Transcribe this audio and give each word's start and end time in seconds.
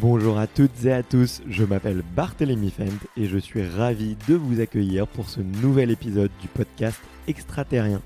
Bonjour 0.00 0.38
à 0.38 0.46
toutes 0.46 0.86
et 0.86 0.92
à 0.94 1.02
tous, 1.02 1.42
je 1.46 1.62
m'appelle 1.62 2.02
Barthélémy 2.16 2.70
Fent 2.70 3.06
et 3.18 3.26
je 3.26 3.36
suis 3.36 3.62
ravi 3.62 4.16
de 4.28 4.34
vous 4.34 4.62
accueillir 4.62 5.06
pour 5.06 5.28
ce 5.28 5.40
nouvel 5.40 5.90
épisode 5.90 6.30
du 6.40 6.48
podcast 6.48 6.98
Extraterrien. 7.28 8.00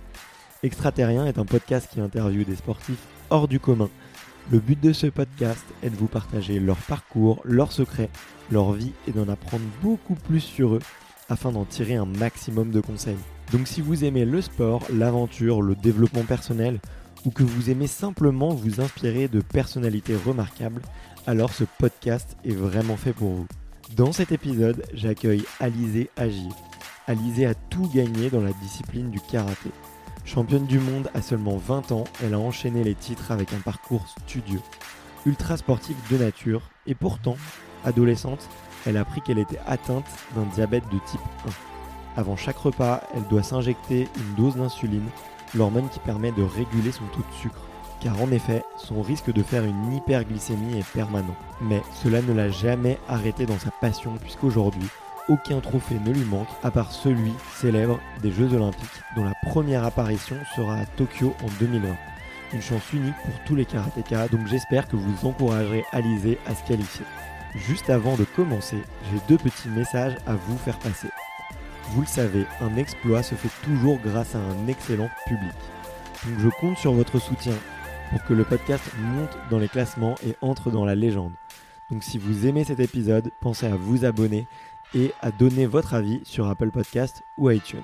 Extraterrien 0.64 1.24
est 1.24 1.38
un 1.38 1.44
podcast 1.44 1.88
qui 1.92 2.00
interviewe 2.00 2.44
des 2.44 2.56
sportifs 2.56 3.06
hors 3.30 3.46
du 3.46 3.60
commun. 3.60 3.90
Le 4.50 4.58
but 4.58 4.80
de 4.80 4.92
ce 4.92 5.06
podcast 5.06 5.64
est 5.84 5.90
de 5.90 5.94
vous 5.94 6.08
partager 6.08 6.58
leur 6.58 6.78
parcours, 6.78 7.40
leurs 7.44 7.70
secrets, 7.70 8.10
leur 8.50 8.72
vie 8.72 8.92
et 9.06 9.12
d'en 9.12 9.28
apprendre 9.28 9.64
beaucoup 9.80 10.16
plus 10.16 10.40
sur 10.40 10.74
eux 10.74 10.82
afin 11.28 11.52
d'en 11.52 11.64
tirer 11.64 11.94
un 11.94 12.06
maximum 12.06 12.72
de 12.72 12.80
conseils. 12.80 13.18
Donc 13.52 13.68
si 13.68 13.80
vous 13.80 14.04
aimez 14.04 14.24
le 14.24 14.40
sport, 14.40 14.82
l'aventure, 14.92 15.62
le 15.62 15.76
développement 15.76 16.24
personnel 16.24 16.80
ou 17.24 17.30
que 17.30 17.44
vous 17.44 17.70
aimez 17.70 17.86
simplement 17.86 18.48
vous 18.48 18.80
inspirer 18.80 19.28
de 19.28 19.40
personnalités 19.40 20.16
remarquables, 20.16 20.82
alors 21.26 21.52
ce 21.52 21.64
podcast 21.64 22.36
est 22.44 22.54
vraiment 22.54 22.96
fait 22.96 23.12
pour 23.12 23.30
vous. 23.30 23.46
Dans 23.96 24.12
cet 24.12 24.32
épisode, 24.32 24.84
j'accueille 24.92 25.44
Alizé 25.60 26.10
Agir. 26.16 26.52
Alizé 27.06 27.46
a 27.46 27.54
tout 27.54 27.88
gagné 27.94 28.30
dans 28.30 28.42
la 28.42 28.52
discipline 28.52 29.10
du 29.10 29.20
karaté. 29.20 29.70
Championne 30.24 30.66
du 30.66 30.78
monde 30.78 31.10
à 31.14 31.22
seulement 31.22 31.56
20 31.56 31.92
ans, 31.92 32.04
elle 32.22 32.34
a 32.34 32.38
enchaîné 32.38 32.82
les 32.82 32.94
titres 32.94 33.30
avec 33.30 33.52
un 33.52 33.60
parcours 33.60 34.06
studieux. 34.26 34.60
Ultra 35.26 35.56
sportive 35.56 35.96
de 36.10 36.18
nature, 36.18 36.62
et 36.86 36.94
pourtant, 36.94 37.36
adolescente, 37.84 38.48
elle 38.86 38.96
a 38.96 39.00
appris 39.00 39.20
qu'elle 39.20 39.38
était 39.38 39.60
atteinte 39.66 40.06
d'un 40.34 40.44
diabète 40.54 40.84
de 40.92 40.98
type 41.06 41.20
1. 42.16 42.20
Avant 42.20 42.36
chaque 42.36 42.58
repas, 42.58 43.02
elle 43.14 43.26
doit 43.28 43.42
s'injecter 43.42 44.08
une 44.16 44.34
dose 44.36 44.56
d'insuline, 44.56 45.08
l'hormone 45.54 45.88
qui 45.88 46.00
permet 46.00 46.32
de 46.32 46.42
réguler 46.42 46.92
son 46.92 47.04
taux 47.06 47.24
de 47.30 47.40
sucre. 47.40 47.62
Car 48.04 48.20
en 48.20 48.30
effet, 48.32 48.62
son 48.76 49.00
risque 49.00 49.32
de 49.32 49.42
faire 49.42 49.64
une 49.64 49.94
hyperglycémie 49.94 50.78
est 50.78 50.92
permanent. 50.92 51.34
Mais 51.62 51.80
cela 52.02 52.20
ne 52.20 52.34
l'a 52.34 52.50
jamais 52.50 52.98
arrêté 53.08 53.46
dans 53.46 53.58
sa 53.58 53.70
passion 53.70 54.12
puisqu'aujourd'hui, 54.20 54.86
aucun 55.30 55.60
trophée 55.60 55.98
ne 56.04 56.12
lui 56.12 56.24
manque 56.24 56.48
à 56.62 56.70
part 56.70 56.92
celui 56.92 57.32
célèbre 57.54 57.98
des 58.20 58.30
Jeux 58.30 58.52
Olympiques 58.52 59.00
dont 59.16 59.24
la 59.24 59.32
première 59.42 59.84
apparition 59.84 60.36
sera 60.54 60.80
à 60.80 60.84
Tokyo 60.84 61.34
en 61.42 61.48
2020. 61.60 61.96
Une 62.52 62.60
chance 62.60 62.92
unique 62.92 63.14
pour 63.24 63.44
tous 63.46 63.54
les 63.54 63.64
karatékas, 63.64 64.28
donc 64.28 64.46
j'espère 64.48 64.86
que 64.86 64.96
vous 64.96 65.26
encouragerez 65.26 65.86
Alizé 65.92 66.38
à 66.46 66.54
se 66.54 66.62
qualifier. 66.64 67.06
Juste 67.54 67.88
avant 67.88 68.16
de 68.16 68.24
commencer, 68.24 68.82
j'ai 69.10 69.20
deux 69.28 69.38
petits 69.38 69.70
messages 69.70 70.16
à 70.26 70.34
vous 70.34 70.58
faire 70.58 70.78
passer. 70.78 71.08
Vous 71.92 72.02
le 72.02 72.06
savez, 72.06 72.44
un 72.60 72.76
exploit 72.76 73.22
se 73.22 73.34
fait 73.34 73.48
toujours 73.62 73.98
grâce 74.04 74.34
à 74.34 74.38
un 74.40 74.68
excellent 74.68 75.08
public. 75.26 75.54
Donc 76.26 76.38
je 76.40 76.48
compte 76.60 76.76
sur 76.76 76.92
votre 76.92 77.18
soutien 77.18 77.54
pour 78.10 78.22
que 78.24 78.34
le 78.34 78.44
podcast 78.44 78.84
monte 78.98 79.36
dans 79.50 79.58
les 79.58 79.68
classements 79.68 80.14
et 80.26 80.36
entre 80.40 80.70
dans 80.70 80.84
la 80.84 80.94
légende. 80.94 81.32
Donc 81.90 82.02
si 82.02 82.18
vous 82.18 82.46
aimez 82.46 82.64
cet 82.64 82.80
épisode, 82.80 83.30
pensez 83.40 83.66
à 83.66 83.76
vous 83.76 84.04
abonner 84.04 84.46
et 84.94 85.12
à 85.20 85.30
donner 85.30 85.66
votre 85.66 85.94
avis 85.94 86.20
sur 86.24 86.48
Apple 86.48 86.70
Podcast 86.70 87.22
ou 87.38 87.50
iTunes. 87.50 87.82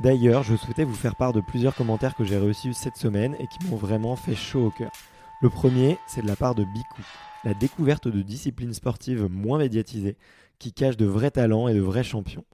D'ailleurs, 0.00 0.44
je 0.44 0.54
souhaitais 0.54 0.84
vous 0.84 0.94
faire 0.94 1.16
part 1.16 1.32
de 1.32 1.40
plusieurs 1.40 1.74
commentaires 1.74 2.14
que 2.14 2.24
j'ai 2.24 2.38
reçus 2.38 2.72
cette 2.72 2.96
semaine 2.96 3.34
et 3.40 3.48
qui 3.48 3.66
m'ont 3.66 3.76
vraiment 3.76 4.14
fait 4.14 4.36
chaud 4.36 4.66
au 4.66 4.70
cœur. 4.70 4.92
Le 5.40 5.50
premier, 5.50 5.98
c'est 6.06 6.22
de 6.22 6.28
la 6.28 6.36
part 6.36 6.54
de 6.54 6.64
Bikou, 6.64 7.02
la 7.44 7.54
découverte 7.54 8.08
de 8.08 8.22
disciplines 8.22 8.74
sportives 8.74 9.28
moins 9.28 9.58
médiatisées 9.58 10.16
qui 10.58 10.72
cachent 10.72 10.96
de 10.96 11.06
vrais 11.06 11.30
talents 11.30 11.68
et 11.68 11.74
de 11.74 11.80
vrais 11.80 12.04
champions. 12.04 12.44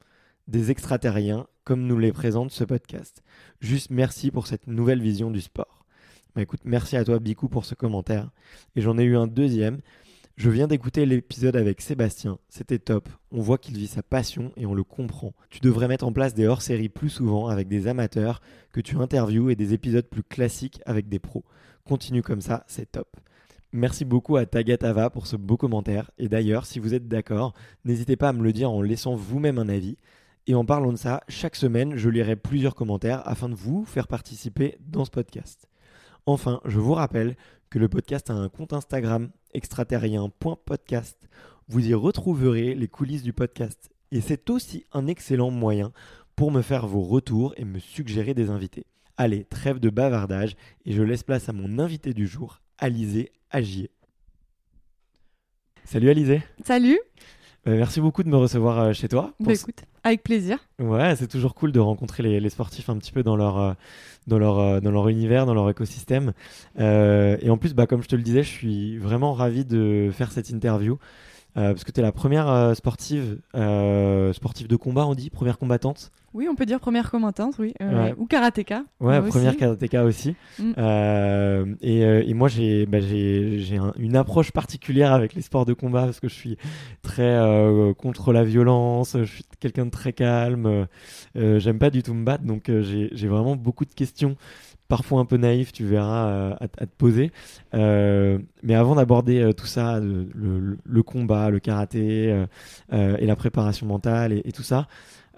Des 0.49 0.71
extraterriens, 0.71 1.47
comme 1.65 1.87
nous 1.87 1.99
les 1.99 2.13
présente 2.13 2.51
ce 2.51 2.65
podcast. 2.65 3.23
Juste 3.61 3.91
merci 3.91 4.31
pour 4.31 4.47
cette 4.47 4.67
nouvelle 4.67 5.01
vision 5.01 5.31
du 5.31 5.41
sport. 5.41 5.84
Bah 6.35 6.43
merci 6.65 6.97
à 6.97 7.05
toi 7.05 7.19
Bikou 7.19 7.49
pour 7.49 7.65
ce 7.65 7.75
commentaire. 7.75 8.31
Et 8.77 8.81
j'en 8.81 8.99
ai 8.99 9.05
eu 9.05 9.17
un 9.17 9.27
deuxième. 9.27 9.81
Je 10.37 10.51
viens 10.51 10.67
d'écouter 10.67 11.07
l'épisode 11.07 11.55
avec 11.55 11.81
Sébastien, 11.81 12.39
c'était 12.49 12.81
top. 12.81 13.09
On 13.31 13.41
voit 13.41 13.57
qu'il 13.57 13.77
vit 13.77 13.87
sa 13.87 14.03
passion 14.03 14.51
et 14.57 14.67
on 14.67 14.75
le 14.75 14.83
comprend. 14.83 15.33
Tu 15.49 15.61
devrais 15.61 15.87
mettre 15.87 16.05
en 16.05 16.13
place 16.13 16.35
des 16.35 16.49
hors-séries 16.49 16.89
plus 16.89 17.09
souvent 17.09 17.47
avec 17.47 17.69
des 17.69 17.87
amateurs 17.87 18.41
que 18.73 18.81
tu 18.81 18.97
interviews 18.97 19.51
et 19.51 19.55
des 19.55 19.75
épisodes 19.75 20.09
plus 20.09 20.25
classiques 20.25 20.81
avec 20.87 21.09
des 21.09 21.21
pros. 21.21 21.45
Continue 21.85 22.23
comme 22.23 22.41
ça, 22.41 22.65
c'est 22.67 22.91
top. 22.91 23.17
Merci 23.71 24.05
beaucoup 24.05 24.37
à 24.37 24.45
Tagatava 24.45 25.09
pour 25.09 25.29
ce 25.29 25.37
beau 25.37 25.57
commentaire. 25.57 26.11
Et 26.19 26.29
d'ailleurs, 26.29 26.67
si 26.67 26.81
vous 26.81 26.95
êtes 26.95 27.07
d'accord, 27.07 27.55
n'hésitez 27.85 28.17
pas 28.17 28.31
à 28.31 28.33
me 28.33 28.43
le 28.43 28.53
dire 28.53 28.73
en 28.73 28.83
laissant 28.83 29.15
vous-même 29.15 29.59
un 29.59 29.69
avis. 29.69 29.99
Et 30.49 30.57
en 30.57 30.65
parlant 30.65 30.91
de 30.91 30.99
ça, 30.99 31.23
chaque 31.29 31.55
semaine, 31.55 31.95
je 31.95 32.09
lirai 32.09 32.35
plusieurs 32.35 32.75
commentaires 32.75 33.23
afin 33.25 33.49
de 33.49 33.55
vous 33.55 33.85
faire 33.85 34.09
participer 34.09 34.77
dans 34.81 35.05
ce 35.05 35.13
podcast. 35.13 35.69
Enfin, 36.27 36.61
je 36.65 36.79
vous 36.79 36.95
rappelle 36.95 37.37
que 37.71 37.79
le 37.79 37.89
podcast 37.89 38.31
a 38.31 38.35
un 38.35 38.49
compte 38.49 38.73
Instagram 38.73 39.31
extraterrien.podcast. 39.53 41.29
Vous 41.69 41.87
y 41.87 41.95
retrouverez 41.95 42.75
les 42.75 42.89
coulisses 42.89 43.23
du 43.23 43.33
podcast. 43.33 43.91
Et 44.11 44.21
c'est 44.21 44.49
aussi 44.49 44.87
un 44.93 45.07
excellent 45.07 45.51
moyen 45.51 45.93
pour 46.37 46.51
me 46.51 46.63
faire 46.63 46.87
vos 46.87 47.03
retours 47.03 47.55
et 47.57 47.65
me 47.65 47.79
suggérer 47.79 48.33
des 48.33 48.51
invités. 48.51 48.87
Allez, 49.17 49.45
trêve 49.45 49.81
de 49.81 49.91
bavardage 49.91 50.57
et 50.85 50.93
je 50.93 51.03
laisse 51.03 51.23
place 51.23 51.49
à 51.49 51.53
mon 51.53 51.79
invité 51.79 52.15
du 52.15 52.27
jour, 52.27 52.61
Alizé 52.79 53.31
Agier. 53.51 53.91
Salut 55.85 56.09
Alizé. 56.11 56.43
Salut. 56.65 56.99
Euh, 57.67 57.77
merci 57.77 58.01
beaucoup 58.01 58.23
de 58.23 58.29
me 58.29 58.37
recevoir 58.37 58.79
euh, 58.79 58.93
chez 58.93 59.09
toi. 59.09 59.33
Bah, 59.41 59.53
écoute, 59.53 59.85
avec 60.03 60.23
plaisir. 60.23 60.59
Ouais, 60.79 61.17
c'est 61.17 61.29
toujours 61.29 61.55
cool 61.55 61.73
de 61.73 61.81
rencontrer 61.81 62.23
les, 62.23 62.39
les, 62.39 62.51
sportifs 62.51 62.91
un 62.91 62.97
petit 62.99 63.11
peu 63.11 63.23
dans 63.23 63.37
leur, 63.37 63.59
euh, 63.59 63.73
dans 64.27 64.39
leur, 64.39 64.59
euh, 64.59 64.81
dans 64.81 64.91
leur 64.91 65.09
univers, 65.09 65.47
dans 65.47 65.55
leur 65.55 65.69
écosystème. 65.71 66.35
Euh, 66.79 67.39
et 67.41 67.49
en 67.49 67.57
plus, 67.57 67.75
bah, 67.75 67.87
comme 67.87 68.03
je 68.03 68.09
te 68.09 68.17
le 68.17 68.23
disais, 68.23 68.43
je 68.43 68.51
suis 68.51 68.99
vraiment 68.99 69.33
ravi 69.33 69.65
de 69.65 70.11
faire 70.13 70.31
cette 70.31 70.51
interview. 70.51 70.99
Parce 71.55 71.85
que 71.85 71.93
tu 71.93 72.01
es 72.01 72.03
la 72.03 72.13
première 72.13 72.75
sportive, 72.77 73.39
sportive 74.33 74.69
de 74.69 74.77
combat, 74.77 75.07
on 75.07 75.15
dit, 75.15 75.31
première 75.31 75.59
combattante 75.59 76.11
oui, 76.35 76.49
on 76.51 76.57
peut 76.57 76.67
dire 76.67 76.81
première 76.81 77.13
combattante, 77.13 77.55
oui. 77.61 77.75
Euh, 77.81 78.07
ouais. 78.07 78.15
Ou 78.19 78.27
karatéka. 78.27 78.83
Ouais, 78.99 79.23
première 79.23 79.57
karatéka 79.57 80.03
aussi. 80.03 80.35
Mm. 80.59 80.73
Euh, 80.79 81.75
et, 81.81 82.05
euh, 82.05 82.25
et, 82.27 82.35
moi, 82.35 82.49
j'ai 82.49 82.87
bah, 82.87 82.99
un, 82.99 83.93
une 83.97 84.17
approche 84.17 84.51
particulière 84.51 85.13
avec 85.13 85.35
les 85.35 85.43
sports 85.43 85.65
de 85.65 85.75
combat 85.75 86.07
parce 86.07 86.19
que 86.19 86.29
je 86.29 86.35
suis 86.35 86.59
très 87.03 87.23
euh, 87.23 87.95
contre 87.95 88.33
la 88.33 88.43
violence, 88.43 89.17
je 89.17 89.25
suis 89.25 89.45
quelqu'un 89.61 89.87
de 89.87 89.91
très 89.93 90.13
calme, 90.13 90.87
euh, 91.37 91.61
j'aime 91.61 91.79
pas 91.79 91.91
du 91.91 92.03
tout 92.03 92.15
me 92.15 92.25
battre, 92.25 92.43
donc 92.43 92.69
j'ai 92.81 93.29
vraiment 93.29 93.55
beaucoup 93.55 93.85
de 93.85 93.95
questions 93.95 94.37
parfois 94.95 95.19
un 95.19 95.25
peu 95.25 95.39
naïf, 95.39 95.73
tu 95.73 95.85
verras, 95.85 96.53
à, 96.53 96.63
à, 96.63 96.87
te 96.87 96.97
poser. 96.97 97.33
Euh, 97.75 98.39
mais 98.63 98.77
avant 98.77 98.95
d'aborder 98.95 99.41
euh, 99.41 99.53
tout 99.53 99.67
ça, 99.67 99.99
le, 99.99 101.03
combat, 101.03 101.51
le 101.51 101.59
karaté 101.59 102.31
euh, 102.93 103.17
et 103.19 103.27
la 103.27 103.35
préparation 103.35 103.89
mentale 103.89 104.33
et, 104.33 104.53
tout 104.53 104.63
ça, 104.63 104.87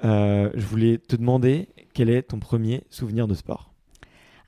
je 0.03 0.67
voulais 0.67 0.99
te 0.99 1.17
demander 1.17 1.69
quel 1.95 2.11
est 2.11 2.25
ton 2.25 2.39
premier 2.39 2.85
souvenir 2.91 3.27
de 3.27 3.33
sport 3.33 3.71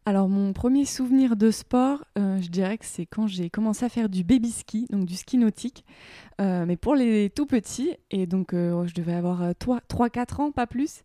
alors 0.09 0.27
mon 0.31 0.55
premier 0.55 0.87
souvenir 0.87 1.37
de 1.37 1.51
sport, 1.51 2.03
euh, 2.17 2.41
je 2.41 2.49
dirais 2.49 2.79
que 2.79 2.87
c'est 2.87 3.05
quand 3.05 3.27
j'ai 3.27 3.51
commencé 3.51 3.85
à 3.85 3.91
faire 3.91 4.09
du 4.09 4.25
baby 4.25 4.51
ski, 4.51 4.87
donc 4.89 5.05
du 5.05 5.15
ski 5.15 5.37
nautique, 5.37 5.85
euh, 6.41 6.65
mais 6.67 6.79
pour 6.79 6.95
les 6.95 7.29
tout 7.29 7.45
petits. 7.45 7.95
Et 8.11 8.27
donc 8.27 8.55
euh, 8.55 8.87
je 8.87 8.95
devais 8.95 9.13
avoir 9.13 9.51
3-4 9.51 10.41
ans, 10.41 10.51
pas 10.51 10.67
plus. 10.67 11.03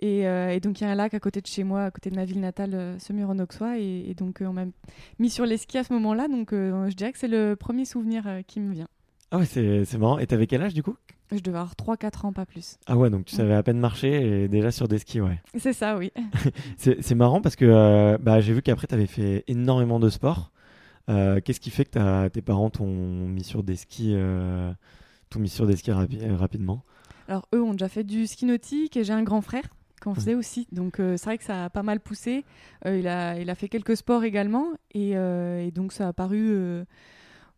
Et, 0.00 0.20
et 0.22 0.60
donc 0.60 0.80
il 0.80 0.84
y 0.84 0.86
a 0.86 0.90
un 0.90 0.94
lac 0.94 1.14
à 1.14 1.20
côté 1.20 1.40
de 1.40 1.46
chez 1.46 1.64
moi, 1.64 1.84
à 1.84 1.90
côté 1.90 2.10
de 2.10 2.16
ma 2.16 2.24
ville 2.24 2.40
natale, 2.40 2.96
Semur-en-Auxois. 2.98 3.78
Et, 3.78 4.10
et, 4.10 4.14
donc 4.14 4.42
on 4.44 4.52
m'a 4.52 4.64
mis 5.18 5.30
sur 5.30 5.46
les 5.46 5.56
skis 5.56 5.78
à 5.78 5.84
ce 5.84 5.92
moment-là. 5.94 6.28
Donc 6.28 6.48
je 6.52 6.94
dirais 6.94 7.12
que 7.12 7.18
c'est 7.18 7.28
le 7.28 7.56
premier 7.56 7.84
souvenir 7.84 8.24
qui 8.46 8.60
me 8.60 8.72
vient. 8.72 8.88
Ah 9.30 9.38
ouais, 9.38 9.46
c'est 9.46 9.98
marrant. 9.98 10.18
Et 10.18 10.26
t'avais 10.26 10.46
quel 10.46 10.62
âge 10.62 10.74
du 10.74 10.82
coup? 10.82 10.96
Je 11.32 11.40
devais 11.40 11.58
avoir 11.58 11.74
3-4 11.74 12.26
ans, 12.26 12.32
pas 12.32 12.46
plus. 12.46 12.76
Ah 12.86 12.96
ouais, 12.96 13.10
donc 13.10 13.24
tu 13.24 13.34
savais 13.34 13.54
à 13.54 13.62
peine 13.62 13.78
marcher 13.78 14.44
et 14.44 14.48
déjà 14.48 14.70
sur 14.70 14.88
des 14.88 14.98
skis, 14.98 15.20
ouais. 15.20 15.40
C'est 15.56 15.72
ça, 15.72 15.96
oui. 15.96 16.12
c'est 16.76 17.14
marrant 17.14 17.40
parce 17.40 17.56
que 17.56 17.64
euh, 17.64 18.18
bah, 18.20 18.40
j'ai 18.40 18.52
vu 18.52 18.62
qu'après, 18.62 18.86
tu 18.86 18.94
avais 18.94 19.06
fait 19.06 19.44
énormément 19.48 19.98
de 19.98 20.08
sport. 20.10 20.52
Euh, 21.08 21.40
Qu'est-ce 21.40 21.60
qui 21.60 21.70
fait 21.70 21.84
que 21.84 22.28
tes 22.28 22.42
parents 22.42 22.70
t'ont 22.70 22.86
mis 22.86 23.42
sur 23.44 23.62
des 23.62 23.76
skis, 23.76 24.12
euh, 24.14 24.72
mis 25.36 25.48
sur 25.48 25.66
des 25.66 25.76
skis 25.76 25.92
rapi 25.92 26.24
rapidement? 26.26 26.84
Alors 27.26 27.48
eux 27.54 27.62
ont 27.62 27.72
déjà 27.72 27.88
fait 27.88 28.04
du 28.04 28.26
ski 28.26 28.44
nautique 28.44 28.96
et 28.96 29.04
j'ai 29.04 29.14
un 29.14 29.22
grand 29.22 29.40
frère 29.40 29.64
qui 30.04 30.08
en 30.08 30.12
Mhm. 30.12 30.16
faisait 30.16 30.34
aussi. 30.34 30.68
Donc 30.70 31.00
euh, 31.00 31.16
c'est 31.16 31.24
vrai 31.24 31.38
que 31.38 31.44
ça 31.44 31.64
a 31.64 31.70
pas 31.70 31.82
mal 31.82 31.98
poussé. 31.98 32.44
Euh, 32.86 32.96
il, 32.98 33.08
a, 33.08 33.38
il 33.40 33.50
a 33.50 33.54
fait 33.56 33.68
quelques 33.68 33.96
sports 33.96 34.22
également 34.24 34.68
et, 34.92 35.16
euh, 35.16 35.66
et 35.66 35.70
donc 35.72 35.92
ça 35.92 36.06
a 36.08 36.12
paru 36.12 36.84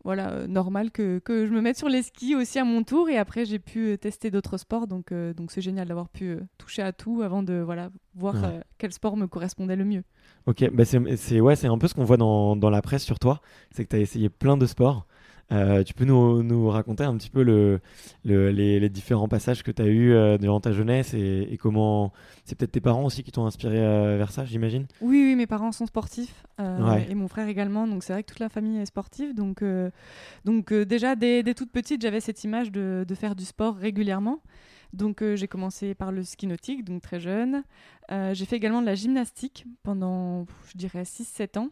voilà, 0.04 0.46
normal 0.46 0.93
que, 0.93 1.19
que 1.19 1.46
je 1.46 1.50
me 1.52 1.60
mette 1.60 1.76
sur 1.76 1.88
les 1.88 2.02
skis 2.02 2.37
aussi 2.37 2.60
à 2.60 2.64
mon 2.64 2.84
tour 2.84 3.08
et 3.08 3.19
après 3.19 3.44
j'ai 3.44 3.58
pu 3.58 3.98
tester 3.98 4.31
d'autres 4.31 4.56
sports. 4.56 4.87
Donc 4.87 5.12
donc 5.12 5.50
c'est 5.50 5.60
génial 5.60 5.88
d'avoir 5.88 6.08
pu 6.08 6.37
toucher 6.58 6.82
à 6.82 6.93
tout 6.93 7.22
avant 7.22 7.43
de 7.43 7.54
voilà, 7.54 7.90
voir 8.14 8.34
Ouais. 8.34 8.60
quel 8.78 8.92
sport 8.92 9.16
me 9.16 9.26
correspondait 9.26 9.75
le 9.76 9.84
mieux. 9.84 10.04
Ok, 10.46 10.70
bah 10.72 10.84
c'est 10.84 11.40
ouais, 11.40 11.56
c'est 11.56 11.66
un 11.66 11.78
peu 11.78 11.88
ce 11.88 11.94
qu'on 11.94 12.04
voit 12.04 12.16
dans, 12.16 12.54
dans 12.54 12.70
la 12.70 12.82
presse 12.82 13.02
sur 13.02 13.19
toi, 13.19 13.40
c'est 13.72 13.84
que 13.84 13.90
tu 13.90 13.96
as 13.96 13.99
essayé 14.00 14.28
plein 14.28 14.56
de 14.56 14.66
sports. 14.66 15.06
Euh, 15.52 15.84
tu 15.84 15.94
peux 15.94 16.04
nous, 16.04 16.43
nous 16.43 16.69
raconter 16.69 17.04
un 17.04 17.16
petit 17.16 17.31
peu 17.31 17.43
le, 17.44 17.81
le- 18.25 18.50
les, 18.50 18.81
les 18.81 18.88
différents 18.88 19.28
passages 19.28 19.62
que 19.62 19.70
tu 19.70 19.81
as 19.81 19.87
eus 19.87 20.12
euh, 20.12 20.38
durant 20.38 20.60
ta 20.60 20.72
jeunesse 20.72 21.14
et, 21.14 21.46
et 21.50 21.56
comment... 21.56 22.12
C'est 22.44 22.56
peut-être 22.58 22.72
tes 22.72 22.81
parents 22.81 23.04
aussi 23.04 23.22
qui 23.22 23.31
t'ont 23.31 23.46
inspiré 23.46 23.78
euh, 23.78 24.16
vers 24.19 24.32
ça, 24.32 24.44
j'imagine? 24.44 24.87
Oui, 25.00 25.22
oui, 25.25 25.37
mes 25.37 25.46
parents 25.46 25.70
sont 25.72 25.87
sportifs 25.87 26.43
Ouais. 26.58 27.06
et 27.10 27.14
mon 27.14 27.28
frère 27.28 27.48
également. 27.48 27.87
Donc 27.87 28.02
c'est 28.02 28.12
vrai 28.14 28.22
que 28.22 28.28
toute 28.31 28.40
la 28.40 28.48
famille 28.48 28.78
est 28.78 28.87
sportive. 28.87 29.34
Donc, 29.34 29.62
donc 30.44 30.72
déjà 30.72 31.14
dès, 31.14 31.43
dès 31.43 31.54
toute 31.54 31.70
petite, 31.70 32.00
j'avais 32.02 32.20
cette 32.20 32.42
image 32.44 32.72
de, 32.72 33.04
de 33.06 33.14
faire 33.14 33.34
du 33.37 33.44
sport 33.44 33.76
régulièrement. 33.76 34.40
Donc 34.92 35.22
euh, 35.22 35.37
j'ai 35.37 35.49
commencé 35.49 35.94
par 35.94 36.12
le 36.12 36.22
ski 36.22 36.46
nautique, 36.46 36.84
donc 36.84 37.02
très 37.02 37.20
jeune. 37.20 37.62
Euh, 38.10 38.32
j'ai 38.34 38.46
fait 38.46 38.56
également 38.56 38.81
de 38.81 38.87
la 38.87 38.94
gymnastique 38.94 39.66
pendant, 39.82 40.46
je 40.72 40.78
dirais, 40.78 41.02
6-7 41.02 41.58
ans. 41.58 41.69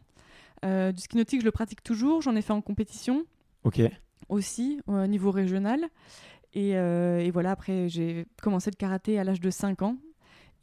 Euh, 0.64 0.92
du 0.92 1.00
ski 1.00 1.16
nautique, 1.16 1.40
je 1.40 1.44
le 1.46 1.50
pratique 1.52 1.82
toujours. 1.82 2.20
J'en 2.22 2.36
ai 2.36 2.42
fait 2.42 2.52
en 2.52 2.60
compétition 2.60 3.24
Ok, 3.64 3.80
aussi 4.28 4.80
au 4.86 5.06
niveau 5.06 5.30
régional. 5.30 5.80
Et, 6.52 6.76
euh, 6.76 7.18
et 7.18 7.30
voilà, 7.30 7.50
après, 7.52 7.88
j'ai 7.88 8.26
commencé 8.42 8.70
le 8.70 8.76
karaté 8.76 9.18
à 9.18 9.24
l'âge 9.24 9.40
de 9.40 9.50
5 9.50 9.82
ans. 9.82 9.96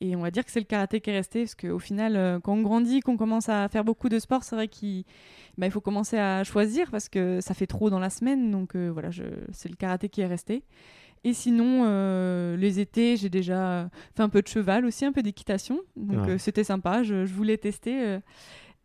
Et 0.04 0.16
on 0.16 0.22
va 0.22 0.32
dire 0.32 0.44
que 0.46 0.50
c'est 0.52 0.60
le 0.60 0.66
karaté 0.66 1.00
qui 1.00 1.12
est 1.12 1.14
resté, 1.18 1.42
parce 1.42 1.54
qu'au 1.54 1.78
final, 1.78 2.16
euh, 2.16 2.40
quand 2.40 2.54
on 2.54 2.62
grandit, 2.62 3.02
qu'on 3.02 3.18
commence 3.18 3.50
à 3.50 3.68
faire 3.68 3.84
beaucoup 3.84 4.10
de 4.10 4.18
sport, 4.18 4.44
c'est 4.44 4.56
vrai 4.56 4.68
qu'il 4.68 5.04
bah, 5.60 5.68
il 5.68 5.72
faut 5.72 5.82
commencer 5.82 6.18
à 6.18 6.44
choisir, 6.44 6.90
parce 6.90 7.08
que 7.08 7.40
ça 7.42 7.54
fait 7.54 7.68
trop 7.68 7.90
dans 7.92 8.00
la 8.00 8.10
semaine. 8.10 8.50
Donc 8.50 8.76
euh, 8.76 8.90
voilà, 8.90 9.12
je- 9.12 9.24
c'est 9.52 9.70
le 9.70 9.76
karaté 9.76 10.10
qui 10.10 10.22
est 10.22 10.26
resté. 10.28 10.64
Et 11.24 11.34
sinon, 11.36 11.84
euh, 11.86 12.58
les 12.58 12.80
étés, 12.80 13.16
j'ai 13.16 13.30
déjà 13.30 13.92
fait 14.16 14.24
un 14.24 14.30
peu 14.30 14.42
de 14.42 14.48
cheval 14.48 14.86
aussi, 14.86 15.06
un 15.06 15.12
peu 15.12 15.22
d'équitation. 15.22 15.80
Donc 15.96 16.26
Ouais. 16.26 16.40
c'était 16.40 16.64
sympa, 16.64 17.04
je, 17.04 17.26
je 17.28 17.34
voulais 17.36 17.58
tester. 17.58 18.18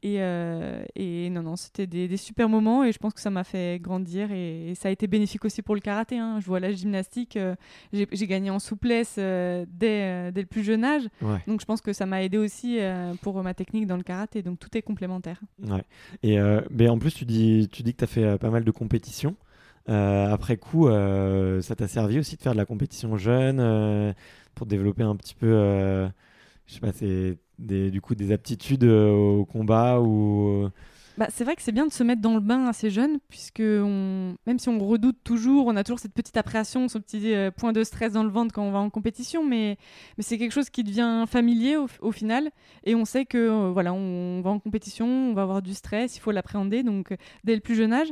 Euh, 0.04 0.08
et, 0.08 0.16
euh, 0.20 0.84
et 0.94 1.30
non, 1.30 1.42
non, 1.42 1.56
c'était 1.56 1.86
des, 1.86 2.06
des 2.08 2.16
super 2.16 2.48
moments 2.48 2.84
et 2.84 2.92
je 2.92 2.98
pense 2.98 3.12
que 3.14 3.20
ça 3.20 3.30
m'a 3.30 3.44
fait 3.44 3.80
grandir 3.80 4.30
et, 4.30 4.70
et 4.70 4.74
ça 4.74 4.88
a 4.88 4.90
été 4.92 5.06
bénéfique 5.06 5.44
aussi 5.44 5.62
pour 5.62 5.74
le 5.74 5.80
karaté. 5.80 6.18
hein. 6.18 6.38
Je 6.40 6.46
vois 6.46 6.60
la 6.60 6.72
gymnastique, 6.72 7.36
euh, 7.36 7.54
j'ai 7.92 8.26
gagné 8.26 8.50
en 8.50 8.58
souplesse 8.58 9.16
euh, 9.18 9.64
dès, 9.68 10.30
dès 10.32 10.40
le 10.42 10.46
plus 10.46 10.62
jeune 10.64 10.84
âge. 10.84 11.02
ouais. 11.22 11.38
Donc 11.46 11.60
je 11.60 11.66
pense 11.66 11.80
que 11.80 11.92
ça 11.92 12.06
m'a 12.06 12.22
aidé 12.22 12.38
aussi 12.38 12.78
pour 13.22 13.42
ma 13.42 13.54
technique 13.54 13.86
dans 13.86 13.96
le 13.96 14.02
karaté. 14.02 14.42
Donc 14.42 14.58
tout 14.58 14.76
est 14.76 14.82
complémentaire. 14.82 15.40
Ouais. 15.66 15.84
Et 16.22 16.38
mais 16.70 16.88
en 16.88 16.98
plus, 16.98 17.12
tu 17.14 17.24
dis, 17.24 17.68
tu 17.72 17.82
dis 17.82 17.92
que 17.92 17.98
tu 17.98 18.04
as 18.04 18.08
fait 18.08 18.38
pas 18.38 18.50
mal 18.50 18.64
de 18.64 18.70
compétitions. 18.70 19.34
Après 19.88 20.56
coup, 20.56 20.88
ça 20.88 21.74
t'a 21.76 21.88
servi 21.88 22.18
aussi 22.18 22.36
de 22.36 22.42
faire 22.42 22.52
de 22.52 22.58
la 22.58 22.64
compétition 22.66 23.16
jeune 23.16 24.14
pour 24.54 24.66
développer 24.66 25.02
un 25.02 25.16
petit 25.16 25.34
peu, 25.34 26.08
je 26.66 26.74
sais 26.74 26.80
pas, 26.80 26.92
c'est 26.92 27.38
des, 27.58 27.90
du 27.90 28.00
coup 28.00 28.14
des 28.14 28.32
aptitudes 28.32 28.84
euh, 28.84 29.10
au 29.10 29.44
combat 29.44 30.00
ou. 30.00 30.70
Bah, 31.18 31.28
c'est 31.30 31.44
vrai 31.44 31.56
que 31.56 31.62
c'est 31.62 31.72
bien 31.72 31.86
de 31.86 31.92
se 31.92 32.02
mettre 32.02 32.20
dans 32.20 32.34
le 32.34 32.40
bain 32.40 32.66
assez 32.66 32.90
jeune, 32.90 33.18
puisque 33.30 33.60
même 33.60 34.58
si 34.58 34.68
on 34.68 34.78
redoute 34.78 35.16
toujours, 35.24 35.66
on 35.66 35.74
a 35.74 35.82
toujours 35.82 35.98
cette 35.98 36.12
petite 36.12 36.36
appréhension, 36.36 36.88
ce 36.88 36.98
petit 36.98 37.34
euh, 37.34 37.50
point 37.50 37.72
de 37.72 37.82
stress 37.84 38.12
dans 38.12 38.22
le 38.22 38.28
ventre 38.28 38.52
quand 38.52 38.62
on 38.62 38.70
va 38.70 38.80
en 38.80 38.90
compétition, 38.90 39.42
mais, 39.42 39.78
c'est 40.18 40.36
quelque 40.36 40.52
chose 40.52 40.68
qui 40.68 40.84
devient 40.84 41.24
familier 41.26 41.76
au, 41.76 42.12
final, 42.12 42.50
et 42.84 42.94
on 42.94 43.06
sait 43.06 43.24
que 43.24 43.38
euh, 43.38 43.70
voilà, 43.70 43.94
on 43.94 44.42
va 44.42 44.50
en 44.50 44.58
compétition, 44.58 45.06
on 45.06 45.32
va 45.32 45.42
avoir 45.42 45.62
du 45.62 45.72
stress, 45.72 46.16
il 46.16 46.20
faut 46.20 46.32
l'appréhender, 46.32 46.82
donc 46.82 47.12
euh, 47.12 47.16
dès 47.44 47.54
le 47.54 47.62
plus 47.62 47.76
jeune 47.76 47.94
âge. 47.94 48.08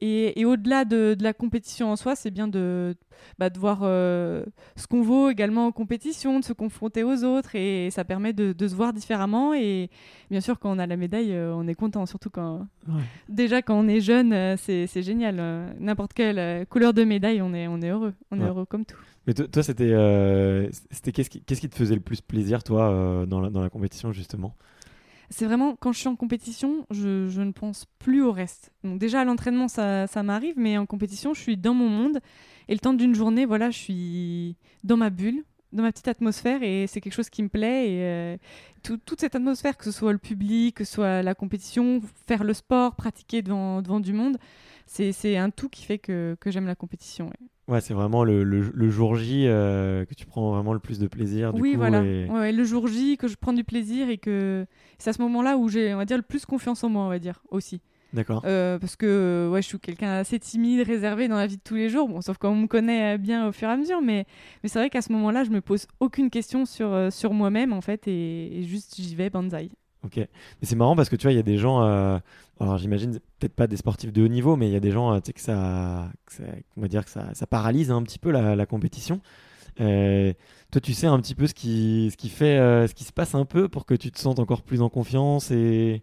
Et, 0.00 0.40
et 0.40 0.44
au-delà 0.44 0.84
de, 0.84 1.14
de 1.18 1.22
la 1.24 1.32
compétition 1.32 1.90
en 1.90 1.96
soi, 1.96 2.14
c'est 2.14 2.30
bien 2.30 2.46
de, 2.46 2.94
bah, 3.38 3.50
de 3.50 3.58
voir 3.58 3.80
euh, 3.82 4.44
ce 4.76 4.86
qu'on 4.86 5.02
vaut 5.02 5.28
également 5.28 5.66
en 5.66 5.72
compétition, 5.72 6.38
de 6.38 6.44
se 6.44 6.52
confronter 6.52 7.02
aux 7.02 7.24
autres, 7.24 7.56
et 7.56 7.90
ça 7.90 8.04
permet 8.04 8.32
de, 8.32 8.52
de 8.52 8.68
se 8.68 8.76
voir 8.76 8.92
différemment. 8.92 9.54
Et 9.54 9.90
bien 10.30 10.40
sûr, 10.40 10.60
quand 10.60 10.70
on 10.70 10.78
a 10.78 10.86
la 10.86 10.96
médaille, 10.96 11.32
euh, 11.32 11.52
on 11.52 11.66
est 11.66 11.74
content, 11.74 12.06
surtout 12.06 12.30
quand, 12.30 12.66
Ouais. 12.86 13.02
déjà 13.28 13.60
quand 13.60 13.74
on 13.76 13.88
est 13.88 14.00
jeune, 14.00 14.32
euh, 14.32 14.56
c'est 14.56 15.02
génial. 15.02 15.36
N'importe 15.80 16.12
quelle 16.12 16.64
couleur 16.66 16.94
de 16.94 17.02
médaille, 17.02 17.42
on 17.42 17.52
est, 17.52 17.66
on 17.66 17.80
est 17.82 17.88
heureux. 17.90 18.14
On 18.30 18.38
Ouais. 18.38 18.46
est 18.46 18.48
heureux 18.48 18.66
comme 18.66 18.84
tout. 18.84 18.96
Mais 19.26 19.34
to- 19.34 19.48
toi, 19.48 19.62
c'était, 19.64 19.92
c'était 20.92 21.12
qu'est-ce 21.12 21.28
qui, 21.60 21.68
te 21.68 21.74
faisait 21.76 21.96
le 21.96 22.00
plus 22.00 22.20
plaisir, 22.20 22.62
toi, 22.62 23.26
dans, 23.26 23.40
la, 23.40 23.50
dans 23.50 23.62
la 23.62 23.68
compétition 23.68 24.12
justement? 24.12 24.54
C'est 25.30 25.44
vraiment 25.44 25.76
quand 25.76 25.92
je 25.92 25.98
suis 25.98 26.08
en 26.08 26.16
compétition, 26.16 26.86
je, 26.90 27.40
ne 27.40 27.52
pense 27.52 27.86
plus 27.98 28.22
au 28.22 28.32
reste. 28.32 28.72
Donc 28.82 28.98
déjà 28.98 29.20
à 29.20 29.24
l'entraînement, 29.24 29.68
ça, 29.68 30.06
ça 30.06 30.22
m'arrive, 30.22 30.54
mais 30.56 30.78
en 30.78 30.86
compétition, 30.86 31.34
je 31.34 31.40
suis 31.40 31.56
dans 31.56 31.74
mon 31.74 31.88
monde. 31.88 32.20
Et 32.68 32.72
le 32.72 32.78
temps 32.78 32.94
d'une 32.94 33.14
journée, 33.14 33.44
voilà, 33.44 33.70
je 33.70 33.78
suis 33.78 34.56
dans 34.84 34.96
ma 34.96 35.10
bulle, 35.10 35.44
dans 35.72 35.82
ma 35.82 35.92
petite 35.92 36.08
atmosphère, 36.08 36.62
et 36.62 36.86
c'est 36.86 37.00
quelque 37.00 37.12
chose 37.14 37.28
qui 37.30 37.42
me 37.42 37.48
plaît. 37.48 37.90
Et 37.90 38.02
euh, 38.02 38.36
tout- 38.82 38.98
toute 39.04 39.20
cette 39.20 39.34
atmosphère, 39.34 39.76
que 39.76 39.84
ce 39.84 39.90
soit 39.92 40.12
le 40.12 40.18
public, 40.18 40.76
que 40.76 40.84
ce 40.84 40.94
soit 40.94 41.22
la 41.22 41.34
compétition, 41.34 42.00
faire 42.26 42.44
le 42.44 42.54
sport, 42.54 42.94
pratiquer 42.96 43.42
devant, 43.42 43.82
devant 43.82 44.00
du 44.00 44.12
monde, 44.12 44.38
c'est 44.86 45.36
un 45.36 45.50
tout 45.50 45.68
qui 45.68 45.84
fait 45.84 45.98
que, 45.98 46.36
que 46.40 46.50
j'aime 46.50 46.66
la 46.66 46.74
compétition. 46.74 47.26
ouais. 47.26 47.46
Ouais, 47.74 47.82
c'est 47.82 47.92
vraiment 47.92 48.24
le, 48.24 48.44
le, 48.44 48.60
le 48.72 48.90
jour 48.90 49.14
J 49.16 49.44
euh, 49.46 50.06
que 50.06 50.14
tu 50.14 50.24
prends 50.24 50.54
vraiment 50.54 50.72
le 50.72 50.78
plus 50.78 50.98
de 50.98 51.06
plaisir. 51.06 51.52
Du 51.52 51.60
oui, 51.60 51.72
coup, 51.72 51.76
voilà. 51.78 52.02
et- 52.02 52.26
ouais, 52.30 52.50
le 52.50 52.64
jour 52.64 52.86
J, 52.86 53.18
que 53.18 53.28
je 53.28 53.36
prends 53.36 53.52
du 53.52 53.62
plaisir 53.62 54.08
et 54.08 54.16
que 54.16 54.64
c'est 54.98 55.10
à 55.10 55.12
ce 55.12 55.20
moment-là 55.20 55.58
où 55.58 55.68
j'ai, 55.68 55.92
on 55.92 55.98
va 55.98 56.06
dire, 56.06 56.16
le 56.16 56.22
plus 56.22 56.46
confiance 56.46 56.82
en 56.82 56.88
moi, 56.88 57.02
on 57.04 57.10
va 57.10 57.18
dire, 57.18 57.42
aussi. 57.50 57.82
D'accord. 58.14 58.42
Euh, 58.46 58.78
parce 58.78 58.96
que 58.96 59.50
ouais, 59.52 59.60
je 59.60 59.66
suis 59.66 59.78
quelqu'un 59.78 60.12
assez 60.12 60.38
timide, 60.38 60.86
réservé 60.86 61.28
dans 61.28 61.36
la 61.36 61.46
vie 61.46 61.58
de 61.58 61.62
tous 61.62 61.74
les 61.74 61.90
jours, 61.90 62.08
bon, 62.08 62.22
sauf 62.22 62.38
quand 62.38 62.50
on 62.50 62.56
me 62.56 62.66
connaît 62.66 63.14
euh, 63.14 63.18
bien 63.18 63.46
au 63.46 63.52
fur 63.52 63.68
et 63.68 63.72
à 63.72 63.76
mesure, 63.76 64.00
mais, 64.00 64.24
mais 64.62 64.68
c'est 64.70 64.78
vrai 64.78 64.88
qu'à 64.88 65.02
ce 65.02 65.12
moment-là, 65.12 65.44
je 65.44 65.50
me 65.50 65.60
pose 65.60 65.86
aucune 66.00 66.30
question 66.30 66.64
sur, 66.64 66.90
euh, 66.92 67.10
sur 67.10 67.34
moi-même, 67.34 67.72
en 67.74 67.82
fait, 67.82 68.08
et, 68.08 68.60
et 68.60 68.62
juste 68.62 68.94
j'y 68.98 69.14
vais, 69.14 69.28
banzai. 69.28 69.70
Ok. 70.04 70.16
Mais 70.16 70.28
c'est 70.62 70.76
marrant 70.76 70.96
parce 70.96 71.08
que 71.10 71.16
tu 71.16 71.24
vois, 71.26 71.32
il 71.32 71.36
y 71.36 71.40
a 71.40 71.42
des 71.42 71.58
gens. 71.58 71.82
euh, 71.82 72.18
alors 72.60 72.78
j'imagine 72.78 73.18
peut-être 73.38 73.54
pas 73.54 73.66
des 73.66 73.76
sportifs 73.76 74.12
de 74.12 74.22
haut 74.22 74.28
niveau, 74.28 74.56
mais 74.56 74.68
il 74.68 74.72
y 74.72 74.76
a 74.76 74.80
des 74.80 74.90
gens, 74.92 75.12
euh, 75.12 75.18
tu 75.18 75.26
sais, 75.26 75.32
que 75.34 75.40
ça, 75.40 76.08
que 76.24 76.32
ça- 76.32 76.44
on 76.76 76.80
va 76.80 76.88
dire 76.88 77.04
que 77.04 77.10
ça, 77.10 77.34
ça 77.34 77.46
paralyse 77.46 77.90
un 77.90 78.02
petit 78.04 78.18
peu 78.18 78.30
la, 78.30 78.56
la 78.56 78.64
compétition. 78.64 79.20
Euh, 79.80 80.32
toi, 80.70 80.80
tu 80.80 80.94
sais 80.94 81.06
un 81.08 81.18
petit 81.20 81.34
peu 81.34 81.46
ce 81.46 81.54
qui, 81.54 82.08
ce 82.10 82.16
qui 82.16 82.28
fait, 82.30 82.58
euh, 82.58 82.86
ce 82.86 82.94
qui 82.94 83.04
se 83.04 83.12
passe 83.12 83.34
un 83.34 83.44
peu 83.44 83.68
pour 83.68 83.84
que 83.86 83.94
tu 83.94 84.10
te 84.10 84.18
sentes 84.18 84.38
encore 84.38 84.62
plus 84.62 84.80
en 84.80 84.88
confiance 84.88 85.50
et. 85.50 86.02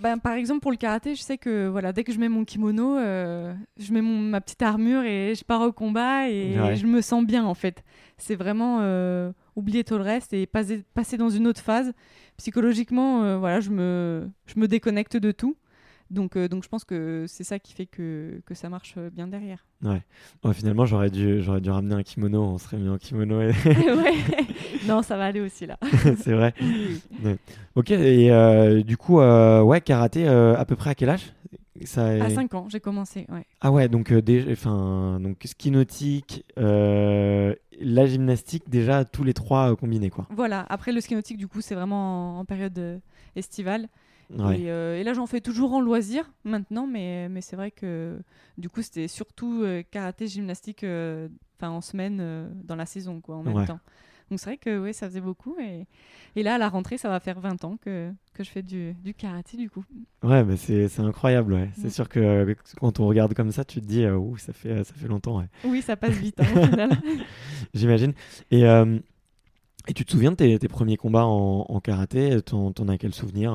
Ben, 0.00 0.18
par 0.18 0.32
exemple, 0.34 0.60
pour 0.60 0.70
le 0.70 0.76
karaté, 0.76 1.14
je 1.14 1.20
sais 1.22 1.36
que 1.38 1.68
voilà, 1.68 1.92
dès 1.92 2.04
que 2.04 2.12
je 2.12 2.18
mets 2.18 2.28
mon 2.28 2.44
kimono, 2.44 2.96
euh, 2.96 3.52
je 3.78 3.92
mets 3.92 4.00
mon, 4.00 4.18
ma 4.18 4.40
petite 4.40 4.62
armure 4.62 5.02
et 5.02 5.34
je 5.34 5.44
pars 5.44 5.60
au 5.62 5.72
combat 5.72 6.28
et 6.28 6.58
Ouais. 6.58 6.76
je 6.76 6.86
me 6.86 7.00
sens 7.00 7.24
bien 7.24 7.44
en 7.44 7.54
fait. 7.54 7.84
C'est 8.16 8.34
vraiment 8.34 8.78
euh, 8.80 9.32
oublier 9.56 9.84
tout 9.84 9.96
le 9.96 10.02
reste 10.02 10.32
et 10.32 10.46
passer, 10.46 10.82
passer 10.94 11.16
dans 11.16 11.28
une 11.30 11.46
autre 11.46 11.60
phase. 11.60 11.92
Psychologiquement, 12.38 13.22
euh, 13.22 13.36
voilà, 13.36 13.60
je 13.60 13.70
me, 13.70 14.28
je 14.46 14.58
me 14.58 14.66
déconnecte 14.66 15.16
de 15.16 15.30
tout. 15.32 15.56
Donc, 16.10 16.36
euh, 16.36 16.48
donc 16.48 16.64
je 16.64 16.68
pense 16.68 16.84
que 16.84 17.24
c'est 17.28 17.44
ça 17.44 17.58
qui 17.60 17.72
fait 17.72 17.86
que, 17.86 18.40
que 18.44 18.54
ça 18.54 18.68
marche 18.68 18.94
euh, 18.98 19.10
bien 19.10 19.28
derrière. 19.28 19.64
Ouais. 19.82 20.02
Ouais, 20.44 20.54
finalement, 20.54 20.84
j'aurais 20.84 21.10
dû, 21.10 21.40
j'aurais 21.40 21.60
dû 21.60 21.70
ramener 21.70 21.94
un 21.94 22.02
kimono. 22.02 22.42
On 22.42 22.58
serait 22.58 22.78
mis 22.78 22.88
en 22.88 22.98
kimono. 22.98 23.40
et- 23.40 23.52
ouais. 23.64 24.14
Non, 24.88 25.02
ça 25.02 25.16
va 25.16 25.26
aller 25.26 25.40
aussi 25.40 25.66
là. 25.66 25.78
c'est 26.18 26.32
vrai. 26.32 26.52
Ouais. 27.22 27.36
Ok. 27.76 27.92
Et 27.92 28.32
euh, 28.32 28.82
du 28.82 28.96
coup, 28.96 29.20
euh, 29.20 29.62
ouais, 29.62 29.80
karaté. 29.80 30.26
à 30.26 30.64
peu 30.64 30.74
près 30.74 30.90
à 30.90 30.94
quel 30.94 31.10
âge? 31.10 31.32
Ça. 31.84 32.06
À 32.08 32.14
est- 32.28 32.34
5 32.34 32.52
ans, 32.54 32.66
j'ai 32.68 32.80
commencé. 32.80 33.26
Ouais. 33.30 33.46
Ah 33.60 33.70
ouais, 33.70 33.88
donc 33.88 34.12
enfin, 34.50 35.18
donc 35.20 35.38
ski 35.44 35.70
nautique, 35.70 36.44
la 36.56 38.06
gymnastique, 38.06 38.68
déjà 38.68 39.04
tous 39.04 39.24
les 39.24 39.32
trois 39.32 39.74
combinés 39.76 40.10
quoi. 40.10 40.26
Voilà, 40.30 40.66
après 40.68 40.92
le 40.92 41.00
ski 41.00 41.14
nautique, 41.14 41.38
du 41.38 41.48
coup, 41.48 41.60
c'est 41.60 41.74
vraiment 41.74 42.36
en, 42.36 42.40
en 42.40 42.44
période 42.44 43.00
estivale. 43.36 43.88
Ouais. 44.38 44.60
Et, 44.60 44.70
euh, 44.70 44.98
et 45.00 45.04
là, 45.04 45.12
j'en 45.12 45.26
fais 45.26 45.40
toujours 45.40 45.72
en 45.72 45.80
loisir 45.80 46.30
maintenant, 46.44 46.86
mais, 46.86 47.28
mais 47.28 47.40
c'est 47.40 47.56
vrai 47.56 47.70
que 47.70 48.18
du 48.58 48.68
coup, 48.68 48.82
c'était 48.82 49.08
surtout 49.08 49.62
euh, 49.62 49.82
karaté, 49.90 50.26
gymnastique 50.28 50.84
euh, 50.84 51.28
en 51.62 51.80
semaine 51.80 52.48
dans 52.64 52.76
la 52.76 52.86
saison, 52.86 53.20
quoi, 53.20 53.36
en 53.36 53.42
même 53.42 53.56
Ouais. 53.56 53.66
temps. 53.66 53.80
Donc 54.30 54.38
c'est 54.38 54.50
vrai 54.50 54.58
que 54.58 54.78
ouais, 54.80 54.92
ça 54.92 55.08
faisait 55.08 55.20
beaucoup. 55.20 55.56
Et, 55.60 55.86
et 56.36 56.42
là, 56.44 56.54
à 56.54 56.58
la 56.58 56.68
rentrée, 56.68 56.96
ça 56.98 57.08
va 57.08 57.18
faire 57.18 57.40
20 57.40 57.64
ans 57.64 57.76
que, 57.76 58.12
que 58.32 58.44
je 58.44 58.50
fais 58.50 58.62
du, 58.62 58.94
du 59.02 59.12
karaté, 59.12 59.56
du 59.56 59.68
coup. 59.68 59.84
Ouais, 60.22 60.44
mais 60.44 60.56
c'est 60.56 60.86
c'est 60.88 61.02
incroyable, 61.02 61.54
ouais. 61.54 61.70
C'est 61.76 61.90
sûr 61.90 62.08
que 62.08 62.54
quand 62.78 63.00
on 63.00 63.06
regarde 63.08 63.34
comme 63.34 63.50
ça, 63.50 63.64
tu 63.64 63.80
te 63.80 63.86
dis, 63.86 64.06
ouh, 64.06 64.36
ça 64.36 64.52
fait 64.52 64.84
ça 64.84 64.94
fait 64.94 65.08
longtemps, 65.08 65.38
ouais. 65.38 65.46
Oui, 65.64 65.82
ça 65.82 65.96
passe 65.96 66.14
vite, 66.14 66.40
hein. 66.40 66.88
J'imagine. 67.74 68.12
Et 68.52 68.64
et 69.88 69.94
tu 69.94 70.04
te 70.04 70.10
souviens 70.12 70.30
de 70.30 70.36
tes, 70.36 70.58
tes 70.58 70.68
premiers 70.68 70.96
combats 70.96 71.24
en, 71.24 71.64
en 71.68 71.80
karaté? 71.80 72.40
T'en 72.42 72.70
as 72.88 72.98
quel 72.98 73.14
souvenir 73.14 73.52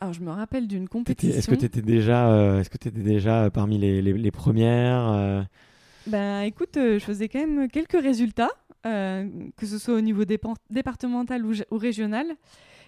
Alors, 0.00 0.12
je 0.14 0.20
me 0.20 0.30
rappelle 0.30 0.68
d'une 0.68 0.88
compétition. 0.88 1.36
Est-ce 1.36 1.48
que 1.48 1.54
tu 1.54 1.64
étais 1.64 1.82
déjà, 1.82 2.30
euh, 2.30 2.60
est-ce 2.60 2.70
que 2.70 2.78
t'étais 2.78 3.00
déjà 3.00 3.50
parmi 3.50 3.78
les, 3.78 4.00
les, 4.00 4.12
les 4.12 4.30
premières 4.30 5.08
euh, 5.12 5.42
Ben 6.06 6.42
écoute, 6.42 6.74
je 6.76 6.98
faisais 7.00 7.28
quand 7.28 7.40
même 7.40 7.68
quelques 7.68 8.00
résultats, 8.00 8.50
que 8.84 9.66
ce 9.66 9.78
soit 9.78 9.94
au 9.94 10.00
niveau 10.00 10.24
départemental 10.24 11.44
ou, 11.44 11.52
ou 11.70 11.78
régional. 11.78 12.26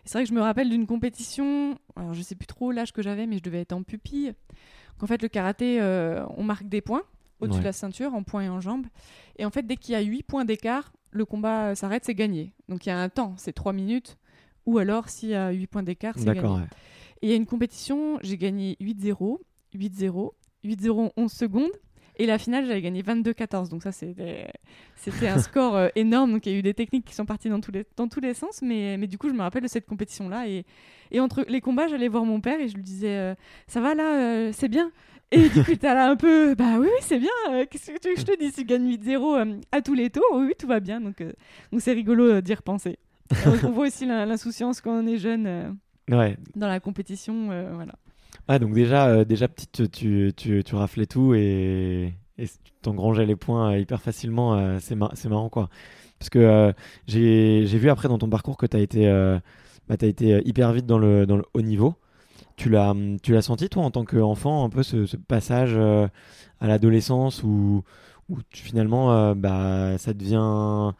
C'est 0.04 0.14
vrai 0.14 0.22
que 0.22 0.30
je 0.30 0.34
me 0.34 0.40
rappelle 0.40 0.70
d'une 0.70 0.86
compétition, 0.86 1.76
alors 1.96 2.14
je 2.14 2.22
sais 2.22 2.34
plus 2.34 2.46
trop 2.46 2.72
l'âge 2.72 2.92
que 2.92 3.02
j'avais, 3.02 3.26
mais 3.26 3.36
je 3.38 3.42
devais 3.42 3.60
être 3.60 3.72
en 3.72 3.82
pupille. 3.82 4.32
En 5.02 5.06
fait, 5.06 5.20
le 5.20 5.28
karaté, 5.28 5.80
on 6.36 6.42
marque 6.42 6.68
des 6.68 6.80
points 6.80 7.02
au-dessus 7.40 7.60
de 7.60 7.64
la 7.64 7.72
ceinture, 7.72 8.14
en 8.14 8.22
points 8.22 8.42
et 8.42 8.48
en 8.48 8.60
jambes. 8.60 8.86
Et 9.38 9.44
en 9.44 9.50
fait, 9.50 9.66
dès 9.66 9.76
qu'il 9.76 9.92
y 9.92 9.96
a 9.96 10.00
8 10.00 10.22
points 10.22 10.44
d'écart, 10.44 10.92
le 11.10 11.24
combat 11.24 11.74
s'arrête, 11.74 12.04
c'est 12.04 12.14
gagné. 12.14 12.52
Donc 12.68 12.86
il 12.86 12.90
y 12.90 12.92
a 12.92 12.98
un 12.98 13.08
temps, 13.08 13.34
c'est 13.36 13.52
3 13.52 13.72
minutes. 13.72 14.16
Ou 14.66 14.78
alors, 14.78 15.08
s'il 15.08 15.30
y 15.30 15.34
a 15.34 15.50
8 15.50 15.66
points 15.66 15.82
d'écart, 15.82 16.14
c'est 16.16 16.26
gagné. 16.26 16.40
Et 17.22 17.26
il 17.26 17.30
y 17.30 17.32
a 17.32 17.36
une 17.36 17.46
compétition, 17.46 18.18
j'ai 18.22 18.38
gagné 18.38 18.76
8-0, 18.80 19.38
8-0, 19.74 20.30
8-0 20.64 21.10
11 21.16 21.32
secondes. 21.32 21.70
Et 22.16 22.26
la 22.26 22.36
finale, 22.36 22.66
j'avais 22.66 22.82
gagné 22.82 23.02
22-14. 23.02 23.70
Donc 23.70 23.82
ça, 23.82 23.92
c'était 23.92 24.46
un 25.26 25.38
score 25.38 25.74
euh, 25.74 25.88
énorme. 25.96 26.32
Donc 26.32 26.44
il 26.44 26.52
y 26.52 26.54
a 26.54 26.58
eu 26.58 26.62
des 26.62 26.74
techniques 26.74 27.06
qui 27.06 27.14
sont 27.14 27.24
parties 27.24 27.48
dans 27.48 27.60
tous 27.60 27.72
les, 27.72 27.86
dans 27.96 28.08
tous 28.08 28.20
les 28.20 28.34
sens. 28.34 28.60
Mais, 28.62 28.98
mais 28.98 29.06
du 29.06 29.16
coup, 29.16 29.30
je 29.30 29.34
me 29.34 29.40
rappelle 29.40 29.62
de 29.62 29.68
cette 29.68 29.86
compétition-là. 29.86 30.46
Et, 30.46 30.66
et 31.10 31.20
entre 31.20 31.46
les 31.48 31.62
combats, 31.62 31.88
j'allais 31.88 32.08
voir 32.08 32.26
mon 32.26 32.42
père 32.42 32.60
et 32.60 32.68
je 32.68 32.74
lui 32.74 32.82
disais, 32.82 33.16
euh, 33.16 33.34
ça 33.68 33.80
va 33.80 33.94
là, 33.94 34.20
euh, 34.20 34.50
c'est 34.52 34.68
bien? 34.68 34.92
Et 35.30 35.48
du 35.48 35.64
coup, 35.64 35.76
t'as 35.76 35.94
là 35.94 36.10
un 36.10 36.16
peu, 36.16 36.54
bah 36.54 36.78
oui, 36.78 36.88
oui, 36.90 37.00
c'est 37.00 37.20
bien. 37.20 37.64
Qu'est-ce 37.70 37.90
que 37.90 37.98
tu 37.98 38.08
veux 38.08 38.14
que 38.14 38.20
je 38.20 38.26
te 38.26 38.38
dise 38.38 38.54
Tu 38.54 38.64
gagnes 38.64 38.90
8-0 38.96 39.62
à 39.72 39.80
tous 39.80 39.94
les 39.94 40.10
tours. 40.10 40.24
Oui, 40.34 40.52
tout 40.58 40.66
va 40.66 40.80
bien. 40.80 41.00
Donc 41.00 41.22
donc 41.72 41.80
c'est 41.80 41.92
rigolo 41.92 42.40
d'y 42.40 42.52
repenser. 42.52 42.98
on, 43.46 43.70
voit 43.70 43.86
aussi 43.86 44.06
l'insouciance 44.06 44.80
quand 44.80 44.90
on 44.92 45.06
est 45.06 45.18
jeune 45.18 45.78
ouais. 46.18 46.36
dans 46.56 46.68
la 46.68 46.80
compétition. 46.80 47.46
voilà. 47.74 47.94
Ah, 48.48 48.58
donc 48.58 48.74
déjà, 48.74 49.06
euh, 49.06 49.24
déjà 49.24 49.48
petite, 49.48 49.90
tu, 49.92 50.32
tu, 50.36 50.64
tu, 50.64 50.74
raflais 50.74 51.06
tout 51.06 51.34
et, 51.34 52.12
et 52.38 52.46
t'engrangeais 52.82 53.26
les 53.26 53.36
points 53.36 53.72
euh, 53.72 53.78
hyper 53.78 54.00
facilement. 54.00 54.54
Euh, 54.54 54.78
c'est, 54.80 54.96
marrant, 54.96 55.48
quoi. 55.48 55.68
Parce 56.18 56.30
que 56.30 56.74
j'ai, 57.06 57.66
j'ai 57.66 57.78
vu 57.78 57.88
après 57.90 58.08
dans 58.08 58.18
ton 58.18 58.28
parcours 58.28 58.56
que 58.56 58.66
tu 58.66 58.76
as 58.76 58.80
été, 58.80 59.08
bah, 59.88 59.96
été 60.00 60.42
hyper 60.44 60.72
vite 60.72 60.86
dans 60.86 60.98
le, 60.98 61.26
dans 61.26 61.36
le 61.36 61.44
haut 61.54 61.62
niveau. 61.62 61.94
Tu 62.56 62.68
l'as, 62.68 62.94
tu 63.22 63.32
l'as 63.32 63.42
senti, 63.42 63.68
toi, 63.68 63.84
en 63.84 63.90
tant 63.90 64.04
qu'enfant, 64.04 64.64
un 64.64 64.68
peu 64.68 64.82
ce, 64.82 65.06
ce 65.06 65.16
passage 65.16 65.76
à 65.76 66.66
l'adolescence 66.66 67.42
où, 67.42 67.84
où 68.28 68.38
finalement, 68.50 69.34
bah, 69.34 69.96
ça 69.96 70.12
devient 70.12 70.92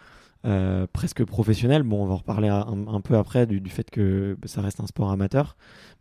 euh, 0.47 0.87
presque 0.90 1.23
professionnel. 1.25 1.82
Bon, 1.82 2.02
on 2.02 2.06
va 2.06 2.14
en 2.14 2.16
reparler 2.16 2.49
un, 2.49 3.00
peu 3.02 3.16
après 3.16 3.47
du, 3.47 3.68
fait 3.68 3.90
que 3.90 4.38
ça 4.47 4.62
reste 4.62 4.80
un 4.80 4.87
sport 4.87 5.11
amateur, 5.11 5.56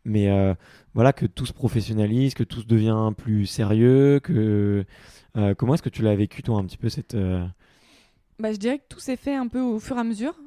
mais 0.06 0.30
euh, 0.30 0.54
voilà 0.94 1.12
que 1.12 1.26
tout 1.26 1.46
se 1.46 1.52
professionnalise, 1.52 2.34
que 2.36 2.46
tout 2.46 2.62
se 2.62 2.66
devient 2.66 3.12
plus 3.18 3.46
sérieux. 3.46 4.22
Que 4.24 4.86
euh, 5.36 5.54
comment 5.56 5.74
est-ce 5.74 5.84
que 5.84 5.90
tu 5.90 6.04
l'as 6.04 6.16
vécu 6.16 6.42
toi 6.42 6.58
un 6.58 6.66
petit 6.66 6.78
peu 6.78 6.90
cette 6.90 7.18
bah, 8.40 8.54
je 8.54 8.58
dirais 8.58 8.78
que 8.80 8.86
tout 8.88 9.02
s'est 9.02 9.18
fait 9.18 9.36
un 9.36 9.48
peu 9.50 9.60
au 9.60 9.80
fur 9.80 9.98
et 9.98 10.00
à 10.00 10.04
mesure, 10.06 10.40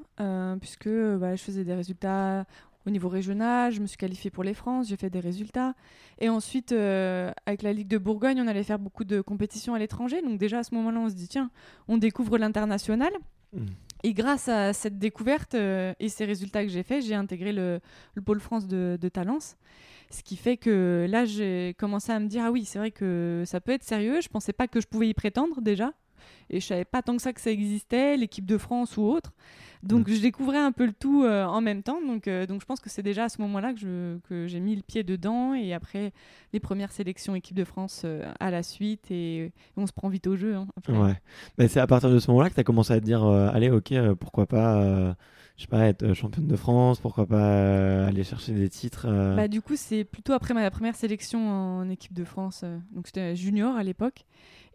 puisque 0.61 0.89
bah, 0.89 1.37
je 1.37 1.43
faisais 1.43 1.63
des 1.63 1.75
résultats 1.75 2.47
au 2.87 2.91
niveau 2.91 3.11
régional, 3.11 3.71
je 3.71 3.83
me 3.83 3.87
suis 3.87 3.99
qualifiée 3.99 4.31
pour 4.31 4.43
les 4.43 4.55
France, 4.55 4.89
j'ai 4.89 4.97
fait 4.97 5.11
des 5.11 5.21
résultats. 5.21 5.75
Et 6.19 6.31
ensuite, 6.31 6.73
avec 6.73 7.61
la 7.61 7.75
Ligue 7.75 7.89
de 7.89 7.99
Bourgogne, 7.99 8.41
on 8.41 8.47
allait 8.47 8.63
faire 8.63 8.79
beaucoup 8.79 9.05
de 9.05 9.21
compétitions 9.21 9.75
à 9.75 9.79
l'étranger. 9.79 10.23
Donc 10.23 10.39
déjà, 10.39 10.61
à 10.61 10.63
ce 10.63 10.75
moment-là, 10.75 11.01
on 11.01 11.11
se 11.11 11.15
dit, 11.15 11.29
tiens, 11.29 11.51
on 11.87 11.99
découvre 11.99 12.39
l'international. 12.39 13.13
Et 14.05 14.15
grâce 14.15 14.49
à 14.49 14.73
cette 14.73 14.99
découverte 14.99 15.55
euh, 15.55 15.95
et 16.01 16.09
ces 16.09 16.25
résultats 16.25 16.65
que 16.65 16.71
j'ai 16.71 16.83
faits, 16.83 17.05
j'ai 17.05 17.15
intégré 17.15 17.53
le, 17.53 17.81
pôle 18.25 18.41
France 18.41 18.67
de, 18.67 19.09
Talence. 19.13 19.57
Ce 20.11 20.23
qui 20.23 20.37
fait 20.37 20.57
que 20.57 21.07
là, 21.09 21.25
j'ai 21.25 21.75
commencé 21.79 22.13
à 22.13 22.19
me 22.19 22.27
dire, 22.27 22.43
ah 22.45 22.51
oui, 22.51 22.65
c'est 22.65 22.79
vrai 22.79 22.91
que 22.91 23.45
ça 23.47 23.61
peut 23.61 23.73
être 23.73 23.85
sérieux. 23.85 24.21
Je 24.21 24.29
pensais 24.29 24.53
pas 24.53 24.67
que 24.67 24.81
je 24.81 24.87
pouvais 24.87 25.09
y 25.09 25.15
prétendre 25.15 25.61
déjà. 25.61 25.93
Et 26.51 26.61
je 26.61 26.67
savais 26.67 26.85
pas 26.85 27.03
tant 27.03 27.17
que 27.17 27.23
ça 27.23 27.33
que 27.33 27.41
ça 27.41 27.51
existait, 27.51 28.17
l'équipe 28.17 28.45
de 28.45 28.59
France 28.59 28.97
ou 28.97 29.03
autre. 29.03 29.33
Donc 29.83 30.09
mm. 30.09 30.13
je 30.13 30.21
découvrais 30.21 30.59
un 30.59 30.73
peu 30.73 30.87
le 30.87 30.93
tout 30.93 31.25
euh, 31.25 31.45
en 31.45 31.61
même 31.61 31.83
temps. 31.83 32.01
Donc, 32.07 32.29
euh, 32.29 32.47
donc 32.47 32.61
je 32.61 32.67
pense 32.67 32.81
que 32.81 32.89
c'est 32.89 33.03
déjà 33.03 33.25
à 33.25 33.29
ce 33.29 33.41
moment-là 33.43 33.73
que, 33.75 34.19
que 34.29 34.47
j'ai 34.47 34.61
mis 34.61 34.77
le 34.77 34.83
pied 34.83 35.03
dedans. 35.03 35.55
Et 35.55 35.75
après, 35.75 36.13
les 36.53 36.61
premières 36.61 36.93
sélections 36.93 37.35
équipe 37.35 37.57
de 37.57 37.65
France 37.65 38.03
euh, 38.05 38.31
à 38.39 38.51
la 38.51 38.63
suite. 38.63 39.11
Et, 39.11 39.53
on 39.77 39.87
se 39.87 39.93
prend 39.93 40.09
vite 40.09 40.27
au 40.27 40.37
jeu. 40.37 40.55
Hein, 40.55 40.67
ouais. 40.89 41.15
Mais 41.59 41.67
c'est 41.69 41.81
à 41.81 41.87
partir 41.87 42.11
de 42.11 42.19
ce 42.19 42.31
moment-là 42.31 42.51
que 42.51 42.55
tu 42.55 42.61
as 42.61 42.65
commencé 42.65 42.93
à 42.93 43.01
te 43.01 43.05
dire 43.05 43.25
allez, 43.25 43.71
ok, 43.71 43.93
pourquoi 44.21 44.47
pas 44.47 45.17
je 45.57 45.63
sais 45.63 45.69
pas, 45.69 45.87
être 45.87 46.15
championne 46.15 46.47
de 46.47 46.57
France, 46.57 46.99
pourquoi 46.99 47.27
pas 47.27 48.07
aller 48.07 48.25
chercher 48.25 48.53
des 48.53 48.69
titres 48.69 49.07
bah, 49.37 49.49
Du 49.49 49.61
coup, 49.61 49.77
c'est 49.77 50.05
plutôt 50.05 50.33
après 50.33 50.55
ma 50.55 50.71
première 50.71 50.95
sélection 50.95 51.49
en 51.49 51.91
équipe 51.91 52.15
de 52.15 52.25
France. 52.25 52.65
donc, 52.93 53.07
c'était 53.07 53.37
junior 53.37 53.77
à 53.77 53.83
l'époque. 53.83 54.25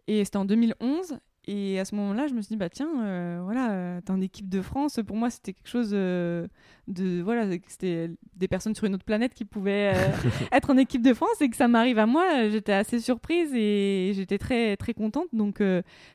Et 0.06 0.24
c'était 0.24 0.38
en 0.38 0.44
2011. 0.44 1.18
Et 1.50 1.80
à 1.80 1.86
ce 1.86 1.94
moment-là, 1.94 2.26
je 2.26 2.34
me 2.34 2.42
suis 2.42 2.50
dit, 2.50 2.56
bah 2.58 2.68
tiens, 2.68 2.90
euh, 3.02 3.40
voilà, 3.42 3.70
euh, 3.70 4.00
t'es 4.02 4.10
en 4.10 4.20
équipe 4.20 4.50
de 4.50 4.60
France. 4.60 5.00
Pour 5.06 5.16
moi, 5.16 5.30
c'était 5.30 5.54
quelque 5.54 5.70
chose 5.70 5.92
euh, 5.94 6.46
de. 6.88 7.22
Voilà, 7.22 7.46
c'était 7.68 8.10
des 8.36 8.48
personnes 8.48 8.74
sur 8.74 8.84
une 8.84 8.94
autre 8.94 9.06
planète 9.06 9.32
qui 9.32 9.46
pouvaient 9.46 9.94
être 10.52 10.68
en 10.68 10.76
équipe 10.76 11.00
de 11.00 11.14
France 11.14 11.40
et 11.40 11.48
que 11.48 11.56
ça 11.56 11.66
m'arrive 11.66 11.98
à 11.98 12.04
moi. 12.04 12.50
J'étais 12.50 12.74
assez 12.74 13.00
surprise 13.00 13.50
et 13.54 14.12
j'étais 14.14 14.36
très, 14.36 14.76
très 14.76 14.92
contente. 14.92 15.28
Donc, 15.32 15.62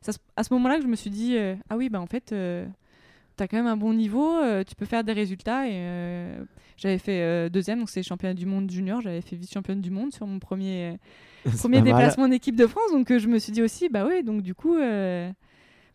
ça, 0.01 0.11
à 0.35 0.43
ce 0.43 0.53
moment-là, 0.53 0.79
je 0.79 0.85
me 0.85 0.95
suis 0.95 1.09
dit, 1.09 1.35
ah 1.67 1.77
oui, 1.77 1.89
bah 1.89 1.99
en 1.99 2.05
fait, 2.05 2.31
t'as 3.35 3.47
quand 3.47 3.57
même 3.57 3.67
un 3.67 3.77
bon 3.77 3.93
niveau, 3.93 4.39
tu 4.67 4.75
peux 4.75 4.85
faire 4.85 5.03
des 5.03 5.13
résultats. 5.13 5.67
Et 5.67 6.35
j'avais 6.77 6.97
fait 6.97 7.49
deuxième, 7.49 7.79
donc 7.79 7.89
c'est 7.89 8.03
championnat 8.03 8.33
du 8.33 8.45
monde 8.45 8.69
junior. 8.69 9.01
J'avais 9.01 9.21
fait 9.21 9.35
vice-championne 9.35 9.81
du 9.81 9.91
monde 9.91 10.13
sur 10.13 10.27
mon 10.27 10.39
premier 10.39 10.97
premier 11.57 11.81
déplacement 11.81 12.25
en 12.25 12.31
équipe 12.31 12.55
de 12.55 12.67
France. 12.67 12.91
Donc 12.91 13.11
euh, 13.11 13.19
je 13.19 13.27
me 13.27 13.39
suis 13.39 13.51
dit 13.51 13.61
aussi, 13.61 13.89
bah 13.89 14.05
ouais, 14.05 14.23
donc 14.23 14.41
du 14.41 14.55
coup, 14.55 14.75
euh, 14.75 15.31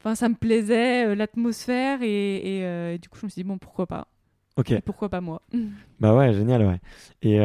enfin 0.00 0.14
ça 0.14 0.28
me 0.28 0.35
plaisait, 0.35 1.07
euh, 1.07 1.14
l'atmosphère, 1.14 2.00
et, 2.02 2.99
du 3.00 3.09
coup 3.09 3.18
je 3.21 3.26
me 3.26 3.30
suis 3.30 3.42
dit, 3.42 3.49
bon, 3.49 3.59
pourquoi 3.59 3.87
pas 3.87 4.09
Ok. 4.57 4.75
pourquoi 4.85 5.09
pas 5.09 5.21
moi 5.21 5.42
Bah 6.00 6.14
ouais, 6.14 6.33
génial, 6.33 6.64
ouais. 6.66 6.80
Et 7.23 7.38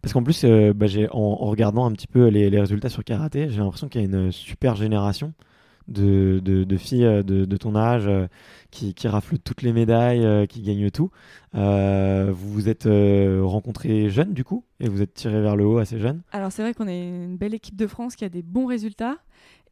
parce 0.00 0.12
qu'en 0.12 0.22
plus, 0.22 0.44
bah, 0.44 0.86
en, 1.10 1.34
regardant 1.36 1.86
un 1.86 1.92
petit 1.92 2.06
peu 2.06 2.28
les, 2.28 2.50
les 2.50 2.60
résultats 2.60 2.88
sur 2.88 3.04
karaté, 3.04 3.48
j'ai 3.50 3.60
l'impression 3.60 3.88
qu'il 3.88 4.00
y 4.00 4.04
a 4.04 4.06
une 4.06 4.32
super 4.32 4.74
génération 4.74 5.32
de, 5.88 6.40
de, 6.42 6.76
filles 6.76 7.04
euh, 7.04 7.22
de, 7.22 7.56
ton 7.56 7.74
âge 7.76 8.06
euh, 8.06 8.26
qui, 8.70 8.94
qui, 8.94 9.08
raflent 9.08 9.38
toutes 9.38 9.62
les 9.62 9.72
médailles, 9.72 10.24
euh, 10.24 10.46
qui 10.46 10.62
gagnent 10.62 10.90
tout. 10.90 11.10
vous 11.52 12.52
vous 12.52 12.68
êtes 12.68 12.86
rencontrés 12.86 14.10
jeunes 14.10 14.32
du 14.32 14.44
coup 14.44 14.64
et 14.80 14.88
vous 14.88 15.02
êtes 15.02 15.14
tirés 15.14 15.40
vers 15.40 15.56
le 15.56 15.66
haut 15.66 15.78
assez 15.78 15.98
jeunes 15.98 16.22
Alors 16.32 16.52
c'est 16.52 16.62
vrai 16.62 16.74
qu'on 16.74 16.88
est 16.88 17.08
une 17.08 17.36
belle 17.36 17.54
équipe 17.54 17.76
de 17.76 17.86
France 17.86 18.16
qui 18.16 18.24
a 18.24 18.28
des 18.28 18.42
bons 18.42 18.66
résultats. 18.66 19.18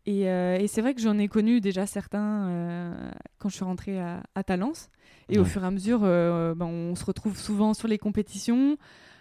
Et, 0.07 0.23
et 0.23 0.67
c'est 0.67 0.81
vrai 0.81 0.95
que 0.95 1.01
j'en 1.01 1.19
ai 1.19 1.29
connu 1.29 1.61
déjà 1.61 1.87
certains 1.87 3.13
quand 3.39 3.49
je 3.49 3.55
suis 3.55 3.65
rentrée 3.65 4.01
à, 4.01 4.23
à 4.35 4.43
Talence. 4.43 4.89
Et 5.29 5.39
au 5.39 5.45
fur 5.45 5.63
et 5.63 5.67
à 5.67 5.71
mesure, 5.71 6.01
ben, 6.01 6.67
on 6.67 6.95
se 6.95 7.05
retrouve 7.05 7.39
souvent 7.39 7.75
sur 7.75 7.87
les 7.87 7.99
compétitions. 7.99 8.77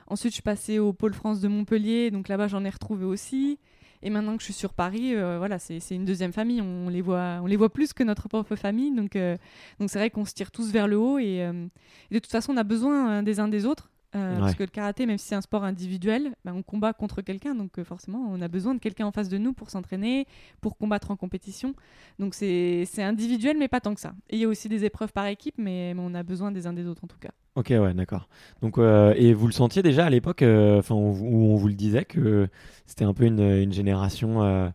Ensuite, 0.08 0.32
je 0.32 0.36
suis 0.36 0.42
passée 0.42 0.80
au 0.80 0.92
Pôle 0.92 1.14
France 1.14 1.40
de 1.40 1.48
Montpellier, 1.48 2.10
donc 2.10 2.30
là-bas, 2.30 2.48
j'en 2.48 2.66
ai 2.66 2.70
retrouvé 2.70 3.06
aussi. 3.06 3.60
Et 4.02 4.10
maintenant 4.10 4.36
que 4.36 4.42
je 4.42 4.46
suis 4.46 4.54
sur 4.54 4.74
Paris, 4.74 5.16
euh, 5.16 5.38
voilà, 5.38 5.60
c'est 5.60 5.80
une 5.92 6.06
deuxième 6.06 6.32
famille. 6.32 6.62
On 6.62 6.90
les 6.90 7.02
voit, 7.02 7.40
on 7.42 7.46
les 7.46 7.58
voit 7.58 7.72
plus 7.72 7.94
que 7.94 8.04
notre 8.04 8.30
propre 8.30 8.56
famille. 8.56 8.96
Donc, 8.96 9.16
euh, 9.16 9.38
donc 9.80 9.90
c'est 9.90 10.00
vrai 10.00 10.10
qu'on 10.10 10.26
se 10.26 10.34
tire 10.34 10.52
tous 10.52 10.72
vers 10.72 10.88
le 10.88 10.98
haut. 10.98 11.20
Et, 11.20 11.44
euh, 11.44 11.68
de 12.12 12.20
toute 12.20 12.32
façon, 12.32 12.54
on 12.54 12.58
a 12.58 12.64
besoin 12.64 13.24
des 13.24 13.40
uns 13.40 13.48
des 13.48 13.66
autres. 13.66 13.90
Parce 14.12 14.56
que 14.56 14.64
le 14.64 14.70
karaté, 14.70 15.06
même 15.06 15.20
si 15.20 15.28
c'est 15.28 15.36
un 15.36 15.42
sport 15.42 15.64
individuel, 15.64 16.34
ben, 16.44 16.54
on 16.56 16.64
combat 16.64 16.94
contre 16.94 17.22
quelqu'un, 17.22 17.54
donc 17.54 17.80
forcément, 17.84 18.26
on 18.28 18.42
a 18.42 18.48
besoin 18.48 18.74
de 18.74 18.80
quelqu'un 18.80 19.06
en 19.06 19.12
face 19.12 19.30
de 19.30 19.38
nous 19.38 19.54
pour 19.54 19.70
s'entraîner, 19.70 20.26
pour 20.62 20.78
combattre 20.78 21.12
en 21.12 21.16
compétition. 21.16 21.76
Donc 22.18 22.34
c'est 22.34 22.88
individuel, 22.98 23.58
mais 23.60 23.68
pas 23.68 23.82
tant 23.82 23.94
que 23.94 24.02
ça. 24.02 24.16
Et 24.32 24.38
il 24.38 24.40
y 24.40 24.46
a 24.46 24.48
aussi 24.48 24.68
des 24.68 24.84
épreuves 24.84 25.14
par 25.14 25.28
équipe, 25.28 25.60
mais 25.60 25.94
on 25.96 26.16
a 26.16 26.24
besoin 26.24 26.52
des 26.52 26.66
uns 26.66 26.74
des 26.74 26.88
autres 26.88 27.04
en 27.04 27.08
tout 27.08 27.20
cas. 27.20 27.30
Ok, 27.60 27.72
ouais, 27.72 27.94
d'accord. 27.94 28.30
Donc, 28.62 28.78
euh, 28.78 29.14
et 29.18 29.34
vous 29.34 29.46
le 29.46 29.52
sentiez 29.52 29.84
déjà 29.84 30.06
à 30.06 30.10
l'époque, 30.10 30.44
euh, 30.44 30.82
où, 30.92 30.94
on 30.94 31.58
vous 31.58 31.68
le 31.68 31.74
disait 31.74 32.06
que 32.06 32.48
c'était 32.86 33.04
un 33.04 33.14
peu 33.14 33.26
une, 33.26 33.42
une 33.42 33.74
génération, 33.74 34.42
euh, 34.44 34.70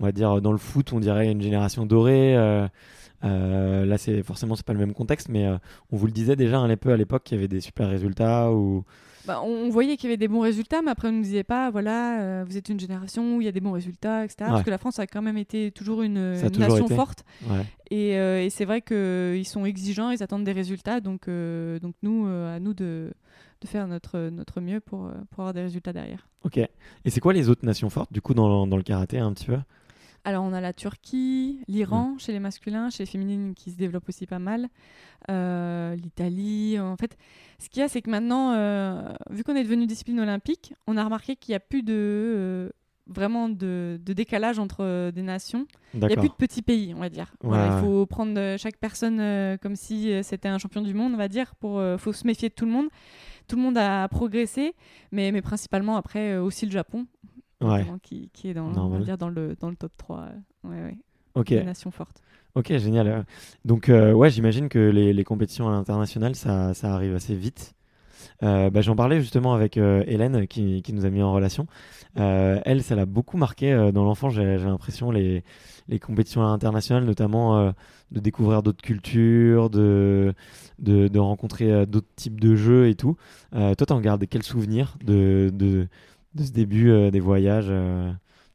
on 0.00 0.04
va 0.04 0.12
dire 0.12 0.40
dans 0.40 0.52
le 0.52 0.56
foot, 0.56 0.94
on 0.94 1.00
dirait 1.00 1.30
une 1.30 1.42
génération 1.42 1.84
dorée. 1.84 2.34
là, 3.22 3.98
c'est 3.98 4.22
forcément 4.22 4.56
c'est 4.56 4.64
pas 4.64 4.72
le 4.72 4.78
même 4.78 4.94
contexte, 4.94 5.28
mais 5.28 5.46
on 5.92 5.96
vous 5.98 6.06
le 6.06 6.12
disait 6.12 6.34
déjà 6.34 6.58
un 6.58 6.74
peu 6.78 6.92
à 6.92 6.96
l'époque 6.96 7.24
qu'il 7.24 7.36
y 7.36 7.38
avait 7.38 7.48
des 7.48 7.60
super 7.60 7.90
résultats 7.90 8.50
ou 8.52 8.84
bah, 9.26 9.42
on, 9.42 9.68
voyait 9.70 9.96
qu'il 9.96 10.08
y 10.08 10.12
avait 10.12 10.18
des 10.18 10.28
bons 10.28 10.40
résultats, 10.40 10.82
mais 10.82 10.90
après 10.90 11.08
on 11.08 11.12
ne 11.12 11.18
nous 11.18 11.22
disait 11.22 11.44
pas, 11.44 11.70
voilà, 11.70 12.20
euh, 12.20 12.44
vous 12.46 12.56
êtes 12.56 12.68
une 12.68 12.78
génération 12.78 13.36
où 13.36 13.40
il 13.40 13.44
y 13.44 13.48
a 13.48 13.52
des 13.52 13.60
bons 13.60 13.72
résultats, 13.72 14.24
etc. 14.24 14.46
Parce 14.48 14.62
que 14.62 14.70
la 14.70 14.78
France 14.78 14.98
a 14.98 15.06
quand 15.06 15.22
même 15.22 15.38
été 15.38 15.70
toujours 15.70 16.02
une, 16.02 16.32
nation 16.58 16.88
forte. 16.88 17.24
Et, 17.90 18.16
euh, 18.16 18.42
et 18.42 18.50
c'est 18.50 18.64
vrai 18.64 18.82
qu'ils 18.82 19.46
sont 19.46 19.64
exigeants, 19.64 20.10
ils 20.10 20.22
attendent 20.22 20.44
des 20.44 20.52
résultats. 20.52 21.00
Donc, 21.00 21.28
euh, 21.28 21.78
donc 21.78 21.94
nous, 22.02 22.26
à 22.26 22.58
nous 22.60 22.74
de, 22.74 23.12
de, 23.60 23.66
faire 23.66 23.86
notre, 23.86 24.30
notre 24.30 24.60
mieux 24.60 24.80
pour, 24.80 25.10
pour 25.30 25.40
avoir 25.40 25.54
des 25.54 25.62
résultats 25.62 25.92
derrière. 25.92 26.26
Ok. 26.44 26.58
Et 26.58 27.10
c'est 27.10 27.20
quoi 27.20 27.32
les 27.32 27.48
autres 27.48 27.64
nations 27.64 27.90
fortes, 27.90 28.12
du 28.12 28.20
coup, 28.20 28.34
dans, 28.34 28.66
dans 28.66 28.76
le 28.76 28.82
karaté, 28.82 29.18
un 29.18 29.32
petit 29.32 29.46
peu? 29.46 29.58
Alors, 30.24 30.44
on 30.44 30.52
a 30.52 30.60
la 30.60 30.72
Turquie, 30.72 31.60
l'Iran 31.68 32.16
chez 32.18 32.32
les 32.32 32.40
masculins, 32.40 32.90
chez 32.90 33.02
les 33.04 33.10
féminines 33.10 33.54
qui 33.54 33.70
se 33.70 33.76
développent 33.76 34.08
aussi 34.08 34.26
pas 34.26 34.38
mal, 34.38 34.68
l'Italie. 35.96 36.78
En 36.78 36.96
fait, 36.96 37.16
ce 37.58 37.68
qu'il 37.68 37.80
y 37.80 37.82
a, 37.84 37.88
c'est 37.88 38.02
que 38.02 38.10
maintenant, 38.10 38.52
euh, 38.52 39.12
vu 39.30 39.44
qu'on 39.44 39.54
est 39.56 39.62
devenu 39.64 39.86
discipline 39.86 40.20
olympique, 40.20 40.74
on 40.86 40.96
a 40.96 41.04
remarqué 41.04 41.36
qu'il 41.36 41.52
n'y 41.52 41.56
a 41.56 41.60
plus 41.60 41.82
de, 41.82 41.92
euh, 41.94 42.70
vraiment 43.06 43.48
de, 43.48 44.00
de 44.04 44.12
décalage 44.12 44.58
entre 44.58 45.10
des 45.10 45.22
nations. 45.22 45.66
Il 45.94 46.00
n'y 46.00 46.12
a 46.12 46.16
plus 46.16 46.28
de 46.28 46.34
petits 46.34 46.62
pays, 46.62 46.94
on 46.94 47.00
va 47.00 47.08
dire. 47.08 47.32
Voilà, 47.42 47.76
il 47.78 47.84
faut 47.84 48.06
prendre 48.06 48.38
euh, 48.38 48.56
chaque 48.58 48.78
personne 48.78 49.20
euh, 49.20 49.56
comme 49.56 49.76
si 49.76 50.10
euh, 50.10 50.22
c'était 50.22 50.48
un 50.48 50.58
champion 50.58 50.82
du 50.82 50.94
monde, 50.94 51.12
on 51.14 51.18
va 51.18 51.28
dire. 51.28 51.54
Pour, 51.56 51.78
euh, 51.78 51.98
faut 51.98 52.12
se 52.12 52.26
méfier 52.26 52.48
de 52.48 52.54
tout 52.54 52.64
le 52.66 52.72
monde. 52.72 52.88
Tout 53.46 53.56
le 53.56 53.62
monde 53.62 53.76
a 53.76 54.08
progressé, 54.08 54.74
mais, 55.12 55.30
mais 55.32 55.42
principalement 55.42 55.96
après 55.96 56.32
euh, 56.32 56.42
aussi 56.42 56.64
le 56.64 56.72
Japon, 56.72 57.06
Ouais. 57.64 57.84
qui, 58.02 58.30
qui 58.32 58.48
est 58.48 58.54
dans, 58.54 58.66
on 58.66 58.72
Normal. 58.72 58.98
va 59.00 59.04
dire 59.04 59.18
dans, 59.18 59.28
le, 59.28 59.56
dans 59.60 59.70
le 59.70 59.76
top 59.76 59.92
3 59.96 60.20
euh, 60.20 60.68
ouais, 60.68 60.82
ouais, 60.84 60.96
Ok. 61.34 61.48
des 61.48 61.64
nations 61.64 61.90
fortes. 61.90 62.20
Ok, 62.54 62.68
génial. 62.76 63.26
Donc, 63.64 63.88
euh, 63.88 64.12
ouais, 64.12 64.30
j'imagine 64.30 64.68
que 64.68 64.78
les, 64.78 65.12
les 65.12 65.24
compétitions 65.24 65.68
à 65.68 65.72
l'international, 65.72 66.36
ça, 66.36 66.72
ça 66.74 66.94
arrive 66.94 67.14
assez 67.14 67.34
vite. 67.34 67.74
Euh, 68.42 68.70
bah, 68.70 68.80
J'en 68.80 68.94
parlais 68.96 69.20
justement 69.20 69.54
avec 69.54 69.76
euh, 69.76 70.04
Hélène 70.06 70.46
qui, 70.46 70.82
qui 70.82 70.92
nous 70.92 71.04
a 71.04 71.10
mis 71.10 71.22
en 71.22 71.32
relation. 71.32 71.66
Elle, 72.16 72.82
ça 72.84 72.94
l'a 72.94 73.06
beaucoup 73.06 73.36
marqué 73.36 73.90
dans 73.92 74.04
l'enfance, 74.04 74.34
j'ai 74.34 74.56
l'impression, 74.56 75.10
les, 75.10 75.42
les 75.88 75.98
compétitions 75.98 76.42
à 76.42 76.46
l'international, 76.46 77.04
notamment 77.04 77.72
de 78.12 78.20
découvrir 78.20 78.62
d'autres 78.62 78.82
cultures, 78.82 79.68
de, 79.68 80.32
de, 80.78 81.08
de 81.08 81.18
rencontrer 81.18 81.86
d'autres 81.86 82.06
types 82.14 82.38
de 82.40 82.54
jeux 82.54 82.86
et 82.88 82.94
tout. 82.94 83.16
Toi, 83.52 83.74
t'en 83.74 84.00
gardes 84.00 84.24
quel 84.30 84.44
souvenir 84.44 84.96
de, 85.04 85.50
de, 85.52 85.88
de 86.34 86.42
ce 86.44 86.50
début 86.52 86.90
euh, 86.90 87.10
des 87.10 87.20
voyages 87.20 87.66
euh, 87.70 88.12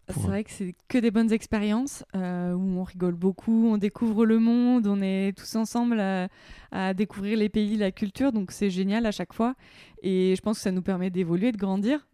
C'est 0.08 0.14
pour- 0.14 0.24
vrai 0.28 0.44
que 0.44 0.52
c'est 0.52 0.76
que 0.88 0.98
des 0.98 1.12
bonnes 1.12 1.32
expériences 1.32 2.04
euh, 2.16 2.54
où 2.54 2.80
on 2.80 2.84
rigole 2.84 3.16
beaucoup, 3.16 3.70
on 3.72 3.78
découvre 3.78 4.26
le 4.26 4.40
monde, 4.40 4.88
on 4.88 5.02
est 5.02 5.38
tous 5.38 5.56
ensemble 5.56 6.00
à, 6.00 6.28
à 6.72 6.94
découvrir 6.94 7.38
les 7.38 7.50
pays, 7.50 7.78
la 7.78 7.92
culture, 7.92 8.32
donc 8.32 8.52
c'est 8.52 8.70
génial 8.70 9.06
à 9.06 9.12
chaque 9.12 9.34
fois. 9.34 9.56
Et 10.02 10.34
je 10.36 10.42
pense 10.42 10.58
que 10.58 10.64
ça 10.64 10.72
nous 10.72 10.82
permet 10.82 11.10
d'évoluer, 11.10 11.52
de 11.52 11.58
grandir. 11.58 12.08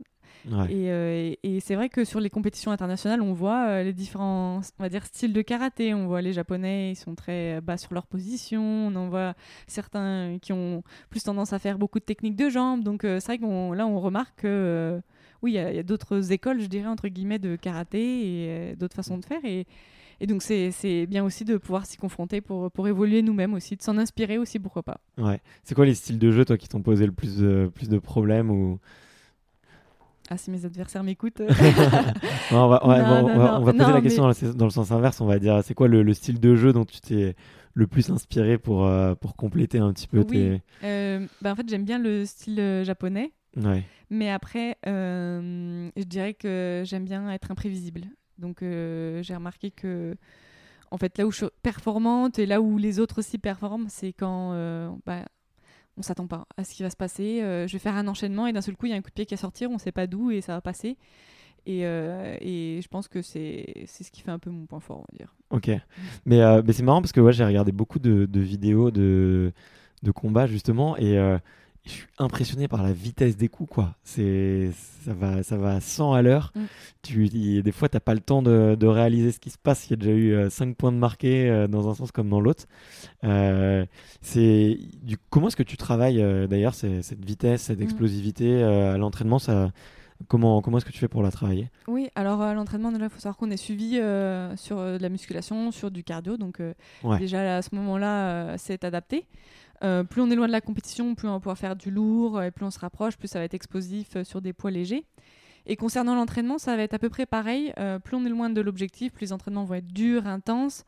Ouais. 0.51 0.71
Et, 0.71 0.91
euh, 0.91 1.33
et- 1.43 1.55
et 1.55 1.59
c'est 1.59 1.73
vrai 1.73 1.89
que 1.89 2.03
sur 2.03 2.19
les 2.19 2.29
compétitions 2.29 2.69
internationales, 2.71 3.19
on 3.23 3.33
voit 3.33 3.65
euh, 3.67 3.83
les 3.83 3.93
différents, 3.93 4.61
on 4.77 4.83
va 4.83 4.89
dire, 4.89 5.03
styles 5.05 5.33
de 5.33 5.41
karaté. 5.41 5.95
On 5.95 6.05
voit 6.05 6.21
les 6.21 6.33
Japonais, 6.33 6.91
ils 6.91 6.95
sont 6.95 7.15
très 7.15 7.61
bas 7.61 7.77
sur 7.77 7.95
leur 7.95 8.05
position. 8.05 8.61
On 8.61 8.95
en 8.95 9.09
voit 9.09 9.33
certains 9.65 10.37
qui 10.39 10.53
ont 10.53 10.83
plus 11.09 11.23
tendance 11.23 11.51
à 11.53 11.57
faire 11.57 11.79
beaucoup 11.79 11.97
de 11.97 12.03
techniques 12.05 12.35
de 12.35 12.49
jambes. 12.49 12.83
Donc 12.83 12.99
c'est 13.01 13.25
vrai 13.25 13.37
qu'on 13.39 13.71
là, 13.71 13.87
on 13.87 13.99
remarque 13.99 14.41
que 14.41 15.01
oui, 15.45 15.51
il 15.53 15.75
y 15.75 15.79
a, 15.79 15.83
d'autres 15.83 16.31
écoles, 16.31 16.59
je 16.59 16.65
dirais 16.65 16.87
entre 16.87 17.07
guillemets, 17.07 17.37
de 17.37 17.55
karaté 17.55 17.99
et 17.99 18.47
euh, 18.49 18.75
d'autres 18.75 18.95
façons 18.95 19.19
de 19.19 19.25
faire. 19.25 19.43
Et, 19.45 19.67
et 20.19 20.25
donc 20.25 20.41
c'est 20.41 21.05
bien 21.05 21.23
aussi 21.23 21.45
de 21.45 21.57
pouvoir 21.57 21.85
s'y 21.85 21.97
confronter 21.97 22.41
pour, 22.41 22.71
pour 22.71 22.87
évoluer 22.87 23.21
nous-mêmes 23.21 23.53
aussi, 23.53 23.75
de 23.75 23.83
s'en 23.83 23.97
inspirer 23.99 24.39
aussi, 24.39 24.57
pourquoi 24.57 24.81
pas. 24.81 24.99
Ouais. 25.19 25.39
C'est 25.63 25.75
quoi 25.75 25.85
les 25.85 25.93
styles 25.93 26.17
de 26.17 26.31
jeu, 26.31 26.45
toi, 26.45 26.57
qui 26.57 26.67
t'ont 26.67 26.81
posé 26.81 27.05
le 27.05 27.11
plus 27.11 27.37
de, 27.37 27.71
plus 27.73 27.87
de 27.87 27.99
problèmes 27.99 28.49
ou... 28.49 28.79
Ah, 30.31 30.37
si 30.37 30.49
mes 30.49 30.65
adversaires 30.65 31.03
m'écoutent. 31.03 31.41
on 32.51 32.67
va, 32.67 32.79
poser 32.79 33.77
la 33.77 34.01
question 34.01 34.23
dans, 34.23 34.29
le, 34.29 34.53
dans 34.55 34.65
le 34.65 34.71
sens 34.71 34.91
inverse. 34.91 35.21
On 35.21 35.27
va 35.27 35.37
dire, 35.37 35.61
c'est 35.63 35.75
quoi 35.75 35.87
le, 35.87 36.01
le 36.01 36.13
style 36.15 36.39
de 36.39 36.55
jeu 36.55 36.73
dont 36.73 36.85
tu 36.85 36.99
t'es 36.99 37.35
le 37.75 37.85
plus 37.85 38.09
inspiré 38.09 38.57
pour, 38.57 38.87
euh, 38.87 39.13
pour 39.13 39.35
compléter 39.35 39.77
un 39.77 39.93
petit 39.93 40.07
peu 40.07 40.21
Oui. 40.21 40.25
tes... 40.25 40.61
Euh, 40.83 41.27
bah, 41.43 41.51
en 41.51 41.55
fait, 41.55 41.69
j'aime 41.69 41.85
bien 41.85 41.99
le 41.99 42.25
style 42.25 42.81
japonais. 42.83 43.33
Ouais. 43.55 43.83
Mais 44.09 44.29
après, 44.29 44.77
euh, 44.87 45.89
je 45.95 46.03
dirais 46.03 46.33
que 46.33 46.83
j'aime 46.85 47.05
bien 47.05 47.31
être 47.31 47.51
imprévisible. 47.51 48.01
Donc, 48.37 48.61
euh, 48.61 49.23
j'ai 49.23 49.35
remarqué 49.35 49.71
que, 49.71 50.15
en 50.91 50.97
fait, 50.97 51.17
là 51.17 51.25
où 51.25 51.31
je 51.31 51.37
suis 51.37 51.45
performante 51.63 52.37
et 52.39 52.45
là 52.45 52.61
où 52.61 52.77
les 52.77 52.99
autres 52.99 53.19
aussi 53.19 53.37
performent, 53.37 53.87
c'est 53.89 54.13
quand 54.13 54.51
euh, 54.53 54.89
bah, 55.05 55.25
on 55.97 56.01
s'attend 56.01 56.27
pas 56.27 56.45
à 56.57 56.63
ce 56.63 56.73
qui 56.73 56.83
va 56.83 56.89
se 56.89 56.97
passer. 56.97 57.41
Euh, 57.41 57.67
je 57.67 57.73
vais 57.73 57.79
faire 57.79 57.95
un 57.95 58.07
enchaînement 58.07 58.47
et 58.47 58.53
d'un 58.53 58.61
seul 58.61 58.75
coup, 58.75 58.85
il 58.85 58.89
y 58.89 58.93
a 58.93 58.97
un 58.97 59.01
coup 59.01 59.09
de 59.09 59.13
pied 59.13 59.25
qui 59.25 59.33
va 59.33 59.39
sortir, 59.39 59.71
on 59.71 59.77
sait 59.77 59.91
pas 59.91 60.07
d'où 60.07 60.31
et 60.31 60.41
ça 60.41 60.53
va 60.53 60.61
passer. 60.61 60.97
Et, 61.67 61.85
euh, 61.85 62.37
et 62.41 62.79
je 62.83 62.87
pense 62.87 63.07
que 63.07 63.23
c'est 63.23 63.85
c'est 63.87 64.03
ce 64.03 64.11
qui 64.11 64.21
fait 64.21 64.29
un 64.29 64.37
peu 64.37 64.51
mon 64.51 64.67
point 64.67 64.79
fort, 64.79 64.99
on 64.99 65.05
va 65.11 65.17
dire. 65.17 65.35
Ok. 65.49 65.71
Mais, 66.25 66.41
euh, 66.41 66.61
mais 66.63 66.73
c'est 66.73 66.83
marrant 66.83 67.01
parce 67.01 67.11
que 67.11 67.21
ouais, 67.21 67.33
j'ai 67.33 67.43
regardé 67.43 67.71
beaucoup 67.71 67.97
de, 67.97 68.25
de 68.25 68.39
vidéos 68.39 68.91
de, 68.91 69.51
de 70.03 70.11
combats 70.11 70.45
justement 70.45 70.95
et 70.97 71.17
euh, 71.17 71.39
je 71.85 71.91
suis 71.91 72.07
impressionné 72.17 72.67
par 72.67 72.81
la 72.83 72.91
vitesse 72.93 73.37
des 73.37 73.47
coups. 73.47 73.71
quoi. 73.73 73.95
C'est 74.03 74.71
ça 75.05 75.13
va, 75.13 75.43
ça 75.43 75.55
va 75.57 75.75
à 75.75 75.81
100 75.81 76.13
à 76.13 76.21
l'heure. 76.21 76.51
Mm. 76.55 76.61
Tu, 77.03 77.27
y- 77.27 77.61
des 77.63 77.71
fois, 77.71 77.89
t'as 77.89 77.99
pas 77.99 78.13
le 78.15 78.19
temps 78.19 78.41
de, 78.41 78.75
de 78.79 78.87
réaliser 78.87 79.31
ce 79.31 79.39
qui 79.39 79.49
se 79.51 79.57
passe. 79.57 79.87
Il 79.87 79.91
y 79.91 79.93
a 79.93 79.97
déjà 79.97 80.11
eu 80.11 80.49
5 80.49 80.75
points 80.75 80.91
de 80.91 80.97
marqués 80.97 81.49
euh, 81.49 81.67
dans 81.67 81.87
un 81.89 81.93
sens 81.93 82.11
comme 82.11 82.29
dans 82.29 82.41
l'autre. 82.41 82.65
Euh, 83.23 83.85
c'est 84.21 84.77
du 85.03 85.17
comment 85.29 85.47
est-ce 85.47 85.55
que 85.55 85.63
tu 85.63 85.77
travailles 85.77 86.21
euh, 86.21 86.47
d'ailleurs 86.47 86.73
cette 86.73 87.23
vitesse, 87.25 87.63
cette 87.63 87.79
Mm. 87.79 87.83
explosivité 87.83 88.63
euh, 88.63 88.93
à 88.95 88.97
l'entraînement 88.97 89.39
ça 89.39 89.71
Comment, 90.29 90.61
comment 90.61 90.77
est-ce 90.77 90.85
que 90.85 90.93
tu 90.93 90.97
fais 90.99 91.09
pour 91.09 91.23
la 91.23 91.29
travailler? 91.29 91.69
Oui, 91.89 92.07
alors 92.15 92.41
à 92.41 92.53
l'entraînement, 92.53 92.89
déjà, 92.89 93.03
il 93.03 93.09
faut 93.09 93.19
savoir 93.19 93.35
qu'on 93.35 93.51
est 93.51 93.57
suivi 93.57 93.99
euh, 93.99 94.55
sur 94.55 94.79
euh, 94.79 94.97
de 94.97 95.03
la 95.03 95.09
musculation, 95.09 95.71
sur 95.71 95.91
du 95.91 96.05
cardio. 96.05 96.37
Donc, 96.37 96.61
euh, 96.61 96.73
Ouais. 97.03 97.19
déjà 97.19 97.57
à 97.57 97.61
ce 97.61 97.75
moment-là, 97.75 98.27
euh, 98.29 98.55
c'est 98.57 98.85
adapté. 98.85 99.25
Euh, 99.83 100.03
plus 100.03 100.21
on 100.21 100.29
est 100.31 100.35
loin 100.35 100.47
de 100.47 100.51
la 100.51 100.61
compétition, 100.61 101.15
plus 101.15 101.27
on 101.27 101.31
va 101.33 101.39
pouvoir 101.39 101.57
faire 101.57 101.75
du 101.75 101.91
lourd, 101.91 102.41
et 102.41 102.51
plus 102.51 102.65
on 102.65 102.71
se 102.71 102.79
rapproche, 102.79 103.17
plus 103.17 103.27
ça 103.27 103.39
va 103.39 103.45
être 103.45 103.53
explosif 103.53 104.15
euh, 104.15 104.23
sur 104.23 104.41
des 104.41 104.53
poids 104.53 104.71
légers. 104.71 105.05
Et 105.67 105.75
concernant 105.75 106.15
l'entraînement, 106.15 106.57
ça 106.59 106.75
va 106.77 106.83
être 106.83 106.93
à 106.93 106.99
peu 106.99 107.09
près 107.09 107.25
pareil. 107.25 107.73
Euh, 107.79 107.97
plus 107.99 108.15
on 108.15 108.25
est 108.25 108.29
loin 108.29 108.49
de 108.49 108.61
l'objectif, 108.61 109.11
plus 109.13 109.25
les 109.25 109.33
entraînements 109.33 109.63
vont 109.65 109.73
être 109.75 109.87
durs, 109.91 110.27
intenses. 110.27 110.85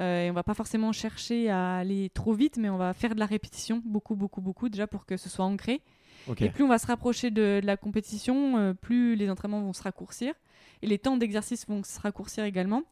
Euh, 0.00 0.26
et 0.26 0.30
on 0.30 0.34
va 0.34 0.44
pas 0.44 0.54
forcément 0.54 0.92
chercher 0.92 1.50
à 1.50 1.76
aller 1.76 2.10
trop 2.14 2.32
vite, 2.32 2.56
mais 2.56 2.70
on 2.70 2.76
va 2.78 2.92
faire 2.94 3.14
de 3.14 3.20
la 3.20 3.26
répétition, 3.26 3.82
beaucoup, 3.84 4.14
beaucoup, 4.14 4.40
beaucoup, 4.40 4.68
déjà 4.68 4.86
pour 4.86 5.04
que 5.04 5.16
ce 5.16 5.28
soit 5.28 5.44
ancré. 5.44 5.82
Et 6.46 6.50
plus 6.50 6.64
on 6.64 6.68
va 6.68 6.78
se 6.78 6.86
rapprocher 6.86 7.30
de, 7.30 7.60
de 7.60 7.66
la 7.66 7.76
compétition, 7.76 8.56
euh, 8.56 8.72
plus 8.72 9.16
les 9.16 9.28
entraînements 9.30 9.60
vont 9.62 9.72
se 9.72 9.82
raccourcir. 9.82 10.32
Et 10.82 10.86
les 10.86 10.98
temps 10.98 11.16
d'exercice 11.16 11.66
vont 11.66 11.82
se 11.82 12.00
raccourcir 12.00 12.44
également 12.44 12.82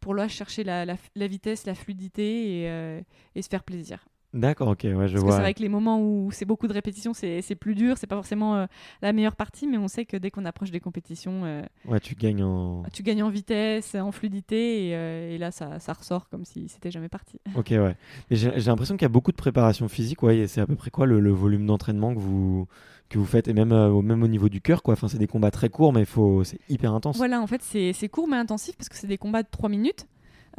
pour 0.00 0.14
là 0.14 0.26
chercher 0.28 0.64
la, 0.64 0.84
la- 0.84 0.96
la 1.14 1.26
vitesse, 1.28 1.64
la 1.64 1.74
fluidité 1.74 2.62
et, 2.62 2.68
euh, 2.68 3.00
et 3.36 3.42
se 3.42 3.48
faire 3.48 3.62
plaisir. 3.62 4.04
D'accord, 4.34 4.68
ok, 4.68 4.80
ouais, 4.84 5.08
je 5.08 5.14
Parce 5.14 5.24
vois. 5.24 5.32
c'est 5.36 5.40
vrai 5.40 5.54
que 5.54 5.62
les 5.62 5.70
moments 5.70 6.02
où 6.02 6.30
c'est 6.32 6.44
beaucoup 6.44 6.68
de 6.68 6.72
répétitions, 6.74 7.14
c'est 7.14 7.42
plus 7.58 7.74
dur, 7.74 7.96
c'est 7.96 8.06
pas 8.06 8.16
forcément 8.16 8.56
euh, 8.56 8.66
la 9.00 9.14
meilleure 9.14 9.36
partie, 9.36 9.66
mais 9.66 9.78
on 9.78 9.88
sait 9.88 10.04
que 10.04 10.18
dès 10.18 10.30
qu'on 10.30 10.44
approche 10.44 10.70
des 10.70 10.80
compétitions, 10.80 11.44
euh, 11.44 11.62
Ouais, 11.86 11.98
tu 11.98 12.14
gagnes 12.14 12.42
en. 12.44 12.82
tu 12.92 13.02
gagnes 13.02 13.22
en 13.22 13.30
vitesse, 13.30 13.94
en 13.94 14.12
fluidité, 14.12 14.88
et, 14.88 14.94
euh, 14.94 15.34
et 15.34 15.38
là 15.38 15.50
ça, 15.50 15.80
ça 15.80 15.94
ressort 15.94 16.28
comme 16.28 16.44
si 16.44 16.68
c'était 16.68 16.90
jamais 16.90 17.08
parti. 17.08 17.40
Ok, 17.56 17.68
ouais. 17.70 17.96
Mais 18.30 18.36
j'ai 18.36 18.50
l'impression 18.60 18.96
qu'il 18.96 19.04
y 19.04 19.06
a 19.06 19.08
beaucoup 19.10 19.32
de 19.32 19.36
préparation 19.36 19.88
physique, 19.88 20.22
ouais. 20.22 20.36
et 20.40 20.46
C'est 20.46 20.60
à 20.60 20.66
peu 20.66 20.76
près 20.76 20.90
quoi 20.90 21.06
le, 21.06 21.20
le 21.20 21.30
volume 21.30 21.64
d'entraînement 21.66 22.14
que 22.14 22.20
vous, 22.20 22.66
que 23.08 23.16
vous 23.18 23.24
faites, 23.24 23.48
et 23.48 23.54
même, 23.54 23.72
au- 23.72 24.02
même 24.02 24.22
au 24.22 24.28
niveau 24.28 24.50
du 24.50 24.60
cœur, 24.60 24.82
quoi. 24.82 24.92
Enfin, 24.92 25.08
c'est 25.08 25.16
des 25.18 25.26
combats 25.26 25.50
très 25.50 25.70
courts, 25.70 25.94
mais 25.94 26.04
faut... 26.04 26.44
c'est 26.44 26.58
hyper 26.68 26.92
intense. 26.92 27.16
Voilà, 27.16 27.40
en 27.40 27.46
fait, 27.46 27.62
c'est 27.62 27.94
c'est 27.94 28.10
court 28.10 28.28
mais 28.28 28.36
intensif 28.36 28.76
parce 28.76 28.90
que 28.90 28.96
c'est 28.96 29.06
des 29.06 29.16
combats 29.18 29.42
de 29.42 29.48
3 29.50 29.70
minutes 29.70 30.06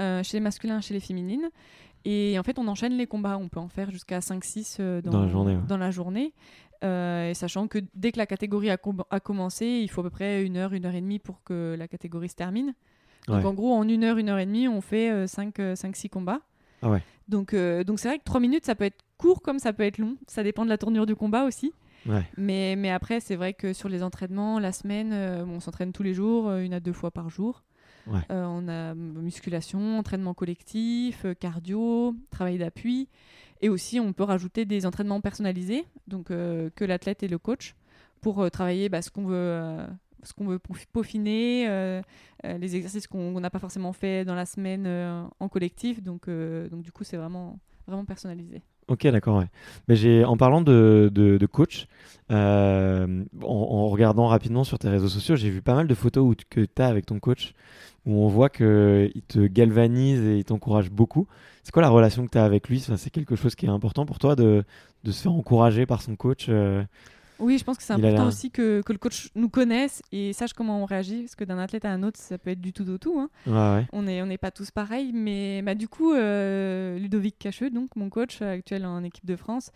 euh, 0.01 0.23
chez 0.23 0.37
les 0.37 0.41
masculins, 0.41 0.81
chez 0.81 0.95
les 0.95 0.99
féminines. 0.99 1.49
Et 2.05 2.37
en 2.39 2.43
fait, 2.43 2.57
on 2.59 2.67
enchaîne 2.67 2.93
les 2.97 3.07
combats. 3.07 3.37
On 3.37 3.49
peut 3.49 3.59
en 3.59 3.67
faire 3.67 3.91
jusqu'à 3.91 4.19
5-6 4.19 4.77
euh, 4.79 5.01
dans, 5.01 5.11
Dans 5.11 5.21
la 5.23 5.27
journée, 5.27 5.55
ouais. 5.55 5.61
dans 5.67 5.77
la 5.77 5.91
journée. 5.91 6.33
Euh, 6.83 7.33
sachant 7.33 7.67
que 7.67 7.79
dès 7.93 8.11
que 8.13 8.17
la 8.17 8.25
catégorie 8.25 8.69
a, 8.69 8.77
com- 8.77 9.03
a 9.09 9.19
commencé, 9.19 9.65
il 9.65 9.89
faut 9.89 9.99
à 10.01 10.03
peu 10.05 10.09
près 10.09 10.43
une 10.45 10.55
heure, 10.55 10.71
une 10.73 10.85
heure 10.85 10.95
et 10.95 11.01
demie 11.01 11.19
pour 11.19 11.43
que 11.43 11.75
la 11.77 11.87
catégorie 11.89 12.29
se 12.29 12.35
termine. 12.35 12.73
Donc 13.27 13.39
Ouais. 13.39 13.45
en 13.45 13.53
gros, 13.53 13.73
en 13.73 13.87
une 13.87 14.03
heure, 14.05 14.17
une 14.17 14.29
heure 14.29 14.39
et 14.39 14.45
demie, 14.45 14.67
on 14.69 14.79
fait 14.81 15.25
5-6 15.25 16.09
combats. 16.09 16.39
Ah 16.81 16.89
ouais. 16.89 17.03
Donc 17.27 17.53
euh, 17.53 17.83
donc 17.83 17.99
c'est 17.99 18.07
vrai 18.07 18.17
que 18.17 18.23
3 18.23 18.39
minutes, 18.39 18.65
ça 18.65 18.75
peut 18.75 18.85
être 18.85 19.03
court 19.17 19.41
comme 19.41 19.59
ça 19.59 19.73
peut 19.73 19.83
être 19.83 19.97
long. 19.97 20.15
Ça 20.27 20.41
dépend 20.41 20.63
de 20.63 20.69
la 20.69 20.77
tournure 20.77 21.05
du 21.05 21.15
combat 21.17 21.43
aussi. 21.43 21.73
Ouais. 22.05 22.23
Mais, 22.37 22.77
mais 22.77 22.89
après, 22.91 23.19
c'est 23.19 23.35
vrai 23.35 23.53
que 23.53 23.73
sur 23.73 23.89
les 23.89 24.01
entraînements, 24.01 24.57
la 24.57 24.71
semaine, 24.71 25.11
euh, 25.11 25.43
on 25.45 25.59
s'entraîne 25.59 25.91
tous 25.91 26.01
les 26.03 26.13
jours, 26.13 26.47
euh, 26.47 26.61
une 26.61 26.73
à 26.73 26.79
deux 26.79 26.93
fois 26.93 27.11
par 27.11 27.29
jour. 27.29 27.61
Ouais. 28.09 28.21
Euh, 28.31 28.45
on 28.47 28.67
a 28.67 28.95
musculation, 28.95 29.99
entraînement 29.99 30.33
collectif, 30.33 31.25
euh, 31.25 31.33
cardio, 31.33 32.15
travail 32.31 32.57
d'appui. 32.57 33.07
Et 33.61 33.69
aussi, 33.69 33.99
on 33.99 34.13
peut 34.13 34.23
rajouter 34.23 34.65
des 34.65 34.85
entraînements 34.85 35.21
personnalisés, 35.21 35.85
donc 36.07 36.31
euh, 36.31 36.69
que 36.75 36.85
l'athlète 36.85 37.23
et 37.23 37.27
le 37.27 37.37
coach, 37.37 37.75
pour 38.21 38.41
euh, 38.41 38.49
travailler 38.49 38.89
bah, 38.89 39.01
ce 39.01 39.11
qu'on 39.11 39.25
veut, 39.25 39.77
ce 40.23 40.33
qu'on 40.33 40.45
veut 40.47 40.59
peau- 40.59 40.75
peaufiner, 40.91 42.01
les 42.43 42.75
exercices 42.75 43.05
qu'on 43.07 43.39
n'a 43.39 43.49
pas 43.49 43.59
forcément 43.59 43.93
fait 43.93 44.25
dans 44.25 44.35
la 44.35 44.45
semaine 44.45 44.87
en 45.39 45.49
collectif. 45.49 46.01
Donc, 46.01 46.29
donc 46.29 46.81
du 46.81 46.91
coup, 46.91 47.03
c'est 47.03 47.17
vraiment, 47.17 47.59
vraiment 47.85 48.05
personnalisé. 48.05 48.61
Ok, 48.87 49.05
d'accord, 49.05 49.37
ouais. 49.37 49.47
Mais 49.87 49.95
j'ai, 49.95 50.25
en 50.25 50.35
parlant 50.35 50.61
de, 50.61 51.11
de, 51.13 51.37
de 51.37 51.45
coach, 51.45 51.85
euh, 52.31 53.23
en, 53.43 53.47
en 53.47 53.87
regardant 53.87 54.25
rapidement 54.25 54.63
sur 54.63 54.79
tes 54.79 54.89
réseaux 54.89 55.09
sociaux, 55.09 55.35
j'ai 55.35 55.51
vu 55.51 55.61
pas 55.61 55.75
mal 55.75 55.87
de 55.87 55.93
photos 55.93 56.23
où, 56.25 56.33
que 56.49 56.61
tu 56.61 56.81
as 56.81 56.87
avec 56.87 57.05
ton 57.05 57.19
coach, 57.19 57.53
où 58.05 58.13
on 58.23 58.27
voit 58.27 58.49
qu'il 58.49 59.21
te 59.27 59.45
galvanise 59.47 60.21
et 60.21 60.37
il 60.39 60.45
t'encourage 60.45 60.89
beaucoup. 60.89 61.27
C'est 61.63 61.71
quoi 61.71 61.81
la 61.81 61.89
relation 61.89 62.25
que 62.25 62.31
tu 62.31 62.37
as 62.37 62.45
avec 62.45 62.69
lui? 62.69 62.77
Enfin, 62.79 62.97
C'est 62.97 63.09
quelque 63.09 63.35
chose 63.35 63.55
qui 63.55 63.65
est 63.65 63.69
important 63.69 64.05
pour 64.05 64.19
toi 64.19 64.35
de, 64.35 64.63
de 65.03 65.11
se 65.11 65.21
faire 65.23 65.33
encourager 65.33 65.85
par 65.85 66.01
son 66.01 66.15
coach 66.15 66.47
euh, 66.49 66.83
Oui, 67.39 67.57
je 67.57 67.63
pense 67.63 67.77
que 67.77 67.83
c'est 67.83 67.93
important 67.93 68.27
aussi 68.27 68.49
que, 68.51 68.81
que 68.81 68.91
le 68.91 68.97
coach 68.97 69.29
nous 69.35 69.49
connaisse 69.49 70.01
et 70.11 70.33
sache 70.33 70.53
comment 70.53 70.81
on 70.81 70.85
réagit, 70.85 71.21
parce 71.21 71.35
que 71.35 71.43
d'un 71.43 71.59
athlète 71.59 71.85
à 71.85 71.91
un 71.91 72.01
autre, 72.03 72.19
ça 72.19 72.37
peut 72.37 72.49
être 72.49 72.61
du 72.61 72.73
tout 72.73 72.89
au 72.89 72.97
tout. 72.97 73.19
hein. 73.19 73.29
Ouais, 73.45 73.81
ouais. 73.81 73.87
On 73.93 74.03
n'est 74.03 74.21
on 74.21 74.37
pas 74.37 74.51
tous 74.51 74.71
pareils, 74.71 75.11
mais 75.13 75.61
bah, 75.61 75.75
du 75.75 75.87
coup, 75.87 76.13
euh, 76.13 76.97
Ludovic 76.97 77.37
Cacheux, 77.37 77.69
donc 77.69 77.95
mon 77.95 78.09
coach 78.09 78.41
euh, 78.41 78.53
actuel 78.53 78.85
en 78.85 79.03
équipe 79.03 79.25
de 79.25 79.35
France, 79.35 79.71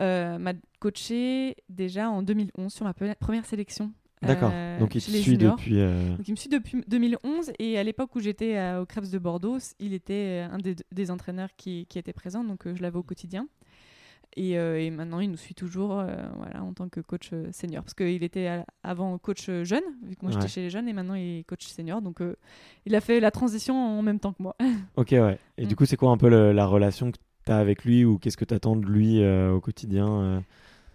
euh, 0.00 0.38
m'a 0.38 0.52
coaché 0.78 1.56
déjà 1.68 2.10
en 2.10 2.22
2011 2.22 2.72
sur 2.72 2.84
ma 2.84 2.94
première 2.94 3.46
sélection 3.46 3.92
D'accord. 4.22 4.50
euh, 4.52 4.78
Donc 4.78 4.94
il 4.94 5.02
te 5.02 5.10
suit 5.10 5.38
depuis. 5.38 5.80
euh, 5.80 6.16
Donc 6.16 6.28
il 6.28 6.32
me 6.32 6.36
suit 6.36 6.50
depuis 6.50 6.82
2011 6.88 7.52
et 7.58 7.78
à 7.78 7.82
l'époque 7.82 8.14
où 8.16 8.20
j'étais 8.20 8.58
au 8.76 8.84
Krebs 8.86 9.10
de 9.10 9.18
Bordeaux, 9.18 9.58
il 9.78 9.94
était 9.94 10.46
euh, 10.46 10.54
un 10.54 10.58
des, 10.58 10.76
des 10.92 11.10
entraîneurs 11.10 11.48
qui, 11.56 11.86
qui 11.88 11.98
était 11.98 12.12
présent, 12.12 12.44
donc 12.44 12.62
je 12.72 12.82
l'avais 12.82 12.98
au 12.98 13.02
quotidien. 13.02 13.46
Et, 14.36 14.56
euh, 14.58 14.80
et 14.80 14.90
maintenant, 14.90 15.18
il 15.18 15.28
nous 15.30 15.36
suit 15.36 15.54
toujours 15.56 15.98
euh, 15.98 16.14
voilà, 16.36 16.62
en 16.62 16.72
tant 16.72 16.88
que 16.88 17.00
coach 17.00 17.30
euh, 17.32 17.48
senior. 17.50 17.82
Parce 17.82 17.94
qu'il 17.94 18.22
était 18.22 18.46
à- 18.46 18.64
avant 18.84 19.18
coach 19.18 19.50
jeune, 19.64 19.82
vu 20.04 20.14
que 20.14 20.20
moi 20.22 20.30
j'étais 20.30 20.44
Ouais. 20.44 20.48
chez 20.48 20.60
les 20.60 20.70
jeunes, 20.70 20.88
et 20.88 20.92
maintenant 20.92 21.14
il 21.14 21.38
est 21.40 21.44
coach 21.44 21.66
senior. 21.66 22.00
Donc 22.00 22.20
il 22.86 22.94
a 22.94 23.00
fait 23.00 23.18
la 23.20 23.30
transition 23.32 23.74
en 23.74 24.02
même 24.02 24.20
temps 24.20 24.32
que 24.32 24.42
moi. 24.42 24.54
Ok, 24.96 25.08
ouais. 25.12 25.38
Et 25.58 25.64
Mm. 25.64 25.68
du 25.68 25.74
coup, 25.76 25.84
c'est 25.84 25.96
quoi 25.96 26.10
un 26.12 26.16
peu 26.16 26.28
le- 26.28 26.52
la 26.52 26.66
relation 26.66 27.10
que 27.10 27.16
tu 27.44 27.50
as 27.52 27.56
avec 27.56 27.84
lui 27.84 28.04
ou 28.04 28.18
qu'est-ce 28.18 28.36
que 28.36 28.44
tu 28.44 28.54
attends 28.54 28.76
de 28.76 28.86
lui 28.86 29.24
au 29.26 29.60
quotidien 29.60 30.44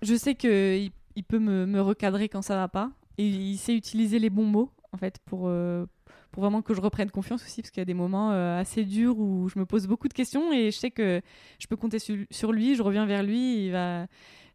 Je 0.01 0.15
sais 0.15 0.35
qu'il 0.35 0.91
il 1.17 1.23
peut 1.23 1.39
me, 1.39 1.65
me 1.65 1.81
recadrer 1.81 2.29
quand 2.29 2.41
ça 2.41 2.55
va 2.55 2.67
pas. 2.69 2.91
Et 3.17 3.28
il 3.28 3.58
sait 3.58 3.75
utiliser 3.75 4.19
les 4.19 4.30
bons 4.30 4.45
mots, 4.45 4.69
en 4.91 4.97
fait, 4.97 5.19
pour, 5.25 5.43
euh, 5.45 5.86
pour 6.32 6.41
vraiment 6.43 6.62
que 6.62 6.73
je 6.73 6.82
reprenne 6.82 7.10
confiance 7.12 7.43
aussi. 7.43 7.62
Parce 7.62 7.71
qu'il 7.71 7.82
y 7.82 7.84
a 7.84 7.86
des 7.86 7.93
moments 7.93 8.32
euh, 8.32 8.60
assez 8.60 8.84
durs 8.84 9.17
où 9.19 9.47
je 9.49 9.58
me 9.60 9.65
pose 9.65 9.88
beaucoup 9.88 10.08
de 10.08 10.13
questions 10.13 10.51
et 10.51 10.71
je 10.71 10.78
sais 10.78 10.91
que 10.91 11.21
je 11.60 11.67
peux 11.67 11.75
compter 11.78 11.99
su- 11.99 12.28
sur 12.32 12.51
lui. 12.51 12.75
Je 12.75 12.84
reviens 12.84 13.06
vers 13.06 13.23
lui. 13.23 13.65
Il 13.65 13.71
va... 13.71 14.08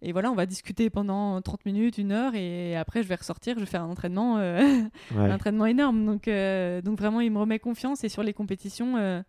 Et 0.03 0.13
voilà, 0.13 0.31
on 0.31 0.35
va 0.35 0.47
discuter 0.47 0.89
pendant 0.89 1.43
30 1.43 1.67
minutes, 1.67 1.99
une 1.99 2.13
heure. 2.13 2.35
Et 2.35 2.75
après, 2.77 3.03
je 3.03 3.09
vais 3.09 3.15
ressortir. 3.17 3.55
Je 3.57 3.61
vais 3.61 3.67
faire 3.67 3.83
un 3.83 3.89
entraînement, 3.91 4.39
euh, 4.39 4.61
Ouais. 5.15 5.19
un 5.31 5.35
entraînement 5.35 5.67
énorme. 5.67 6.05
Donc, 6.07 6.27
euh, 6.29 6.81
donc 6.83 6.99
vraiment, 6.99 7.21
il 7.21 7.31
me 7.31 7.39
remet 7.39 7.59
confiance. 7.59 8.03
Et 8.05 8.09
sur 8.09 8.23
les 8.23 8.33
compétitions. 8.33 8.97
euh, 8.97 9.23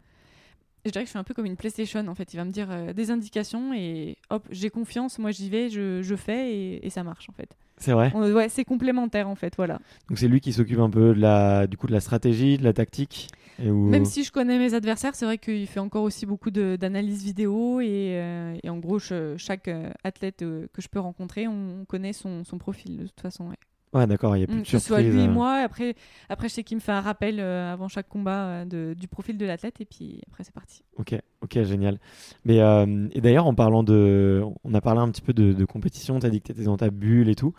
je 0.85 0.91
dirais 0.91 1.03
que 1.03 1.07
je 1.07 1.11
suis 1.11 1.19
un 1.19 1.23
peu 1.23 1.33
comme 1.35 1.45
une 1.45 1.57
PlayStation 1.57 2.07
en 2.07 2.15
fait. 2.15 2.33
Il 2.33 2.37
va 2.37 2.43
me 2.45 2.51
dire 2.51 2.93
des 2.95 3.11
indications 3.11 3.71
et 3.73 4.17
hop, 4.31 4.47
j'ai 4.49 4.71
confiance, 4.71 5.19
moi 5.19 5.29
j'y 5.29 5.47
vais, 5.47 5.69
je, 5.69 6.01
je 6.01 6.15
fais 6.15 6.55
et, 6.55 6.85
et 6.85 6.89
ça 6.89 7.03
marche 7.03 7.29
en 7.29 7.33
fait. 7.33 7.55
C'est 7.81 7.91
vrai. 7.91 8.11
On- 8.15 8.31
ouais, 8.31 8.47
c'est 8.47 8.63
complémentaire 8.63 9.27
en 9.27 9.35
fait, 9.35 9.53
voilà. 9.57 9.79
Donc 10.07 10.17
c'est 10.19 10.27
lui 10.29 10.39
qui 10.39 10.53
s'occupe 10.53 10.79
un 10.79 10.89
peu 10.89 11.13
de 11.13 11.19
la, 11.19 11.67
du 11.67 11.75
coup, 11.75 11.87
de 11.87 11.91
la 11.91 11.99
stratégie, 11.99 12.57
de 12.57 12.63
la 12.63 12.71
tactique. 12.73 13.27
Et 13.61 13.69
où... 13.69 13.89
Même 13.89 14.05
si 14.05 14.23
je 14.23 14.31
connais 14.31 14.57
mes 14.57 14.73
adversaires, 14.73 15.13
c'est 15.15 15.25
vrai 15.25 15.37
qu'il 15.37 15.67
fait 15.67 15.79
encore 15.81 16.03
aussi 16.03 16.25
beaucoup 16.25 16.51
d'analyses 16.51 17.23
vidéo 17.23 17.81
et, 17.81 17.87
euh, 18.21 18.55
et 18.63 18.69
en 18.69 18.77
gros, 18.77 18.97
je- 18.99 19.35
chaque 19.37 19.67
euh, 19.67 19.89
athlète 20.03 20.41
euh, 20.41 20.67
que 20.73 20.81
je 20.81 20.87
peux 20.87 20.99
rencontrer, 20.99 21.47
on 21.47 21.83
connaît 21.87 22.13
son, 22.13 22.43
son 22.43 22.57
profil 22.57 22.97
de 22.97 23.03
toute 23.07 23.19
façon. 23.21 23.49
ouais. 23.49 23.55
Ouais, 23.93 24.07
d'accord. 24.07 24.37
Il 24.37 24.39
y 24.39 24.43
a 24.43 24.47
plus 24.47 24.55
Mm, 24.55 24.59
de 24.59 24.63
que 24.63 24.69
ce 24.69 24.79
soit 24.79 24.97
surprise. 24.99 25.15
lui 25.15 25.23
et 25.23 25.27
euh. 25.27 25.31
moi, 25.31 25.55
après, 25.63 25.95
après 26.29 26.47
je 26.47 26.53
sais 26.53 26.63
qu'il 26.63 26.77
me 26.77 26.81
fait 26.81 26.93
un 26.93 27.01
rappel 27.01 27.39
euh, 27.41 27.73
avant 27.73 27.89
chaque 27.89 28.07
combat 28.07 28.45
euh, 28.45 28.65
de- 28.65 28.93
du 28.97 29.07
profil 29.09 29.37
de 29.37 29.45
l'athlète 29.45 29.81
et 29.81 29.85
puis 29.85 30.21
après 30.27 30.43
c'est 30.45 30.53
parti. 30.53 30.83
Ok, 30.97 31.13
ok, 31.41 31.63
génial. 31.63 31.99
Mais 32.45 32.61
euh, 32.61 33.07
et 33.11 33.19
d'ailleurs, 33.19 33.47
en 33.47 33.53
parlant 33.53 33.83
de, 33.83 34.43
on 34.63 34.73
a 34.73 34.79
parlé 34.81 35.01
un 35.01 35.09
petit 35.11 35.21
peu 35.21 35.33
de, 35.33 35.51
de 35.51 35.65
compétition. 35.65 36.19
T'as 36.19 36.29
dit 36.29 36.39
que 36.41 36.47
t'étais 36.47 36.63
dans 36.63 36.77
ta 36.77 36.89
bulle 36.89 37.27
et 37.27 37.35
tout. 37.35 37.53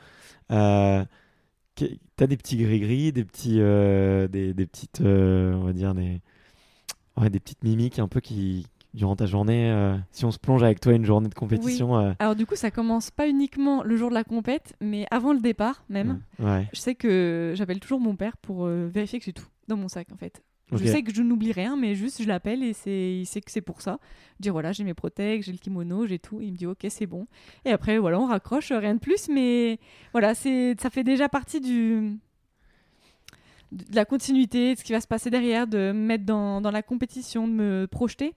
Que- 0.49 1.87
T'as 2.17 2.27
des 2.27 2.37
petits 2.37 2.57
gris-gris, 2.59 3.13
des 3.13 3.25
petits, 3.25 3.57
des, 3.57 4.55
des 4.55 4.67
petites, 4.67 5.01
on 5.01 5.65
va 5.65 5.73
dire 5.73 5.95
des, 5.95 6.21
ouais, 7.17 7.31
des 7.31 7.41
petites 7.41 7.65
mimiques 7.65 7.99
un 7.99 8.07
peu 8.09 8.21
qui 8.21 8.67
durant 8.95 9.17
ta 9.17 9.27
journée. 9.27 9.71
euh, 9.71 9.97
si 10.11 10.25
on 10.25 10.31
se 10.31 10.39
plonge 10.39 10.63
avec 10.63 10.81
toi 10.81 10.93
une 10.93 11.05
journée 11.05 11.29
de 11.29 11.35
compétition. 11.35 11.97
euh, 11.99 12.13
Alors 12.19 12.37
du 12.37 12.45
coup, 12.47 12.57
ça 12.57 12.71
commence 12.71 13.11
pas 13.11 13.29
uniquement 13.29 13.83
le 13.83 13.97
jour 13.97 14.11
de 14.11 14.15
la 14.15 14.25
compète, 14.25 14.75
mais 14.81 15.07
avant 15.11 15.33
le 15.33 15.41
départ 15.41 15.85
même. 15.89 16.21
ouais. 16.39 16.69
Je 16.73 16.81
sais 16.81 16.95
que 16.95 17.53
j'appelle 17.57 17.81
toujours 17.81 18.01
mon 18.01 18.17
père 18.17 18.37
pour 18.37 18.67
euh, 18.67 18.89
vérifier 18.93 19.19
que 19.19 19.25
j'ai 19.25 19.33
tout 19.33 19.47
dans 19.69 19.77
mon 19.77 19.89
sac 19.89 20.09
en 20.13 20.17
fait. 20.17 20.43
Je 20.75 20.87
sais 20.87 21.03
que 21.03 21.13
je 21.13 21.21
n'oublie 21.23 21.53
rien, 21.53 21.77
mais 21.77 21.95
juste 21.95 22.23
je 22.23 22.27
l'appelle 22.29 22.63
et 22.63 22.73
c'est, 22.73 23.19
il 23.19 23.27
sait 23.27 23.43
que 23.43 23.51
c'est 23.51 23.61
pour 23.61 23.83
ça. 23.83 23.99
Dire 24.41 24.53
voilà, 24.55 24.73
j'ai 24.73 24.85
mes 24.85 24.95
protèges, 24.95 25.45
j'ai 25.45 25.53
le 25.53 25.59
kimono, 25.59 26.07
j'ai 26.07 26.19
tout. 26.19 26.41
Il 26.41 26.53
me 26.53 26.57
dit 26.57 26.67
ok, 26.67 26.87
c'est 26.89 27.05
bon. 27.05 27.27
Et 27.67 27.71
après 27.73 27.99
voilà, 27.99 28.19
on 28.19 28.25
raccroche, 28.27 28.73
rien 28.73 28.95
de 28.95 28.99
plus, 28.99 29.29
mais 29.29 29.79
voilà, 30.13 30.35
c'est, 30.35 30.75
ça 30.81 30.89
fait 30.89 31.05
déjà 31.05 31.29
partie 31.29 31.61
du 31.61 32.17
de 33.73 33.97
la 33.97 34.05
continuité, 34.05 34.75
de 34.75 34.79
ce 34.79 34.85
qui 34.85 34.93
va 34.93 35.01
se 35.01 35.07
passer 35.07 35.31
derrière, 35.31 35.67
de 35.67 35.79
me 35.79 36.07
mettre 36.07 36.25
dans, 36.25 36.61
dans 36.61 36.71
la 36.71 36.83
compétition, 36.83 37.49
de 37.49 37.53
me 37.53 37.87
projeter. 37.91 38.35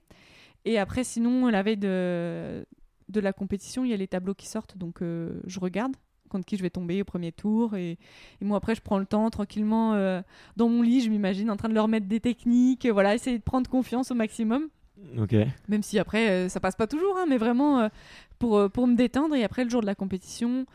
Et 0.65 0.77
après, 0.79 1.03
sinon, 1.03 1.47
la 1.47 1.63
veille 1.63 1.77
de, 1.77 2.65
de 3.09 3.19
la 3.19 3.33
compétition, 3.33 3.85
il 3.85 3.91
y 3.91 3.93
a 3.93 3.97
les 3.97 4.07
tableaux 4.07 4.33
qui 4.33 4.47
sortent, 4.47 4.77
donc 4.77 5.01
euh, 5.01 5.39
je 5.45 5.59
regarde 5.59 5.95
contre 6.27 6.45
qui 6.45 6.57
je 6.57 6.63
vais 6.63 6.71
tomber 6.71 7.01
au 7.01 7.05
premier 7.05 7.31
tour. 7.31 7.75
Et, 7.75 7.91
et 7.91 8.45
moi, 8.45 8.57
après, 8.57 8.73
je 8.73 8.81
prends 8.81 8.97
le 8.97 9.05
temps 9.05 9.29
tranquillement 9.29 9.93
euh, 9.93 10.21
dans 10.57 10.67
mon 10.67 10.81
lit, 10.81 11.01
je 11.01 11.09
m'imagine 11.09 11.51
en 11.51 11.55
train 11.55 11.69
de 11.69 11.75
leur 11.75 11.87
mettre 11.87 12.07
des 12.07 12.19
techniques, 12.19 12.87
voilà, 12.87 13.13
essayer 13.13 13.37
de 13.37 13.43
prendre 13.43 13.69
confiance 13.69 14.09
au 14.09 14.15
maximum. 14.15 14.67
Ok. 15.19 15.35
Même 15.67 15.83
si 15.83 15.99
après, 15.99 16.29
euh, 16.29 16.49
ça 16.49 16.59
passe 16.59 16.75
pas 16.75 16.87
toujours, 16.87 17.15
hein, 17.17 17.25
mais 17.29 17.37
vraiment 17.37 17.79
euh, 17.79 17.89
pour, 18.39 18.69
pour 18.71 18.87
me 18.87 18.95
détendre. 18.95 19.35
Et 19.35 19.43
après, 19.43 19.63
le 19.63 19.69
jour 19.69 19.81
de 19.81 19.85
la 19.85 19.95
compétition, 19.95 20.65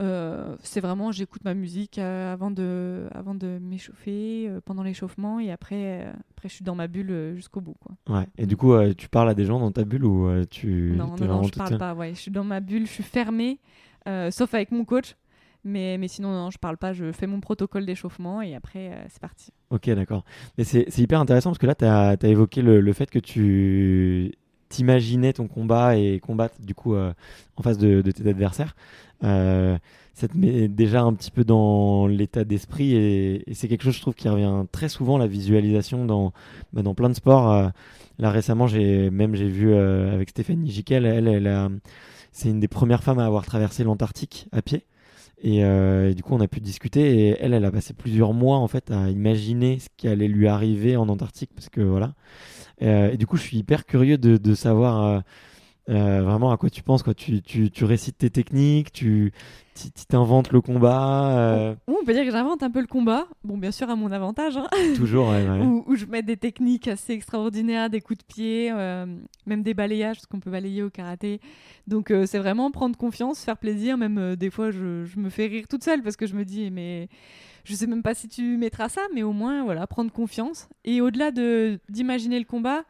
euh, 0.00 0.56
c'est 0.62 0.80
vraiment, 0.80 1.12
j'écoute 1.12 1.44
ma 1.44 1.54
musique 1.54 1.98
euh, 1.98 2.32
avant 2.32 2.50
de, 2.50 3.08
avant 3.12 3.34
de 3.34 3.58
m'échauffer, 3.60 4.46
euh, 4.48 4.60
pendant 4.64 4.82
l'échauffement. 4.82 5.38
Et 5.38 5.50
après, 5.52 6.12
après, 6.30 6.48
je 6.48 6.54
suis 6.54 6.64
dans 6.64 6.74
ma 6.74 6.88
bulle 6.88 7.32
jusqu'au 7.34 7.60
bout. 7.60 7.76
Quoi. 7.80 8.18
Ouais. 8.18 8.26
Et 8.38 8.46
du 8.46 8.56
coup, 8.56 8.74
tu 8.94 9.08
parles 9.08 9.28
à 9.28 9.34
des 9.34 9.44
gens 9.44 9.58
dans 9.58 9.72
ta 9.72 9.84
bulle 9.84 10.04
ou 10.04 10.44
tu 10.46 10.94
non, 10.96 11.14
non, 11.18 11.26
non, 11.26 11.42
je 11.42 11.52
parle 11.52 11.78
pas. 11.78 11.94
Ouais. 11.94 12.14
Je 12.14 12.20
suis 12.20 12.30
dans 12.30 12.44
ma 12.44 12.60
bulle, 12.60 12.86
je 12.86 12.92
suis 12.92 13.02
fermée, 13.02 13.60
sauf 14.30 14.54
avec 14.54 14.72
mon 14.72 14.84
coach. 14.84 15.16
Mais, 15.64 15.96
mais 15.96 16.08
sinon, 16.08 16.32
non, 16.32 16.50
je 16.50 16.58
parle 16.58 16.76
pas. 16.76 16.92
Je 16.92 17.12
fais 17.12 17.28
mon 17.28 17.38
protocole 17.38 17.86
d'échauffement 17.86 18.42
et 18.42 18.56
après, 18.56 19.06
c'est 19.08 19.20
parti. 19.20 19.52
Ok, 19.70 19.88
d'accord. 19.90 20.24
Mais 20.58 20.64
c'est 20.64 20.86
c'est 20.88 21.02
hyper 21.02 21.20
intéressant 21.20 21.50
parce 21.50 21.58
que 21.58 21.66
là, 21.66 21.76
tu 21.76 21.84
as, 21.84 22.16
évoqué 22.24 22.62
le, 22.62 22.80
le 22.80 22.92
fait 22.92 23.08
que 23.08 23.20
tu 23.20 24.32
t'imaginais 24.72 25.34
ton 25.34 25.48
combat 25.48 25.96
et 25.96 26.18
combattre 26.18 26.54
du 26.60 26.74
coup 26.74 26.94
euh, 26.94 27.12
en 27.56 27.62
face 27.62 27.78
de, 27.78 28.00
tes 28.00 28.28
adversaires. 28.28 28.74
Euh, 29.22 29.76
ça 30.14 30.28
te 30.28 30.36
met 30.36 30.68
déjà 30.68 31.02
un 31.02 31.12
petit 31.14 31.30
peu 31.30 31.44
dans 31.44 32.06
l'état 32.06 32.44
d'esprit 32.44 32.94
et, 32.96 33.44
c'est 33.52 33.68
quelque 33.68 33.84
chose, 33.84 33.94
je 33.94 34.00
trouve, 34.00 34.14
qui 34.14 34.28
revient 34.28 34.64
très 34.72 34.88
souvent, 34.88 35.18
la 35.18 35.26
visualisation 35.26 36.04
dans, 36.04 36.32
bah, 36.72 36.82
dans 36.82 36.94
plein 36.94 37.08
de 37.08 37.14
sports. 37.14 37.52
Euh, 37.52 37.68
là, 38.18 38.30
récemment, 38.30 38.66
j'ai 38.66 39.10
même 39.10 39.34
j'ai 39.34 39.48
vu 39.48 39.74
avec 39.74 40.30
Stéphanie 40.30 40.70
Jiquel, 40.70 41.06
elle, 41.06 41.28
elle 41.28 41.70
c'est 42.32 42.48
une 42.48 42.60
des 42.60 42.68
premières 42.68 43.02
femmes 43.02 43.18
à 43.18 43.26
avoir 43.26 43.44
traversé 43.44 43.84
l'Antarctique 43.84 44.48
à 44.52 44.62
pied. 44.62 44.84
Et, 45.42 45.64
euh, 45.64 46.14
du 46.14 46.22
coup, 46.22 46.34
on 46.34 46.40
a 46.40 46.48
pu 46.48 46.60
discuter. 46.60 47.28
Et 47.28 47.36
elle, 47.40 47.54
elle 47.54 47.64
a 47.64 47.70
passé 47.70 47.94
plusieurs 47.94 48.32
mois 48.32 48.58
en 48.58 48.68
fait 48.68 48.90
à 48.90 49.10
imaginer 49.10 49.78
ce 49.78 49.88
qui 49.96 50.08
allait 50.08 50.28
lui 50.28 50.48
arriver 50.48 50.96
en 50.96 51.08
Antarctique, 51.08 51.50
parce 51.54 51.68
que 51.68 51.80
voilà. 51.80 52.14
Euh, 52.82 53.12
et 53.12 53.16
du 53.16 53.26
coup, 53.26 53.36
je 53.36 53.42
suis 53.42 53.58
hyper 53.58 53.86
curieux 53.86 54.18
de, 54.18 54.36
de 54.36 54.54
savoir 54.54 55.22
euh, 55.88 56.22
vraiment 56.22 56.52
à 56.52 56.56
quoi 56.56 56.70
tu 56.70 56.82
penses. 56.82 57.02
Quoi. 57.02 57.14
Tu, 57.14 57.42
tu, 57.42 57.70
tu 57.70 57.84
récites 57.84 58.18
tes 58.18 58.30
techniques, 58.30 58.92
tu 58.92 59.32
t'inventes 60.08 60.52
le 60.52 60.60
combat, 60.60 61.36
euh, 61.38 61.74
on 61.86 62.04
peut 62.04 62.12
dire 62.12 62.24
que 62.24 62.30
j'invente 62.30 62.62
un 62.62 62.70
peu 62.70 62.80
le 62.80 62.86
combat. 62.86 63.26
Bon, 63.42 63.56
bien 63.56 63.70
sûr, 63.72 63.88
à 63.90 63.96
mon 63.96 64.12
avantage. 64.12 64.56
hein. 64.56 64.68
toujours. 64.96 65.30
ouais, 65.30 65.48
ouais. 65.48 65.60
où, 65.60 65.82
où 65.86 65.96
je 65.96 66.04
mets 66.06 66.22
des 66.22 66.36
techniques 66.36 66.88
assez 66.88 67.12
extraordinaires, 67.14 67.88
des 67.90 68.00
coups 68.00 68.18
de 68.18 68.24
pied, 68.24 68.70
euh, 68.72 69.06
même 69.46 69.62
des 69.62 69.74
balayages, 69.74 70.16
parce 70.16 70.26
qu'on 70.26 70.40
peut 70.40 70.50
balayer 70.50 70.82
au 70.82 70.90
karaté. 70.90 71.40
Donc 71.86 72.12
c'est 72.26 72.38
vraiment 72.38 72.70
prendre 72.70 72.96
confiance, 72.96 73.42
faire 73.44 73.56
plaisir. 73.56 73.96
Même 73.96 74.36
des 74.36 74.50
fois, 74.50 74.70
je, 74.70 75.04
je 75.04 75.18
me 75.18 75.30
fais 75.30 75.46
rire 75.46 75.64
toute 75.68 75.82
seule 75.82 76.02
parce 76.02 76.16
que 76.16 76.26
je 76.26 76.34
me 76.34 76.44
dis, 76.44 76.70
mais 76.70 77.08
je 77.64 77.74
sais 77.74 77.86
même 77.86 78.02
pas 78.02 78.14
si 78.14 78.28
tu 78.28 78.56
mettras 78.56 78.88
ça, 78.88 79.02
mais 79.14 79.22
au 79.22 79.32
moins, 79.32 79.64
voilà, 79.64 79.86
prendre 79.86 80.12
confiance. 80.12 80.68
Et 80.84 81.00
au-delà 81.00 81.30
de 81.30 81.80
d'imaginer 81.88 82.38
le 82.38 82.44
combat, 82.44 82.82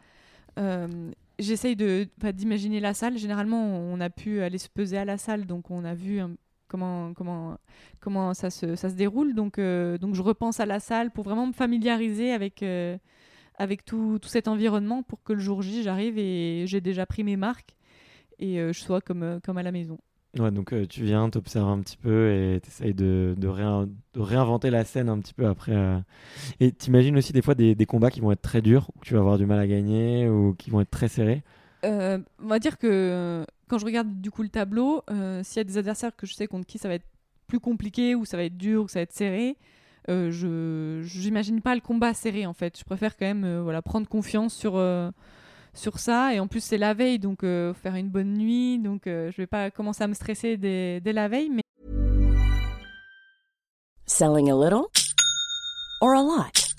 euh, 0.59 0.88
j'essaye 1.38 1.76
de 1.76 2.08
d'imaginer 2.32 2.80
la 2.80 2.94
salle. 2.94 3.18
Généralement, 3.18 3.62
on 3.64 4.00
a 4.00 4.10
pu 4.10 4.40
aller 4.42 4.58
se 4.58 4.68
peser 4.68 4.98
à 4.98 5.04
la 5.04 5.18
salle, 5.18 5.46
donc 5.46 5.70
on 5.70 5.84
a 5.84 5.94
vu. 5.94 6.20
un- 6.20 6.36
Comment, 6.68 7.12
comment, 7.12 7.58
comment 8.00 8.32
ça, 8.32 8.48
se, 8.48 8.76
ça 8.76 8.88
se 8.88 8.94
déroule. 8.94 9.34
Donc, 9.34 9.58
euh, 9.58 9.98
donc 9.98 10.14
je 10.14 10.22
repense 10.22 10.58
à 10.58 10.64
la 10.64 10.80
salle 10.80 11.10
pour 11.10 11.22
vraiment 11.22 11.46
me 11.46 11.52
familiariser 11.52 12.32
avec, 12.32 12.62
euh, 12.62 12.96
avec 13.56 13.84
tout, 13.84 14.18
tout 14.22 14.30
cet 14.30 14.48
environnement 14.48 15.02
pour 15.02 15.22
que 15.22 15.34
le 15.34 15.38
jour 15.38 15.60
J, 15.60 15.82
j'arrive 15.82 16.16
et 16.16 16.64
j'ai 16.66 16.80
déjà 16.80 17.04
pris 17.04 17.24
mes 17.24 17.36
marques 17.36 17.76
et 18.38 18.58
euh, 18.58 18.72
je 18.72 18.80
sois 18.80 19.02
comme, 19.02 19.38
comme 19.44 19.58
à 19.58 19.62
la 19.62 19.70
maison. 19.70 19.98
Ouais, 20.38 20.50
donc 20.50 20.72
euh, 20.72 20.86
tu 20.86 21.04
viens, 21.04 21.28
t'observes 21.28 21.68
un 21.68 21.80
petit 21.80 21.98
peu 21.98 22.32
et 22.32 22.60
t'essayes 22.60 22.94
de, 22.94 23.34
de, 23.36 23.48
réin- 23.48 23.86
de 24.14 24.20
réinventer 24.20 24.70
la 24.70 24.84
scène 24.84 25.10
un 25.10 25.18
petit 25.18 25.34
peu 25.34 25.46
après. 25.46 25.72
euh. 25.72 25.98
Et 26.58 26.72
t'imagines 26.72 27.16
aussi 27.18 27.34
des 27.34 27.42
fois 27.42 27.54
des, 27.54 27.74
combats 27.86 28.10
qui 28.10 28.20
vont 28.20 28.32
être 28.32 28.40
très 28.40 28.62
durs, 28.62 28.90
où 28.96 29.04
tu 29.04 29.12
vas 29.12 29.20
avoir 29.20 29.36
du 29.36 29.44
mal 29.44 29.58
à 29.58 29.66
gagner 29.66 30.28
ou 30.28 30.54
qui 30.54 30.70
vont 30.70 30.80
être 30.80 30.90
très 30.90 31.08
serrés? 31.08 31.42
Euh, 31.84 32.18
on 32.42 32.46
va 32.46 32.58
dire 32.58 32.78
que 32.78 32.86
euh, 32.86 33.44
quand 33.68 33.76
je 33.76 33.84
regarde 33.84 34.22
du 34.22 34.30
coup 34.30 34.42
le 34.42 34.48
tableau, 34.48 35.02
s'il 35.42 35.56
y 35.58 35.60
a 35.60 35.64
des 35.64 35.76
adversaires 35.76 36.16
que 36.16 36.26
je 36.26 36.32
sais 36.32 36.46
contre 36.46 36.66
qui 36.66 36.78
ça 36.78 36.88
va 36.88 36.94
être 36.94 37.06
plus 37.46 37.60
compliqué 37.60 38.14
ou 38.14 38.24
ça 38.24 38.38
va 38.38 38.44
être 38.44 38.56
dur 38.56 38.84
ou 38.84 38.88
ça 38.88 39.00
va 39.00 39.02
être 39.02 39.12
serré, 39.12 39.56
je 40.08 41.02
j'imagine 41.04 41.60
pas 41.60 41.74
le 41.74 41.82
combat 41.82 42.14
serré 42.14 42.46
en 42.46 42.54
fait. 42.54 42.78
Je 42.78 42.84
préfère 42.84 43.18
quand 43.18 43.26
même 43.26 43.60
voilà 43.60 43.82
prendre 43.82 44.08
confiance 44.08 44.54
sur 44.54 44.72
sur 45.74 45.98
ça 45.98 46.35
et 46.35 46.40
en 46.40 46.46
plus 46.46 46.62
c'est 46.62 46.78
la 46.78 46.94
veille 46.94 47.18
donc 47.18 47.44
euh, 47.44 47.72
faire 47.74 47.94
une 47.94 48.08
bonne 48.08 48.35
nuit 48.35 48.78
donc 48.78 49.06
euh, 49.06 49.30
je 49.30 49.37
vais 49.38 49.46
pas 49.46 49.70
commencer 49.70 50.04
à 50.04 50.06
me 50.06 50.14
stresser 50.14 50.56
dès, 50.56 51.00
la 51.04 51.28
veille 51.28 51.50
mais 51.50 51.62
Selling 54.06 54.50
a 54.50 54.54
little 54.54 54.90
or 56.00 56.14
a 56.14 56.20
lot? 56.20 56.72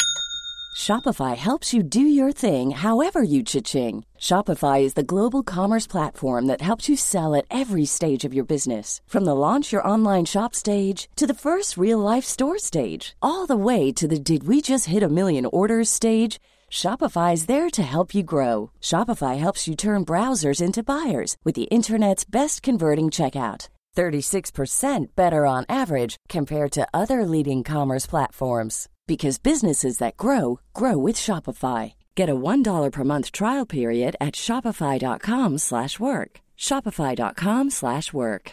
Shopify 0.75 1.38
helps 1.38 1.73
you 1.73 1.82
do 1.84 2.01
your 2.01 2.32
thing 2.32 2.71
however 2.71 3.23
you 3.23 3.43
cha-ching. 3.43 4.03
Shopify 4.19 4.82
is 4.82 4.95
the 4.95 5.03
global 5.03 5.43
commerce 5.43 5.88
platform 5.88 6.47
that 6.47 6.62
helps 6.62 6.89
you 6.89 6.97
sell 6.97 7.36
at 7.36 7.45
every 7.49 7.86
stage 7.86 8.25
of 8.25 8.34
your 8.34 8.43
business. 8.43 8.99
From 9.08 9.23
the 9.23 9.36
launch 9.36 9.71
your 9.71 9.88
online 9.88 10.25
shop 10.25 10.53
stage 10.53 11.10
to 11.15 11.25
the 11.25 11.34
first 11.34 11.77
real 11.77 11.99
life 11.99 12.25
store 12.25 12.58
stage, 12.58 13.15
all 13.21 13.45
the 13.45 13.56
way 13.56 13.91
to 13.93 14.08
the 14.08 14.19
did 14.19 14.47
we 14.47 14.62
just 14.62 14.88
hit 14.88 15.03
a 15.03 15.10
million 15.10 15.45
orders 15.45 15.89
stage. 15.89 16.39
Shopify 16.73 17.33
is 17.33 17.45
there 17.45 17.69
to 17.69 17.83
help 17.83 18.15
you 18.15 18.23
grow. 18.23 18.71
Shopify 18.81 19.38
helps 19.38 19.67
you 19.67 19.75
turn 19.75 20.03
browsers 20.03 20.59
into 20.59 20.81
buyers 20.81 21.38
with 21.45 21.53
the 21.53 21.69
internet's 21.69 22.25
best 22.25 22.63
converting 22.63 23.12
checkout. 23.12 23.69
36% 23.95 25.15
better 25.15 25.45
on 25.45 25.65
average 25.69 26.15
compared 26.29 26.71
to 26.71 26.88
other 26.91 27.25
leading 27.25 27.63
commerce 27.63 28.07
platforms 28.07 28.89
because 29.05 29.38
businesses 29.38 29.99
that 29.99 30.17
grow 30.17 30.59
grow 30.73 30.97
with 30.97 31.15
Shopify. 31.15 31.93
Get 32.15 32.27
a 32.29 32.36
$1 32.36 32.91
per 32.91 33.03
month 33.03 33.31
trial 33.31 33.67
period 33.67 34.15
at 34.19 34.33
shopify.com/work. 34.33 36.31
shopify.com/work. 36.57 38.51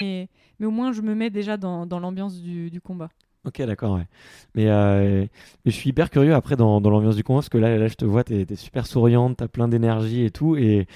Mais, 0.00 0.28
mais 0.58 0.66
au 0.66 0.72
moins, 0.72 0.92
je 0.92 1.02
me 1.02 1.14
mets 1.14 1.30
déjà 1.30 1.56
dans, 1.56 1.86
dans 1.86 2.00
l'ambiance 2.00 2.40
du, 2.40 2.68
du 2.68 2.80
combat. 2.80 3.10
Ok, 3.44 3.62
d'accord, 3.62 3.94
ouais. 3.96 4.06
Mais, 4.54 4.68
euh, 4.68 5.24
mais 5.64 5.70
je 5.70 5.76
suis 5.76 5.90
hyper 5.90 6.10
curieux 6.10 6.34
après 6.34 6.56
dans, 6.56 6.80
dans 6.80 6.90
l'ambiance 6.90 7.16
du 7.16 7.24
combat 7.24 7.38
parce 7.38 7.48
que 7.48 7.56
là, 7.58 7.76
là 7.78 7.88
je 7.88 7.94
te 7.94 8.04
vois, 8.04 8.24
t'es 8.24 8.46
es 8.48 8.56
super 8.56 8.86
souriante, 8.86 9.38
t'as 9.38 9.48
plein 9.48 9.68
d'énergie 9.68 10.24
et 10.24 10.30
tout. 10.30 10.56
Et 10.56 10.86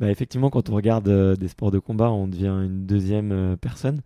bah, 0.00 0.10
effectivement, 0.10 0.48
quand 0.48 0.70
on 0.70 0.74
regarde 0.74 1.08
euh, 1.08 1.34
des 1.34 1.48
sports 1.48 1.70
de 1.70 1.78
combat, 1.78 2.10
on 2.10 2.28
devient 2.28 2.46
une 2.64 2.86
deuxième 2.86 3.32
euh, 3.32 3.56
personne. 3.56 4.00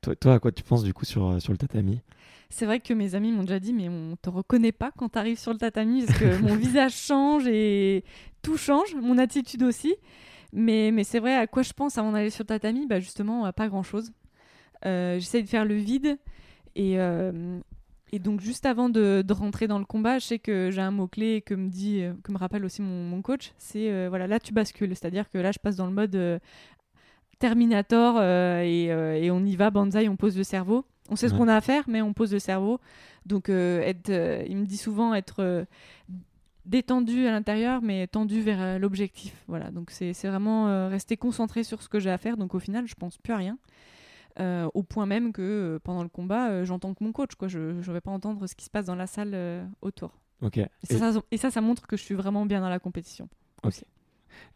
Toi, 0.00 0.16
toi, 0.16 0.34
à 0.34 0.38
quoi 0.38 0.52
tu 0.52 0.62
penses 0.62 0.84
du 0.84 0.94
coup 0.94 1.04
sur, 1.04 1.40
sur 1.42 1.52
le 1.52 1.58
tatami? 1.58 2.00
C'est 2.48 2.66
vrai 2.66 2.80
que 2.80 2.92
mes 2.94 3.14
amis 3.14 3.32
m'ont 3.32 3.42
déjà 3.42 3.58
dit, 3.58 3.72
mais 3.72 3.88
on 3.88 4.16
te 4.20 4.28
reconnaît 4.30 4.72
pas 4.72 4.90
quand 4.96 5.10
tu 5.10 5.18
arrives 5.18 5.38
sur 5.38 5.52
le 5.52 5.58
tatami 5.58 6.04
parce 6.04 6.18
que 6.18 6.36
mon 6.42 6.54
visage 6.56 6.94
change 6.94 7.46
et 7.46 8.04
tout 8.42 8.56
change, 8.56 8.94
mon 8.94 9.18
attitude 9.18 9.62
aussi. 9.62 9.94
Mais, 10.52 10.90
mais 10.92 11.02
c'est 11.02 11.18
vrai, 11.18 11.34
à 11.34 11.46
quoi 11.46 11.62
je 11.62 11.72
pense 11.72 11.96
avant 11.98 12.12
d'aller 12.12 12.30
sur 12.30 12.42
le 12.42 12.48
tatami? 12.48 12.86
Bah 12.86 13.00
Justement, 13.00 13.44
à 13.44 13.52
pas 13.52 13.68
grand 13.68 13.82
chose. 13.82 14.12
Euh, 14.84 15.18
J'essaie 15.18 15.42
de 15.42 15.48
faire 15.48 15.64
le 15.64 15.74
vide. 15.76 16.18
Et, 16.74 16.98
euh, 16.98 17.60
et 18.14 18.18
donc, 18.18 18.40
juste 18.40 18.66
avant 18.66 18.90
de, 18.90 19.24
de, 19.26 19.32
rentrer 19.32 19.66
dans 19.66 19.78
le 19.78 19.86
combat, 19.86 20.18
je 20.18 20.26
sais 20.26 20.38
que 20.38 20.70
j'ai 20.70 20.82
un 20.82 20.90
mot-clé 20.90 21.40
que 21.40 21.54
me 21.54 21.70
dit, 21.70 22.04
que 22.22 22.30
me 22.30 22.36
rappelle 22.36 22.62
aussi 22.62 22.82
mon, 22.82 23.04
mon 23.04 23.22
coach 23.22 23.52
c'est 23.56 23.90
euh, 23.90 24.08
voilà, 24.10 24.26
là 24.26 24.38
tu 24.38 24.52
bascules. 24.52 24.90
C'est-à-dire 24.90 25.30
que 25.30 25.38
là, 25.38 25.50
je 25.50 25.58
passe 25.58 25.76
dans 25.76 25.86
le 25.86 25.94
mode 25.94 26.14
euh, 26.14 26.38
Terminator 27.38 28.16
euh, 28.18 28.60
et, 28.62 28.84
et, 29.24 29.30
on 29.30 29.42
y 29.44 29.56
va, 29.56 29.70
banzai, 29.70 30.10
on 30.10 30.16
pose 30.16 30.36
le 30.36 30.44
cerveau. 30.44 30.84
On 31.08 31.16
sait 31.16 31.26
ouais. 31.26 31.32
ce 31.32 31.34
qu'on 31.34 31.48
a 31.48 31.56
à 31.56 31.62
faire, 31.62 31.84
mais 31.88 32.02
on 32.02 32.12
pose 32.12 32.32
le 32.34 32.38
cerveau. 32.38 32.80
Donc, 33.24 33.48
être, 33.48 34.10
il 34.46 34.56
me 34.58 34.66
dit 34.66 34.76
souvent 34.76 35.14
être 35.14 35.66
détendu 36.66 37.26
à 37.26 37.30
l'intérieur, 37.30 37.80
mais 37.80 38.06
tendu 38.06 38.42
vers 38.42 38.78
l'objectif. 38.78 39.34
Voilà, 39.48 39.70
donc 39.70 39.90
c'est 39.90 40.12
vraiment 40.24 40.88
rester 40.88 41.16
concentré 41.16 41.64
sur 41.64 41.82
ce 41.82 41.88
que 41.88 41.98
j'ai 41.98 42.10
à 42.10 42.18
faire. 42.18 42.36
Donc 42.36 42.54
au 42.54 42.58
final, 42.58 42.86
je 42.86 42.94
pense 42.94 43.16
plus 43.16 43.32
à 43.32 43.36
rien. 43.36 43.58
Euh, 44.40 44.68
au 44.72 44.82
point 44.82 45.06
même 45.06 45.32
que 45.32 45.42
euh, 45.42 45.78
pendant 45.78 46.02
le 46.02 46.08
combat, 46.08 46.64
j'entends 46.64 46.94
que 46.94 47.04
mon 47.04 47.12
coach, 47.12 47.34
quoi. 47.34 47.48
Je 47.48 47.58
ne 47.58 47.92
vais 47.92 48.00
pas 48.00 48.10
entendre 48.10 48.46
ce 48.46 48.54
qui 48.54 48.64
se 48.64 48.70
passe 48.70 48.86
dans 48.86 48.94
la 48.94 49.06
salle 49.06 49.36
autour. 49.82 50.18
Ok. 50.40 50.58
Et, 50.58 50.68
et... 50.90 50.96
Ça, 50.96 51.12
ça, 51.12 51.20
et, 51.30 51.36
ça, 51.36 51.50
ça, 51.50 51.60
montre 51.60 51.86
que 51.86 51.96
je 51.96 52.02
suis 52.02 52.14
vraiment 52.14 52.46
bien 52.46 52.60
dans 52.60 52.70
la 52.70 52.78
compétition. 52.78 53.28
Aussi. 53.62 53.84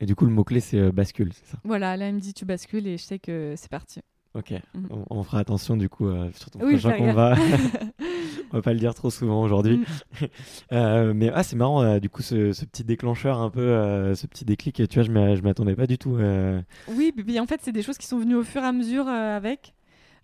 Et 0.00 0.06
du 0.06 0.14
coup, 0.14 0.24
le 0.24 0.32
mot-clé, 0.32 0.60
c'est 0.60 0.90
bascule, 0.90 1.32
c'est 1.32 1.46
ça? 1.46 1.58
Voilà, 1.64 1.96
là, 1.96 2.08
il 2.08 2.14
me 2.14 2.20
dit 2.20 2.32
tu 2.32 2.44
bascules 2.44 2.86
et 2.86 2.96
je 2.96 3.04
sais 3.04 3.18
que 3.18 3.54
c'est 3.56 3.70
parti. 3.70 4.00
Ok, 4.36 4.52
mmh. 4.52 4.86
on, 4.90 5.04
on, 5.08 5.22
fera 5.22 5.38
attention 5.38 5.78
du 5.78 5.88
coup 5.88 6.08
euh, 6.08 6.30
sur 6.34 6.50
ton 6.50 6.58
oui, 6.60 6.76
prochain 6.76 6.92
combat. 6.98 7.36
on 8.50 8.56
va 8.56 8.62
pas 8.62 8.72
le 8.74 8.78
dire 8.78 8.94
trop 8.94 9.10
souvent 9.10 9.42
aujourd'hui. 9.42 9.78
Mmh. 9.78 10.24
euh, 10.72 11.12
mais 11.14 11.30
ah, 11.34 11.42
c'est 11.42 11.56
marrant, 11.56 11.82
euh, 11.82 11.98
du 11.98 12.10
coup, 12.10 12.22
ce, 12.22 12.52
ce, 12.52 12.64
petit 12.64 12.84
déclencheur, 12.84 13.40
un 13.40 13.50
peu, 13.50 13.60
euh, 13.60 14.14
ce 14.14 14.26
petit 14.26 14.44
déclic, 14.44 14.86
tu 14.88 15.00
vois, 15.00 15.02
je 15.02 15.42
m'attendais 15.42 15.74
pas 15.74 15.86
du 15.86 15.96
tout. 15.96 16.16
euh. 16.16 16.60
Oui, 16.88 17.12
en 17.40 17.46
fait, 17.46 17.60
c'est 17.62 17.72
des 17.72 17.82
choses 17.82 17.96
qui 17.96 18.06
sont 18.06 18.18
venues 18.18 18.36
au 18.36 18.42
fur 18.42 18.62
et 18.62 18.66
à 18.66 18.72
mesure 18.72 19.08
avec. 19.08 19.74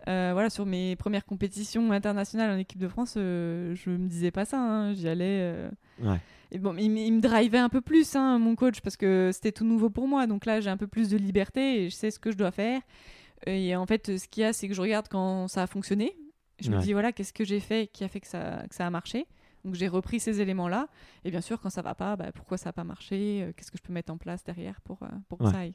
voilà, 0.07 0.51
sur 0.51 0.67
mes 0.67 0.95
premières 0.97 1.25
compétitions 1.25 1.91
internationales 1.93 2.51
en 2.51 2.59
équipe 2.59 2.81
de 2.81 2.89
France, 2.89 3.15
je 3.17 3.91
me 3.91 4.09
disais 4.09 4.31
pas 4.31 4.45
ça, 4.45 4.59
hein, 4.61 4.93
j'y 4.93 5.09
allais. 5.09 5.55
Ouais. 6.03 6.19
Et 6.55 6.59
bon, 6.59 6.77
il, 6.77 6.99
il, 6.99 7.15
me 7.15 7.21
drivait 7.23 7.57
un 7.57 7.71
peu 7.71 7.81
plus, 7.81 8.15
hein, 8.15 8.39
mon 8.39 8.57
coach, 8.57 8.83
parce 8.83 8.99
que 8.99 9.31
c'était 9.33 9.53
tout 9.53 9.65
nouveau 9.65 9.89
pour 9.89 10.07
moi. 10.07 10.27
Donc 10.27 10.45
là, 10.45 10.61
j'ai 10.61 10.69
un 10.69 10.77
peu 10.77 10.87
plus 10.87 11.09
de 11.09 11.17
liberté 11.17 11.85
et 11.85 11.89
je 11.89 11.95
sais 11.95 12.11
ce 12.11 12.19
que 12.19 12.31
je 12.31 12.37
dois 12.37 12.51
faire. 12.51 12.83
Et 13.47 13.75
en 13.77 13.87
fait, 13.87 14.19
ce 14.19 14.29
qu'il 14.29 14.43
y 14.43 14.45
a, 14.45 14.53
c'est 14.53 14.69
que 14.69 14.75
je 14.75 14.81
regarde 14.81 15.09
quand 15.09 15.49
ça 15.49 15.63
a 15.63 15.67
fonctionné. 15.67 16.17
Je 16.61 16.71
ouais. 16.71 16.77
me 16.77 16.83
dis, 16.83 16.93
voilà, 16.93 17.13
qu'est-ce 17.13 17.33
que 17.33 17.45
j'ai 17.45 17.61
fait 17.61 17.89
qui 17.93 18.05
a 18.05 18.09
fait 18.09 18.21
que 18.21 18.29
ça, 18.29 18.63
que 18.69 18.75
ça 18.75 18.87
a 18.87 18.91
marché 18.91 19.27
Donc 19.65 19.75
j'ai 19.75 19.89
repris 19.89 20.21
ces 20.21 20.41
éléments-là. 20.41 20.89
Et 21.25 21.31
bien 21.31 21.41
sûr, 21.41 21.61
quand 21.61 21.71
ça 21.71 21.83
va 21.83 21.95
pas, 21.95 22.17
bah, 22.17 22.31
pourquoi 22.33 22.57
ça 22.57 22.69
n'a 22.69 22.73
pas 22.73 22.85
marché 22.85 23.53
Qu'est-ce 23.57 23.71
que 23.71 23.79
je 23.79 23.83
peux 23.83 23.93
mettre 23.93 24.13
en 24.13 24.19
place 24.19 24.45
derrière 24.45 24.81
pour, 24.83 25.01
pour 25.29 25.39
que 25.39 25.51
ça 25.51 25.59
aille 25.59 25.75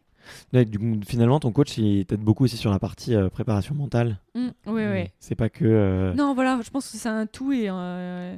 Là, 0.52 0.66
du 0.66 0.80
coup, 0.80 1.00
Finalement, 1.06 1.40
ton 1.40 1.52
coach, 1.52 1.78
il 1.78 2.06
t'aide 2.06 2.22
beaucoup 2.22 2.44
aussi 2.44 2.58
sur 2.58 2.72
la 2.72 2.80
partie 2.80 3.16
euh, 3.16 3.30
préparation 3.30 3.76
mentale. 3.76 4.20
Mmh, 4.36 4.48
oui, 4.68 4.84
oui. 4.86 5.06
C'est 5.20 5.36
pas 5.36 5.50
que. 5.50 5.66
Euh... 5.66 6.14
Non, 6.14 6.34
voilà, 6.34 6.60
je 6.64 6.70
pense 6.70 6.92
que 6.92 6.98
c'est 6.98 7.10
un 7.10 7.26
tout 7.26 7.52
et. 7.54 7.70
Euh, 7.70 8.38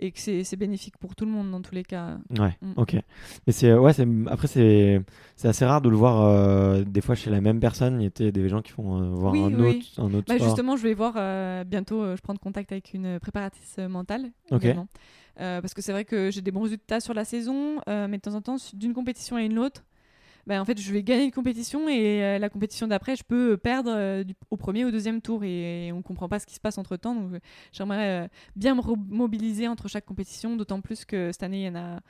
et 0.00 0.12
que 0.12 0.18
c'est 0.18 0.56
bénéfique 0.56 0.96
pour 0.96 1.14
tout 1.14 1.26
le 1.26 1.30
monde 1.30 1.50
dans 1.50 1.60
tous 1.60 1.74
les 1.74 1.84
cas. 1.84 2.18
Ouais, 2.38 2.56
mm. 2.62 2.72
ok. 2.76 2.96
Mais 3.46 3.52
c'est 3.52 3.72
ouais, 3.74 3.92
après 4.26 4.48
c'est 4.48 5.02
c'est 5.36 5.48
assez 5.48 5.64
rare 5.64 5.82
de 5.82 5.90
le 5.90 5.96
voir 5.96 6.22
euh, 6.22 6.82
des 6.84 7.02
fois 7.02 7.14
chez 7.14 7.30
la 7.30 7.42
même 7.42 7.60
personne. 7.60 8.00
Il 8.00 8.04
y 8.04 8.28
a 8.28 8.30
des 8.30 8.48
gens 8.48 8.62
qui 8.62 8.72
font 8.72 9.00
euh, 9.00 9.10
voir 9.10 9.32
oui, 9.32 9.42
un, 9.42 9.52
oui. 9.52 9.86
Autre, 9.96 10.02
un 10.02 10.14
autre 10.14 10.26
bah. 10.26 10.42
Justement, 10.42 10.76
je 10.76 10.82
vais 10.82 10.94
voir 10.94 11.14
euh, 11.16 11.64
bientôt. 11.64 12.16
je 12.16 12.20
prends 12.22 12.34
contact 12.34 12.72
avec 12.72 12.94
une 12.94 13.20
préparatrice 13.20 13.76
mentale. 13.78 14.30
Ok. 14.50 14.66
Parce 15.36 15.74
que 15.74 15.82
c'est 15.82 15.92
vrai 15.92 16.04
que 16.04 16.30
j'ai 16.30 16.40
des 16.40 16.50
bons 16.50 16.62
résultats 16.62 17.00
sur 17.00 17.14
la 17.14 17.24
saison, 17.24 17.80
mais 17.86 18.16
de 18.16 18.22
temps 18.22 18.34
en 18.34 18.40
temps, 18.40 18.56
d'une 18.72 18.94
compétition 18.94 19.36
à 19.36 19.42
une 19.42 19.58
autre, 19.58 19.84
bah, 20.46 20.60
en 20.60 20.64
fait, 20.64 20.80
je 20.80 20.92
vais 20.92 21.02
gagner 21.02 21.24
une 21.24 21.32
compétition 21.32 21.88
et 21.88 22.22
euh, 22.22 22.38
la 22.38 22.48
compétition 22.48 22.86
d'après, 22.86 23.16
je 23.16 23.24
peux 23.24 23.56
perdre 23.56 23.90
euh, 23.94 24.24
du, 24.24 24.34
au 24.50 24.56
premier 24.56 24.84
ou 24.84 24.88
au 24.88 24.90
deuxième 24.90 25.20
tour 25.20 25.44
et, 25.44 25.88
et 25.88 25.92
on 25.92 26.02
comprend 26.02 26.28
pas 26.28 26.38
ce 26.38 26.46
qui 26.46 26.54
se 26.54 26.60
passe 26.60 26.78
entre 26.78 26.96
temps. 26.96 27.14
Donc, 27.14 27.40
j'aimerais 27.72 28.24
euh, 28.24 28.28
bien 28.56 28.74
me 28.74 28.82
mobiliser 29.08 29.68
entre 29.68 29.88
chaque 29.88 30.06
compétition, 30.06 30.56
d'autant 30.56 30.80
plus 30.80 31.04
que 31.04 31.32
cette 31.32 31.42
année, 31.42 31.62
il 31.62 31.66
y 31.66 31.68
en 31.68 31.76
a. 31.76 32.00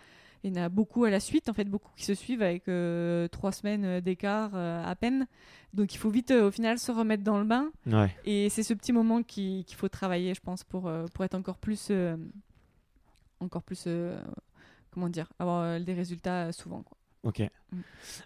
Il 0.42 0.56
y 0.56 0.58
en 0.58 0.62
a 0.62 0.68
beaucoup 0.70 1.04
à 1.04 1.10
la 1.10 1.20
suite, 1.20 1.50
en 1.50 1.52
fait, 1.52 1.64
beaucoup 1.64 1.90
qui 1.96 2.04
se 2.04 2.14
suivent 2.14 2.42
avec 2.42 2.66
euh, 2.68 3.28
trois 3.28 3.52
semaines 3.52 4.00
d'écart 4.00 4.52
euh, 4.54 4.82
à 4.82 4.96
peine. 4.96 5.26
Donc 5.74 5.94
il 5.94 5.98
faut 5.98 6.08
vite, 6.08 6.30
euh, 6.30 6.48
au 6.48 6.50
final, 6.50 6.78
se 6.78 6.90
remettre 6.90 7.22
dans 7.22 7.38
le 7.38 7.44
bain. 7.44 7.70
Ouais. 7.86 8.14
Et 8.24 8.48
c'est 8.48 8.62
ce 8.62 8.72
petit 8.72 8.92
moment 8.92 9.22
qu'il 9.22 9.64
qu 9.66 9.76
faut 9.76 9.88
travailler, 9.88 10.34
je 10.34 10.40
pense, 10.40 10.64
pour, 10.64 10.90
pour 11.12 11.24
être 11.24 11.34
encore 11.34 11.58
plus. 11.58 11.92
encore 13.40 13.62
plus. 13.62 13.86
comment 14.90 15.10
dire 15.10 15.30
Avoir 15.38 15.78
des 15.78 15.92
résultats 15.92 16.52
souvent. 16.52 16.82
Quoi. 16.82 16.96
Ok. 17.22 17.40
Mm. 17.40 17.78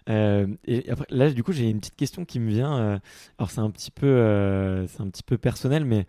Euh, 0.09 0.47
et 0.65 0.89
après, 0.89 1.05
là, 1.09 1.31
du 1.31 1.43
coup, 1.43 1.51
j'ai 1.51 1.69
une 1.69 1.79
petite 1.79 1.95
question 1.95 2.25
qui 2.25 2.39
me 2.39 2.49
vient. 2.49 2.77
Euh, 2.77 2.99
alors, 3.37 3.51
c'est 3.51 3.59
un 3.59 3.69
petit 3.69 3.91
peu, 3.91 4.07
euh, 4.07 4.87
c'est 4.87 5.01
un 5.01 5.09
petit 5.09 5.23
peu 5.23 5.37
personnel, 5.37 5.85
mais 5.85 6.05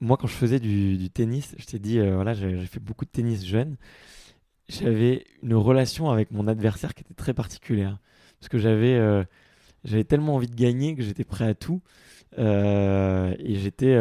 moi, 0.00 0.16
quand 0.16 0.26
je 0.26 0.34
faisais 0.34 0.60
du, 0.60 0.96
du 0.96 1.10
tennis, 1.10 1.54
je 1.58 1.66
t'ai 1.66 1.78
dit, 1.78 2.00
voilà, 2.00 2.34
j'ai 2.34 2.66
fait 2.66 2.80
beaucoup 2.80 3.04
de 3.04 3.10
tennis 3.10 3.44
jeune. 3.44 3.76
J'avais 4.68 5.24
une 5.42 5.54
relation 5.54 6.10
avec 6.10 6.30
mon 6.30 6.48
adversaire 6.48 6.94
qui 6.94 7.02
était 7.02 7.14
très 7.14 7.34
particulière, 7.34 7.98
parce 8.40 8.48
que 8.48 8.58
j'avais, 8.58 8.98
j'avais 9.84 10.04
tellement 10.04 10.34
envie 10.34 10.48
de 10.48 10.54
gagner 10.54 10.94
que 10.94 11.02
j'étais 11.02 11.24
prêt 11.24 11.46
à 11.46 11.54
tout, 11.54 11.80
et 12.36 13.54
j'étais 13.56 13.94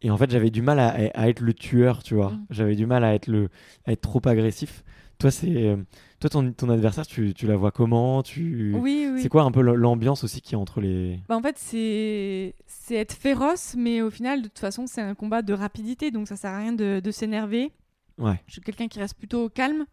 et 0.00 0.10
en 0.10 0.16
fait, 0.16 0.30
j'avais 0.30 0.50
du 0.50 0.62
mal 0.62 0.78
à, 0.78 0.90
à, 1.14 1.28
être 1.28 1.40
le 1.40 1.52
tueur, 1.52 2.02
tu 2.02 2.14
vois. 2.14 2.30
Mm. 2.30 2.46
J'avais 2.50 2.76
du 2.76 2.86
mal 2.86 3.04
à 3.04 3.14
être 3.14 3.26
le, 3.26 3.48
à 3.84 3.92
être 3.92 4.00
trop 4.00 4.22
agressif. 4.26 4.84
Toi, 5.18 5.30
c'est 5.30 5.76
toi, 6.20 6.30
ton, 6.30 6.52
ton 6.52 6.68
adversaire, 6.70 7.06
tu, 7.06 7.34
tu, 7.34 7.46
la 7.46 7.56
vois 7.56 7.70
comment? 7.70 8.22
Tu... 8.22 8.74
Oui, 8.74 9.08
oui. 9.12 9.22
C'est 9.22 9.28
quoi 9.28 9.42
un 9.42 9.50
peu 9.50 9.60
l'ambiance 9.60 10.24
aussi 10.24 10.40
qui 10.40 10.54
est 10.54 10.56
entre 10.56 10.80
les... 10.80 11.20
Bah, 11.28 11.36
en 11.36 11.42
fait, 11.42 11.56
c'est 11.58 12.54
être 12.90 13.12
féroce, 13.12 13.74
mais 13.76 14.02
au 14.02 14.10
final, 14.10 14.42
de 14.42 14.48
toute 14.48 14.58
façon, 14.58 14.86
c'est 14.86 15.00
un 15.00 15.14
combat 15.14 15.42
de 15.42 15.52
rapidité, 15.52 16.10
donc 16.10 16.28
ça 16.28 16.36
sert 16.36 16.50
à 16.50 16.58
rien 16.58 16.72
de, 16.72 17.00
de 17.02 17.10
s'énerver. 17.10 17.72
Ouais. 18.18 18.40
Je 18.46 18.52
suis 18.52 18.60
quelqu'un 18.60 18.88
qui 18.88 18.98
reste 18.98 19.16
plutôt 19.16 19.48
calme 19.48 19.86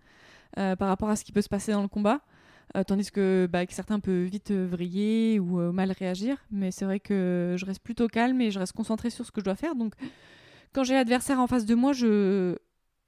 euh, 0.58 0.76
par 0.76 0.88
rapport 0.88 1.10
à 1.10 1.16
ce 1.16 1.24
qui 1.24 1.32
peut 1.32 1.42
se 1.42 1.50
passer 1.50 1.72
dans 1.72 1.82
le 1.82 1.88
combat. 1.88 2.22
Euh, 2.76 2.84
tandis 2.84 3.12
que, 3.12 3.48
bah, 3.50 3.66
que, 3.66 3.74
certains 3.74 4.00
peuvent 4.00 4.26
vite 4.26 4.52
euh, 4.52 4.68
vriller 4.70 5.40
ou 5.40 5.60
euh, 5.60 5.72
mal 5.72 5.92
réagir. 5.92 6.38
Mais 6.52 6.72
c'est 6.72 6.86
vrai 6.86 7.00
que 7.00 7.56
je 7.58 7.66
reste 7.66 7.82
plutôt 7.82 8.08
calme 8.08 8.42
et 8.42 8.52
je 8.52 8.60
reste 8.60 8.74
concentré 8.74 9.10
sur 9.10 9.26
ce 9.26 9.32
que 9.32 9.40
je 9.40 9.46
dois 9.46 9.56
faire. 9.56 9.76
Donc, 9.76 9.94
quand 10.74 10.84
j'ai 10.84 10.94
l'adversaire 10.94 11.40
en 11.40 11.48
face 11.48 11.66
de 11.66 11.76
moi, 11.76 11.94
je, 11.94 12.58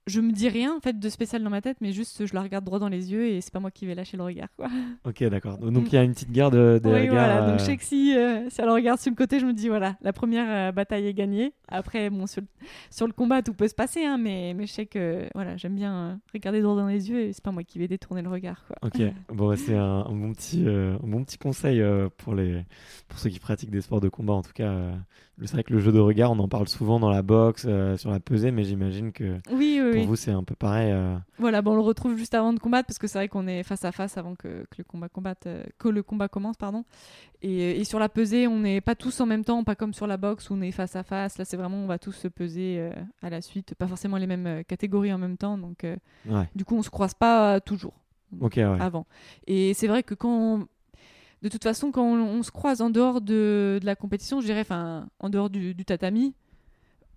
je 0.07 0.21
me 0.21 0.31
dis 0.31 0.49
rien 0.49 0.73
en 0.75 0.79
fait 0.79 0.97
de 0.97 1.09
spécial 1.09 1.43
dans 1.43 1.49
ma 1.49 1.61
tête, 1.61 1.77
mais 1.81 1.91
juste 1.91 2.25
je 2.25 2.33
la 2.33 2.41
regarde 2.41 2.63
droit 2.65 2.79
dans 2.79 2.87
les 2.89 3.11
yeux 3.11 3.27
et 3.27 3.41
c'est 3.41 3.53
pas 3.53 3.59
moi 3.59 3.71
qui 3.71 3.85
vais 3.85 3.93
lâcher 3.93 4.17
le 4.17 4.23
regard. 4.23 4.47
Quoi. 4.55 4.67
Ok, 5.05 5.23
d'accord. 5.25 5.57
Donc 5.57 5.87
il 5.87 5.93
y 5.93 5.97
a 5.97 6.03
une 6.03 6.13
petite 6.13 6.31
guerre 6.31 6.49
de, 6.49 6.79
de 6.81 6.89
oui, 6.89 7.01
regards, 7.01 7.13
voilà. 7.13 7.41
Donc 7.41 7.55
euh, 7.55 7.57
je 7.59 7.63
sais 7.65 7.77
que 7.77 7.83
si, 7.83 8.15
euh, 8.15 8.49
si 8.49 8.61
elle 8.61 8.69
regarde 8.69 8.99
sur 8.99 9.11
le 9.11 9.15
côté, 9.15 9.39
je 9.39 9.45
me 9.45 9.53
dis 9.53 9.67
voilà, 9.67 9.97
la 10.01 10.13
première 10.13 10.47
euh, 10.49 10.71
bataille 10.71 11.05
est 11.07 11.13
gagnée. 11.13 11.53
Après, 11.67 12.09
bon, 12.09 12.25
sur 12.25 12.41
le, 12.41 12.47
sur 12.89 13.05
le 13.05 13.13
combat, 13.13 13.41
tout 13.41 13.53
peut 13.53 13.67
se 13.67 13.75
passer, 13.75 14.05
hein, 14.05 14.17
mais, 14.17 14.53
mais 14.55 14.65
je 14.65 14.71
sais 14.71 14.85
que 14.85 15.27
voilà, 15.35 15.57
j'aime 15.57 15.75
bien 15.75 16.19
regarder 16.33 16.61
droit 16.61 16.75
dans 16.75 16.87
les 16.87 17.09
yeux 17.09 17.19
et 17.19 17.33
c'est 17.33 17.43
pas 17.43 17.51
moi 17.51 17.63
qui 17.63 17.77
vais 17.77 17.87
détourner 17.87 18.21
le 18.21 18.29
regard. 18.29 18.63
Quoi. 18.65 18.77
Ok, 18.83 19.01
bon, 19.33 19.49
bah, 19.49 19.55
c'est 19.57 19.75
un, 19.75 20.05
un 20.05 20.15
bon 20.15 20.33
petit, 20.33 20.65
un 20.67 20.97
bon 21.03 21.23
petit 21.23 21.37
conseil 21.37 21.83
pour, 22.17 22.33
les, 22.33 22.63
pour 23.09 23.19
ceux 23.19 23.29
qui 23.29 23.39
pratiquent 23.39 23.71
des 23.71 23.81
sports 23.81 24.01
de 24.01 24.09
combat. 24.09 24.33
En 24.33 24.41
tout 24.41 24.53
cas, 24.53 24.91
c'est 25.45 25.53
vrai 25.53 25.63
que 25.63 25.71
le 25.73 25.79
jeu 25.79 25.91
de 25.91 25.99
regard, 25.99 26.31
on 26.31 26.39
en 26.39 26.47
parle 26.47 26.67
souvent 26.67 26.99
dans 26.99 27.09
la 27.09 27.21
boxe, 27.21 27.65
euh, 27.67 27.95
sur 27.97 28.09
la 28.09 28.19
pesée, 28.19 28.51
mais 28.51 28.63
j'imagine 28.63 29.11
que 29.11 29.39
Oui, 29.51 29.79
oui, 29.81 29.91
pour 29.91 29.99
oui. 30.01 30.05
vous, 30.07 30.15
c'est 30.15 30.31
un 30.31 30.43
peu 30.43 30.55
pareil. 30.55 30.91
euh. 30.91 31.15
Voilà, 31.37 31.61
bon, 31.61 31.71
on 31.73 31.75
le 31.75 31.81
retrouve 31.81 32.17
juste 32.17 32.33
avant 32.33 32.53
de 32.53 32.59
combattre 32.59 32.87
parce 32.87 32.97
que 32.97 33.07
c'est 33.07 33.19
vrai 33.19 33.27
qu'on 33.27 33.47
est 33.47 33.61
face 33.63 33.85
à 33.85 33.91
face 33.91 34.17
avant 34.17 34.35
que, 34.35 34.47
que 34.69 34.77
le 34.79 34.83
combat 34.83 35.09
combatte, 35.09 35.45
euh, 35.47 35.63
que 35.77 35.89
le 35.89 36.01
combat 36.03 36.27
commence, 36.27 36.57
pardon. 36.57 36.83
Et, 37.43 37.79
et 37.79 37.83
sur 37.83 37.99
la 37.99 38.09
pesée, 38.09 38.47
on 38.47 38.59
n'est 38.59 38.81
pas 38.81 38.95
tous 38.95 39.19
en 39.21 39.25
même 39.27 39.43
temps, 39.45 39.63
pas 39.63 39.75
comme 39.75 39.93
sur 39.93 40.07
la 40.07 40.17
boxe 40.17 40.49
où 40.49 40.55
on 40.55 40.61
est 40.61 40.71
face 40.71 40.95
à 40.95 41.03
face. 41.03 41.37
Là, 41.37 41.45
c'est 41.45 41.57
vraiment, 41.57 41.77
on 41.77 41.87
va 41.87 41.99
tous 41.99 42.13
se 42.13 42.27
peser 42.27 42.89
à 43.21 43.29
la 43.29 43.41
suite, 43.41 43.75
pas 43.75 43.87
forcément 43.87 44.17
les 44.17 44.27
mêmes 44.27 44.63
catégories 44.63 45.13
en 45.13 45.17
même 45.19 45.37
temps. 45.37 45.57
Donc, 45.57 45.85
Ouais, 46.27 46.49
du 46.55 46.65
coup, 46.65 46.75
on 46.75 46.81
se 46.81 46.89
croise 46.89 47.13
pas 47.13 47.59
toujours 47.59 47.93
ok, 48.41 48.55
ouais. 48.57 48.63
avant. 48.79 49.05
Et 49.45 49.73
c'est 49.75 49.87
vrai 49.87 50.01
que 50.01 50.15
quand, 50.15 50.65
de 51.41 51.49
toute 51.49 51.63
façon, 51.63 51.91
quand 51.91 52.03
on, 52.03 52.17
on 52.39 52.43
se 52.43 52.51
croise 52.51 52.81
en 52.81 52.89
dehors 52.89 53.21
de, 53.21 53.77
de 53.81 53.85
la 53.85 53.95
compétition, 53.95 54.41
je 54.41 54.45
dirais, 54.47 54.61
enfin, 54.61 55.07
en 55.19 55.29
dehors 55.29 55.49
du, 55.49 55.73
du 55.73 55.85
tatami, 55.85 56.33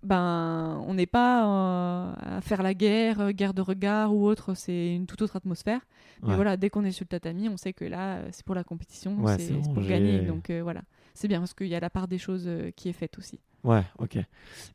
ben, 0.03 0.81
on 0.87 0.95
n'est 0.95 1.05
pas 1.05 1.45
euh, 1.45 2.13
à 2.37 2.41
faire 2.41 2.63
la 2.63 2.73
guerre, 2.73 3.19
euh, 3.21 3.31
guerre 3.31 3.53
de 3.53 3.61
regard 3.61 4.15
ou 4.15 4.25
autre, 4.25 4.55
c'est 4.55 4.95
une 4.95 5.05
toute 5.05 5.21
autre 5.21 5.35
atmosphère. 5.35 5.81
Mais 6.23 6.29
Ouais. 6.29 6.35
voilà, 6.35 6.57
dès 6.57 6.69
qu'on 6.71 6.83
est 6.83 6.91
sur 6.91 7.03
le 7.03 7.09
tatami, 7.09 7.49
on 7.49 7.57
sait 7.57 7.73
que 7.73 7.85
là, 7.85 8.19
c'est 8.31 8.43
pour 8.45 8.55
la 8.55 8.63
compétition, 8.63 9.21
Ouais, 9.21 9.37
c'est 9.37 9.53
pour 9.73 9.83
gagner. 9.83 10.21
Donc 10.21 10.49
euh, 10.49 10.61
voilà, 10.63 10.81
c'est 11.13 11.27
bien 11.27 11.39
parce 11.39 11.53
qu'il 11.53 11.67
y 11.67 11.75
a 11.75 11.79
la 11.79 11.89
part 11.91 12.07
des 12.07 12.17
choses 12.17 12.49
qui 12.75 12.89
est 12.89 12.93
faite 12.93 13.17
aussi. 13.19 13.39
Ouais, 13.63 13.83
ok. 13.99 14.17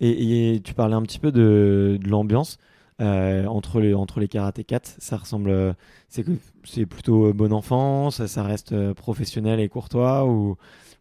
Et, 0.01 0.55
et 0.55 0.61
tu 0.61 0.75
parlais 0.75 0.95
un 0.95 1.03
petit 1.03 1.19
peu 1.19 1.33
de, 1.33 1.99
de 2.01 2.09
l'ambiance 2.09 2.59
euh, 3.03 3.45
entre 3.45 3.81
les 3.81 3.93
entre 3.93 4.21
les 4.21 4.29
karatékas. 4.29 4.97
Ça 4.99 5.19
ressemble, 5.19 5.51
euh, 5.51 5.73
c'est 6.09 6.87
plutôt 6.87 7.27
euh, 7.27 7.33
bon 7.35 7.53
enfant, 7.53 8.11
ça, 8.11 8.43
reste 8.43 8.93
professionnel 8.95 9.61
et 9.61 9.69
courtois 9.69 10.27
ou 10.27 10.57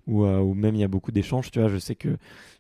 ou, 0.08 0.26
même 0.54 0.76
il 0.76 0.82
y 0.82 0.84
a 0.84 0.88
beaucoup 0.88 1.12
d'échanges. 1.12 1.52
Tu 1.52 1.60
vois, 1.60 1.70
je 1.70 1.78
sais 1.78 1.96
que 1.96 2.18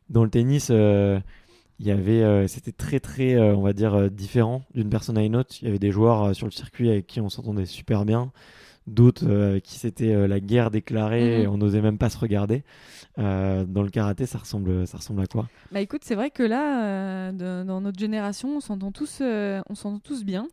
dans 0.09 0.23
le 0.23 0.29
tennis, 0.29 0.69
il 0.69 1.85
y 1.85 1.91
avait, 1.91 2.47
c'était 2.47 2.71
très 2.71 2.99
très, 2.99 3.37
on 3.37 3.61
va 3.61 3.73
dire 3.73 4.09
différent 4.09 4.63
d'une 4.73 4.89
personne 4.89 5.17
à 5.17 5.23
une 5.23 5.35
autre. 5.35 5.55
Il 5.61 5.65
y 5.65 5.67
avait 5.67 5.79
des 5.79 5.91
joueurs 5.91 6.35
sur 6.35 6.47
le 6.47 6.51
circuit 6.51 6.89
avec 6.89 7.05
qui 7.05 7.21
on 7.21 7.29
s'entendait 7.29 7.65
super 7.65 8.05
bien. 8.05 8.31
D'autres 8.87 9.25
euh, 9.27 9.51
avec 9.51 9.63
qui 9.63 9.79
c'était 9.79 10.13
euh, 10.13 10.27
la 10.27 10.39
guerre 10.39 10.69
déclarée, 10.69 11.37
Mhm. 11.37 11.43
et 11.43 11.47
on 11.47 11.57
n'osait 11.57 11.81
même 11.81 11.97
pas 11.97 12.09
se 12.09 12.17
regarder. 12.19 12.63
Euh, 13.17 13.63
dans 13.65 13.81
le 13.81 13.89
karaté, 13.89 14.25
ça 14.27 14.37
ressemble, 14.37 14.85
ça 14.85 14.97
ressemble 14.97 15.21
à 15.21 15.25
quoi? 15.27 15.47
Bah 15.71 15.81
écoute, 15.81 16.01
c'est 16.03 16.15
vrai 16.15 16.29
que 16.29 16.43
là, 16.43 17.31
de- 17.31 17.63
dans 17.63 17.81
notre 17.81 17.97
génération, 17.99 18.57
on 18.57 18.59
s'entend 18.59 18.91
tous, 18.91 19.21
on 19.21 19.73
s'entend 19.75 19.99
tous 19.99 20.23
bien. 20.23 20.47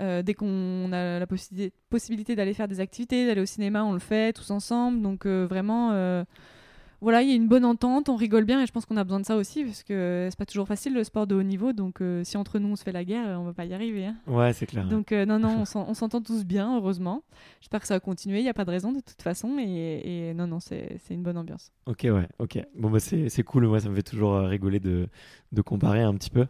Euh, 0.00 0.22
dès 0.22 0.32
qu'on 0.34 0.92
a 0.92 1.18
la 1.18 1.26
possi- 1.26 1.72
possibilité 1.90 2.36
d'aller 2.36 2.54
faire 2.54 2.68
des 2.68 2.78
activités, 2.78 3.26
d'aller 3.26 3.40
au 3.40 3.46
cinéma, 3.46 3.82
on 3.84 3.92
le 3.92 3.98
fait 3.98 4.32
tous 4.32 4.50
ensemble. 4.52 5.02
Donc 5.02 5.26
euh, 5.26 5.44
vraiment, 5.50 5.90
euh, 5.92 6.22
voilà, 7.00 7.22
il 7.22 7.28
y 7.28 7.32
a 7.32 7.34
une 7.34 7.46
bonne 7.48 7.64
entente, 7.64 8.08
on 8.08 8.16
rigole 8.16 8.44
bien 8.44 8.62
et 8.62 8.66
je 8.66 8.72
pense 8.72 8.84
qu'on 8.86 8.96
a 8.96 9.04
besoin 9.04 9.20
de 9.20 9.24
ça 9.24 9.36
aussi 9.36 9.64
parce 9.64 9.82
que 9.82 10.26
c'est 10.30 10.38
pas 10.38 10.46
toujours 10.46 10.66
facile 10.66 10.94
le 10.94 11.04
sport 11.04 11.26
de 11.26 11.34
haut 11.34 11.42
niveau. 11.42 11.72
Donc 11.72 12.00
euh, 12.00 12.24
si 12.24 12.36
entre 12.36 12.58
nous 12.58 12.68
on 12.68 12.76
se 12.76 12.82
fait 12.82 12.92
la 12.92 13.04
guerre, 13.04 13.38
on 13.40 13.44
va 13.44 13.52
pas 13.52 13.64
y 13.66 13.74
arriver. 13.74 14.06
hein. 14.06 14.16
Ouais, 14.26 14.52
c'est 14.52 14.66
clair. 14.66 14.86
Donc 14.88 15.12
euh, 15.12 15.24
non, 15.26 15.38
non, 15.38 15.48
on 15.60 15.64
s'en- 15.64 15.86
on 15.88 15.94
s'entend 15.94 16.20
tous 16.20 16.44
bien, 16.44 16.76
heureusement. 16.76 17.22
J'espère 17.60 17.80
que 17.80 17.86
ça 17.86 17.94
va 17.94 18.00
continuer, 18.00 18.38
il 18.40 18.42
n'y 18.42 18.48
a 18.48 18.54
pas 18.54 18.64
de 18.64 18.70
raison 18.70 18.90
de 18.92 19.00
toute 19.00 19.22
façon. 19.22 19.58
Et, 19.60 20.28
et 20.30 20.34
non, 20.34 20.46
non, 20.46 20.58
c'est 20.60 20.98
une 21.10 21.22
bonne 21.22 21.38
ambiance. 21.38 21.70
Ok, 21.86 22.00
ouais, 22.04 22.28
ok. 22.38 22.58
Bon, 22.76 22.90
bah, 22.90 22.98
c'est 23.00 23.42
cool. 23.44 23.66
Moi, 23.68 23.80
ça 23.80 23.88
me 23.88 23.94
fait 23.94 24.02
toujours 24.02 24.34
euh, 24.34 24.46
rigoler 24.48 24.80
de, 24.80 25.08
de 25.52 25.62
comparer 25.62 26.02
un 26.02 26.14
petit 26.14 26.30
peu. 26.30 26.46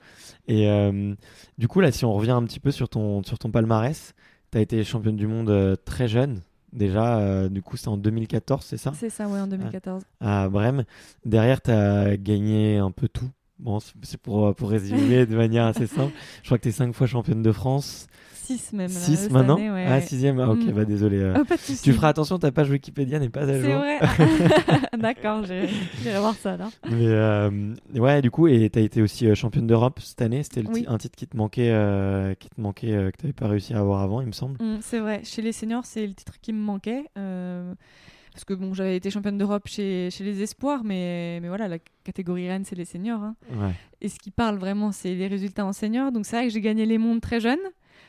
Et 0.46 0.68
euh, 0.70 1.14
du 1.58 1.68
coup, 1.68 1.80
là, 1.80 1.92
si 1.92 2.04
on 2.04 2.12
revient 2.14 2.30
un 2.30 2.44
petit 2.44 2.60
peu 2.60 2.70
sur 2.70 2.88
ton, 2.88 3.22
sur 3.22 3.38
ton 3.38 3.50
palmarès, 3.50 4.14
tu 4.50 4.58
as 4.58 4.60
été 4.62 4.82
championne 4.82 5.16
du 5.16 5.26
monde 5.26 5.76
très 5.84 6.08
jeune. 6.08 6.40
Déjà, 6.72 7.18
euh, 7.18 7.48
du 7.48 7.62
coup, 7.62 7.76
c'est 7.76 7.88
en 7.88 7.96
2014, 7.96 8.64
c'est 8.64 8.76
ça? 8.76 8.92
C'est 8.94 9.10
ça, 9.10 9.26
ouais, 9.28 9.40
en 9.40 9.46
2014. 9.46 10.02
À 10.20 10.48
Brême. 10.48 10.84
Derrière, 11.24 11.60
tu 11.62 11.70
as 11.70 12.16
gagné 12.16 12.76
un 12.78 12.90
peu 12.90 13.08
tout. 13.08 13.28
Bon, 13.58 13.80
c'est- 13.80 13.94
c'est 14.02 14.20
pour, 14.20 14.46
euh, 14.48 14.52
pour 14.52 14.70
résumer 14.70 15.26
de 15.26 15.34
manière 15.36 15.64
assez 15.66 15.86
simple. 15.86 16.12
Je 16.42 16.46
crois 16.48 16.58
que 16.58 16.62
tu 16.64 16.68
es 16.68 16.72
cinq 16.72 16.92
fois 16.94 17.06
championne 17.06 17.42
de 17.42 17.52
France. 17.52 18.06
6 18.56 18.72
même. 18.72 18.88
là, 18.88 18.98
6 18.98 19.16
cette 19.16 19.30
maintenant 19.32 19.56
année, 19.56 19.70
ouais, 19.70 19.84
Ah, 19.86 19.94
ouais. 19.96 20.00
sixième 20.00 20.40
Ah, 20.40 20.50
ok, 20.50 20.64
Mm. 20.64 20.72
bah 20.72 20.84
désolé. 20.84 21.18
euh. 21.18 21.34
Oh, 21.40 21.44
pas 21.44 21.56
de 21.56 21.60
souci. 21.60 21.82
Tu 21.82 21.92
feras 21.92 22.08
attention, 22.08 22.38
ta 22.38 22.50
page 22.50 22.70
Wikipédia 22.70 23.18
n'est 23.18 23.28
pas 23.28 23.42
à 23.42 23.46
C'est 23.46 23.60
jour. 23.62 23.74
vrai. 23.78 23.98
D'accord, 24.98 25.44
j'irai 25.44 26.18
voir 26.18 26.34
ça 26.34 26.56
là. 26.56 26.70
Mais 26.90 27.06
euh, 27.06 27.74
ouais, 27.94 28.22
du 28.22 28.30
coup, 28.30 28.46
et 28.48 28.68
t'as 28.70 28.80
été 28.80 29.02
aussi 29.02 29.26
euh, 29.28 29.34
championne 29.34 29.66
d'Europe 29.66 30.00
cette 30.00 30.22
année. 30.22 30.42
C'était 30.42 30.62
Oui. 30.68 30.84
un 30.88 30.98
titre 30.98 31.16
qui 31.16 31.26
te 31.26 31.36
manquait, 31.36 31.70
euh, 31.70 32.34
qui 32.34 32.48
te 32.48 32.60
manquait, 32.60 33.10
que 33.12 33.16
t'avais 33.20 33.32
pas 33.32 33.48
réussi 33.48 33.74
à 33.74 33.78
avoir 33.80 34.02
avant, 34.02 34.20
il 34.20 34.26
me 34.26 34.32
semble. 34.32 34.62
Mm, 34.62 34.78
c'est 34.80 34.98
vrai. 34.98 35.20
Chez 35.24 35.42
les 35.42 35.52
seniors, 35.52 35.84
c'est 35.84 36.06
le 36.06 36.14
titre 36.14 36.34
qui 36.40 36.52
me 36.52 36.60
manquait. 36.60 37.04
parce 37.14 38.44
que 38.46 38.54
bon, 38.54 38.72
j'avais 38.72 38.96
été 38.96 39.10
championne 39.10 39.36
d'Europe 39.36 39.66
chez, 39.66 40.10
chez 40.12 40.22
les 40.22 40.42
espoirs, 40.42 40.82
mais, 40.84 41.40
mais 41.42 41.48
voilà, 41.48 41.66
la 41.66 41.78
catégorie 42.04 42.48
reine, 42.48 42.64
c'est 42.64 42.76
les 42.76 42.84
seniors. 42.84 43.20
hein. 43.20 43.34
Ouais. 43.52 43.72
Et 44.00 44.08
ce 44.08 44.16
qui 44.20 44.30
parle 44.30 44.58
vraiment, 44.58 44.92
c'est 44.92 45.14
les 45.16 45.26
résultats 45.26 45.66
en 45.66 45.72
senior. 45.72 46.12
Donc 46.12 46.24
c'est 46.24 46.36
vrai 46.36 46.46
que 46.46 46.52
j'ai 46.52 46.60
gagné 46.60 46.86
les 46.86 46.98
mondes 46.98 47.20
très 47.20 47.40
jeune. 47.40 47.58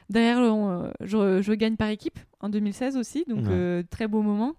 Derrière, 0.09 0.39
on- 0.39 0.91
je, 1.01 1.41
je 1.41 1.53
gagne 1.53 1.75
par 1.75 1.89
équipe 1.89 2.19
en 2.39 2.49
2016 2.49 2.97
aussi, 2.97 3.25
donc 3.27 3.41
Ouais. 3.45 3.49
euh, 3.51 3.83
très 3.89 4.07
beau 4.07 4.21
moment. 4.21 4.55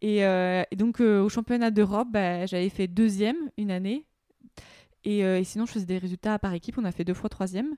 Et, 0.00 0.24
euh, 0.24 0.64
et 0.72 0.76
donc 0.76 1.00
euh, 1.00 1.22
au 1.22 1.28
championnat 1.28 1.70
d'Europe, 1.70 2.08
bah, 2.10 2.46
j'avais 2.46 2.68
fait 2.68 2.88
deuxième 2.88 3.36
une 3.56 3.70
année. 3.70 4.04
Et, 5.04 5.24
euh, 5.24 5.38
et 5.38 5.44
sinon, 5.44 5.66
je 5.66 5.72
faisais 5.72 5.86
des 5.86 5.98
résultats 5.98 6.38
par 6.38 6.52
équipe. 6.54 6.78
On 6.78 6.84
a 6.84 6.92
fait 6.92 7.04
deux 7.04 7.14
fois 7.14 7.28
troisième. 7.28 7.74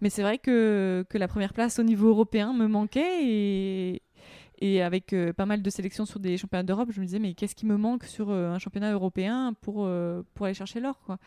Mais 0.00 0.10
c'est 0.10 0.22
vrai 0.22 0.38
que, 0.38 1.04
que 1.08 1.18
la 1.18 1.28
première 1.28 1.52
place 1.52 1.78
au 1.78 1.82
niveau 1.84 2.08
européen 2.08 2.52
me 2.52 2.66
manquait. 2.68 3.24
Et, 3.24 4.02
et 4.60 4.82
avec 4.82 5.12
euh, 5.12 5.32
pas 5.32 5.46
mal 5.46 5.62
de 5.62 5.70
sélections 5.70 6.04
sur 6.04 6.20
des 6.20 6.36
championnats 6.36 6.62
d'Europe, 6.64 6.90
je 6.92 7.00
me 7.00 7.06
disais, 7.06 7.18
mais 7.20 7.34
qu'est-ce 7.34 7.54
qui 7.56 7.66
me 7.66 7.76
manque 7.76 8.04
sur 8.04 8.30
euh, 8.30 8.50
un 8.52 8.58
championnat 8.58 8.92
européen 8.92 9.54
pour, 9.60 9.88
pour 10.34 10.46
aller 10.46 10.54
chercher 10.54 10.78
l'or 10.80 11.00
quoi? 11.04 11.18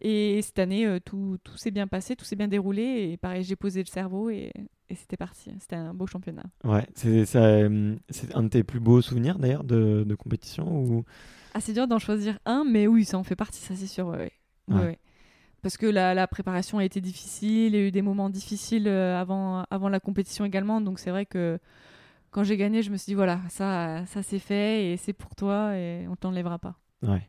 Et 0.00 0.40
cette 0.42 0.58
année, 0.58 0.86
euh, 0.86 0.98
tout, 0.98 1.38
tout 1.44 1.56
s'est 1.56 1.70
bien 1.70 1.86
passé, 1.86 2.16
tout 2.16 2.24
s'est 2.24 2.36
bien 2.36 2.48
déroulé. 2.48 3.10
Et 3.12 3.16
pareil, 3.16 3.42
j'ai 3.44 3.56
posé 3.56 3.80
le 3.80 3.86
cerveau 3.86 4.30
et, 4.30 4.52
et 4.88 4.94
c'était 4.94 5.16
parti. 5.16 5.50
C'était 5.60 5.76
un 5.76 5.92
beau 5.92 6.06
championnat. 6.06 6.44
Ouais, 6.64 6.86
c'est 6.94 7.36
euh, 7.36 7.96
un 8.34 8.42
de 8.42 8.48
tes 8.48 8.64
plus 8.64 8.80
beaux 8.80 9.02
souvenirs 9.02 9.38
d'ailleurs 9.38 9.64
de, 9.64 10.04
de 10.06 10.14
compétition 10.14 10.66
ou? 10.82 11.04
Ah, 11.54 11.60
c'est 11.60 11.72
dur 11.72 11.86
d'en 11.86 11.98
choisir 11.98 12.38
un, 12.46 12.64
mais 12.64 12.86
oui, 12.86 13.04
ça 13.04 13.18
en 13.18 13.24
fait 13.24 13.36
partie, 13.36 13.60
ça 13.60 13.74
c'est 13.74 13.86
sûr. 13.86 14.06
ouais. 14.08 14.98
Parce 15.62 15.76
que 15.76 15.84
la, 15.84 16.14
la 16.14 16.26
préparation 16.26 16.78
a 16.78 16.84
été 16.84 17.02
difficile, 17.02 17.74
il 17.74 17.74
y 17.74 17.76
a 17.76 17.86
eu 17.86 17.90
des 17.90 18.00
moments 18.00 18.30
difficiles 18.30 18.88
euh, 18.88 19.20
avant, 19.20 19.64
avant 19.70 19.90
la 19.90 20.00
compétition 20.00 20.46
également. 20.46 20.80
Donc 20.80 20.98
c'est 20.98 21.10
vrai 21.10 21.26
que 21.26 21.58
quand 22.30 22.44
j'ai 22.44 22.56
gagné, 22.56 22.82
je 22.82 22.90
me 22.90 22.96
suis 22.96 23.10
dit, 23.10 23.14
voilà, 23.14 23.40
ça, 23.50 24.06
ça 24.06 24.22
c'est 24.22 24.38
fait 24.38 24.92
et 24.92 24.96
c'est 24.96 25.12
pour 25.12 25.34
toi 25.34 25.76
et 25.76 26.06
on 26.08 26.16
t'enlèvera 26.16 26.58
pas. 26.58 26.76
Ouais. 27.02 27.22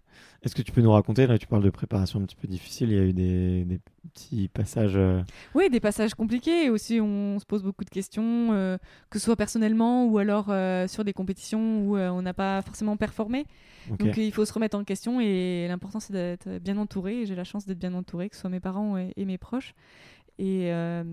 Est-ce 0.43 0.55
que 0.55 0.63
tu 0.63 0.71
peux 0.71 0.81
nous 0.81 0.91
raconter, 0.91 1.27
là 1.27 1.37
tu 1.37 1.45
parles 1.45 1.63
de 1.63 1.69
préparation 1.69 2.19
un 2.19 2.23
petit 2.25 2.35
peu 2.35 2.47
difficile, 2.47 2.89
il 2.91 2.97
y 2.97 2.99
a 2.99 3.03
eu 3.03 3.13
des, 3.13 3.63
des 3.63 3.79
petits 4.11 4.47
passages... 4.47 4.97
euh, 4.97 5.21
Oui, 5.53 5.69
des 5.69 5.79
passages 5.79 6.15
compliqués 6.15 6.69
aussi 6.71 6.99
on 6.99 7.37
se 7.39 7.45
pose 7.45 7.61
beaucoup 7.63 7.83
de 7.85 7.89
questions, 7.91 8.49
euh, 8.51 8.77
que 9.11 9.19
ce 9.19 9.25
soit 9.25 9.35
personnellement 9.35 10.07
ou 10.07 10.17
alors 10.17 10.47
euh, 10.49 10.87
sur 10.87 11.03
des 11.05 11.13
compétitions 11.13 11.83
où 11.85 11.95
on 11.97 12.21
n'a 12.23 12.33
pas 12.33 12.61
forcément 12.63 12.97
performé. 12.97 13.45
Donc 13.99 14.17
il 14.17 14.31
faut 14.31 14.45
se 14.45 14.53
remettre 14.53 14.77
en 14.77 14.83
question 14.83 15.21
et 15.21 15.67
l'important 15.67 15.99
c'est 15.99 16.13
d'être 16.13 16.57
bien 16.59 16.77
entouré. 16.77 17.25
J'ai 17.25 17.35
la 17.35 17.43
chance 17.43 17.65
d'être 17.65 17.79
bien 17.79 17.93
entouré, 17.93 18.29
que 18.29 18.35
ce 18.35 18.41
soit 18.41 18.49
mes 18.49 18.59
parents 18.59 18.97
et, 18.97 19.13
et 19.15 19.25
mes 19.25 19.37
proches. 19.37 19.73
Et, 20.43 20.71
euh, 20.73 21.03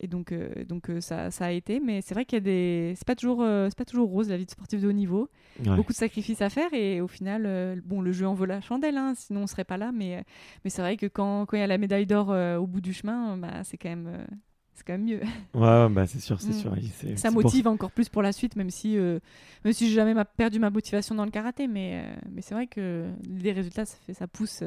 et 0.00 0.06
donc, 0.08 0.32
euh, 0.32 0.64
donc 0.64 0.88
euh, 0.88 1.02
ça, 1.02 1.30
ça 1.30 1.44
a 1.44 1.50
été, 1.50 1.80
mais 1.80 2.00
c'est 2.00 2.14
vrai 2.14 2.24
qu'il 2.24 2.36
y 2.36 2.38
a 2.38 2.40
des, 2.40 2.94
c'est 2.96 3.06
pas 3.06 3.14
toujours, 3.14 3.44
c'est 3.44 3.76
pas 3.76 3.84
toujours 3.84 4.08
rose 4.08 4.30
la 4.30 4.38
vie 4.38 4.46
de 4.46 4.50
sportif 4.50 4.80
de 4.80 4.88
haut 4.88 4.92
niveau. 4.92 5.28
Ouais. 5.66 5.76
Beaucoup 5.76 5.92
de 5.92 5.98
sacrifices 5.98 6.40
à 6.40 6.48
faire 6.48 6.72
et 6.72 7.02
au 7.02 7.06
final, 7.06 7.82
bon, 7.84 8.00
le 8.00 8.10
jeu 8.12 8.26
en 8.26 8.32
vaut 8.32 8.46
la 8.46 8.62
chandelle, 8.62 8.96
hein, 8.96 9.12
sinon 9.14 9.42
on 9.42 9.46
serait 9.46 9.64
pas 9.64 9.76
là. 9.76 9.92
Mais, 9.92 10.24
mais 10.64 10.70
c'est 10.70 10.80
vrai 10.80 10.96
que 10.96 11.04
quand 11.06 11.44
quand 11.44 11.58
il 11.58 11.60
y 11.60 11.62
a 11.62 11.66
la 11.66 11.76
médaille 11.76 12.06
d'or 12.06 12.28
au 12.58 12.66
bout 12.66 12.80
du 12.80 12.94
chemin, 12.94 13.36
bah, 13.36 13.64
c'est 13.64 13.76
quand 13.76 13.90
même, 13.90 14.26
c'est 14.72 14.86
quand 14.86 14.94
même 14.94 15.04
mieux. 15.04 15.20
Ouais, 15.54 15.88
bah 15.90 16.06
c'est 16.06 16.20
sûr, 16.20 16.40
c'est 16.40 16.50
Mm. 16.50 16.52
sûr. 16.52 16.74
ça 17.16 17.28
pour 17.30 17.42
motive 17.42 17.66
encore 17.68 17.90
plus 17.90 18.08
pour 18.08 18.22
la 18.22 18.32
suite, 18.32 18.56
même 18.56 18.70
si, 18.70 18.96
même 18.96 19.72
si 19.74 19.88
j'ai 19.88 19.94
jamais 19.94 20.14
ma- 20.14 20.24
perdu 20.24 20.58
ma 20.58 20.70
motivation 20.70 21.14
dans 21.14 21.26
le 21.26 21.30
karaté, 21.30 21.66
mais, 21.68 22.02
mais 22.30 22.40
c'est 22.40 22.54
vrai 22.54 22.66
que 22.66 23.10
les 23.28 23.52
résultats, 23.52 23.84
ça, 23.84 23.98
fait, 24.06 24.14
ça 24.14 24.26
pousse, 24.26 24.62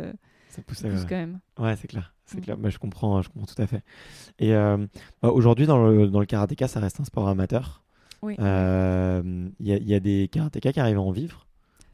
Ça 0.50 0.62
pousse 0.62 0.78
ça 0.80 0.88
pousse 0.90 1.06
quand 1.06 1.16
même. 1.16 1.40
Ouais, 1.58 1.76
c'est 1.78 1.88
clair. 1.88 2.13
C'est 2.36 2.42
clair. 2.42 2.58
Bah, 2.58 2.70
je 2.70 2.78
comprends, 2.78 3.22
je 3.22 3.30
comprends 3.30 3.46
tout 3.46 3.62
à 3.62 3.68
fait. 3.68 3.84
Et 4.40 4.54
euh, 4.54 4.78
bah, 5.22 5.30
aujourd'hui, 5.30 5.66
dans 5.66 5.88
le, 5.88 6.08
dans 6.08 6.20
le 6.20 6.26
karatéka, 6.26 6.68
ça 6.68 6.80
reste 6.80 7.00
un 7.00 7.06
sport 7.06 7.28
amateur. 7.28 7.84
Oui. 8.22 8.36
Euh, 8.40 9.50
Il 9.60 9.68
y, 9.68 9.74
a, 9.74 9.78
il 9.78 9.88
y 9.88 9.94
a 9.94 10.00
des 10.00 10.30
karatékas 10.32 10.74
qui 10.74 10.80
arrivent 10.80 10.98
à 10.98 11.02
en 11.02 11.12
vivre 11.12 11.46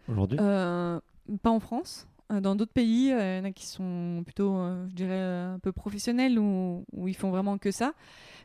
aujourd'hui? 0.07 0.37
Euh, 0.41 0.99
pas 1.41 1.49
en 1.49 1.59
France. 1.59 2.07
Dans 2.29 2.55
d'autres 2.55 2.73
pays, 2.73 3.07
il 3.07 3.37
y 3.37 3.39
en 3.39 3.43
a 3.43 3.51
qui 3.51 3.65
sont 3.65 4.21
plutôt, 4.23 4.53
je 4.89 4.93
dirais, 4.93 5.19
un 5.19 5.57
peu 5.57 5.71
professionnels 5.71 6.37
où, 6.37 6.85
où 6.93 7.07
ils 7.07 7.15
font 7.15 7.31
vraiment 7.31 7.57
que 7.57 7.71
ça. 7.71 7.93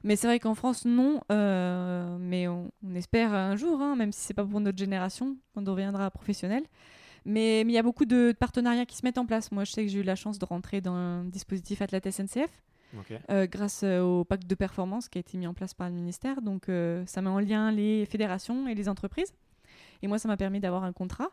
Mais 0.04 0.16
c'est 0.16 0.26
vrai 0.26 0.40
qu'en 0.40 0.54
France, 0.54 0.86
non. 0.86 1.20
mais 1.28 2.48
on, 2.48 2.70
on 2.82 2.94
espère 2.94 3.34
un 3.34 3.56
jour, 3.56 3.82
hein, 3.82 3.94
même 3.94 4.10
si 4.10 4.20
c'est 4.20 4.32
pas 4.32 4.44
pour 4.44 4.60
notre 4.60 4.78
génération, 4.78 5.36
qu'on 5.54 5.60
deviendra 5.60 6.10
professionnel. 6.10 6.62
Mais 7.24 7.62
il 7.62 7.70
y 7.70 7.78
a 7.78 7.82
beaucoup 7.82 8.04
de, 8.04 8.32
de 8.32 8.36
partenariats 8.38 8.84
qui 8.86 8.96
se 8.96 9.04
mettent 9.04 9.18
en 9.18 9.26
place. 9.26 9.50
Moi, 9.50 9.64
je 9.64 9.72
sais 9.72 9.82
que 9.84 9.90
j'ai 9.90 10.00
eu 10.00 10.04
la 10.04 10.14
chance 10.16 10.38
de 10.38 10.44
rentrer 10.44 10.80
dans 10.80 10.94
un 10.94 11.24
dispositif 11.24 11.80
Athlète 11.82 12.10
SNCF 12.10 12.50
euh, 13.30 13.46
grâce 13.46 13.80
euh, 13.82 14.02
au 14.02 14.24
pacte 14.24 14.46
de 14.46 14.54
performance 14.54 15.08
qui 15.08 15.18
a 15.18 15.20
été 15.20 15.36
mis 15.38 15.46
en 15.46 15.54
place 15.54 15.74
par 15.74 15.88
le 15.88 15.94
ministère. 15.94 16.42
Donc, 16.42 16.68
euh, 16.68 17.02
ça 17.06 17.22
met 17.22 17.30
en 17.30 17.40
lien 17.40 17.72
les 17.72 18.04
fédérations 18.06 18.68
et 18.68 18.74
les 18.74 18.88
entreprises. 18.88 19.32
Et 20.02 20.06
moi, 20.06 20.18
ça 20.18 20.28
m'a 20.28 20.36
permis 20.36 20.60
d'avoir 20.60 20.84
un 20.84 20.92
contrat. 20.92 21.30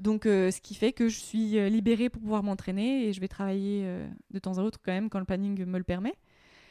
Donc, 0.00 0.26
euh, 0.26 0.50
ce 0.50 0.60
qui 0.60 0.74
fait 0.74 0.92
que 0.92 1.08
je 1.08 1.18
suis 1.18 1.70
libérée 1.70 2.08
pour 2.08 2.20
pouvoir 2.22 2.42
m'entraîner 2.42 3.04
et 3.06 3.12
je 3.12 3.20
vais 3.20 3.28
travailler 3.28 3.86
de 4.32 4.38
temps 4.38 4.58
à 4.58 4.62
autre 4.62 4.78
quand 4.84 4.92
même 4.92 5.08
quand 5.10 5.18
le 5.18 5.24
planning 5.26 5.64
me 5.64 5.78
le 5.78 5.84
permet. 5.84 6.14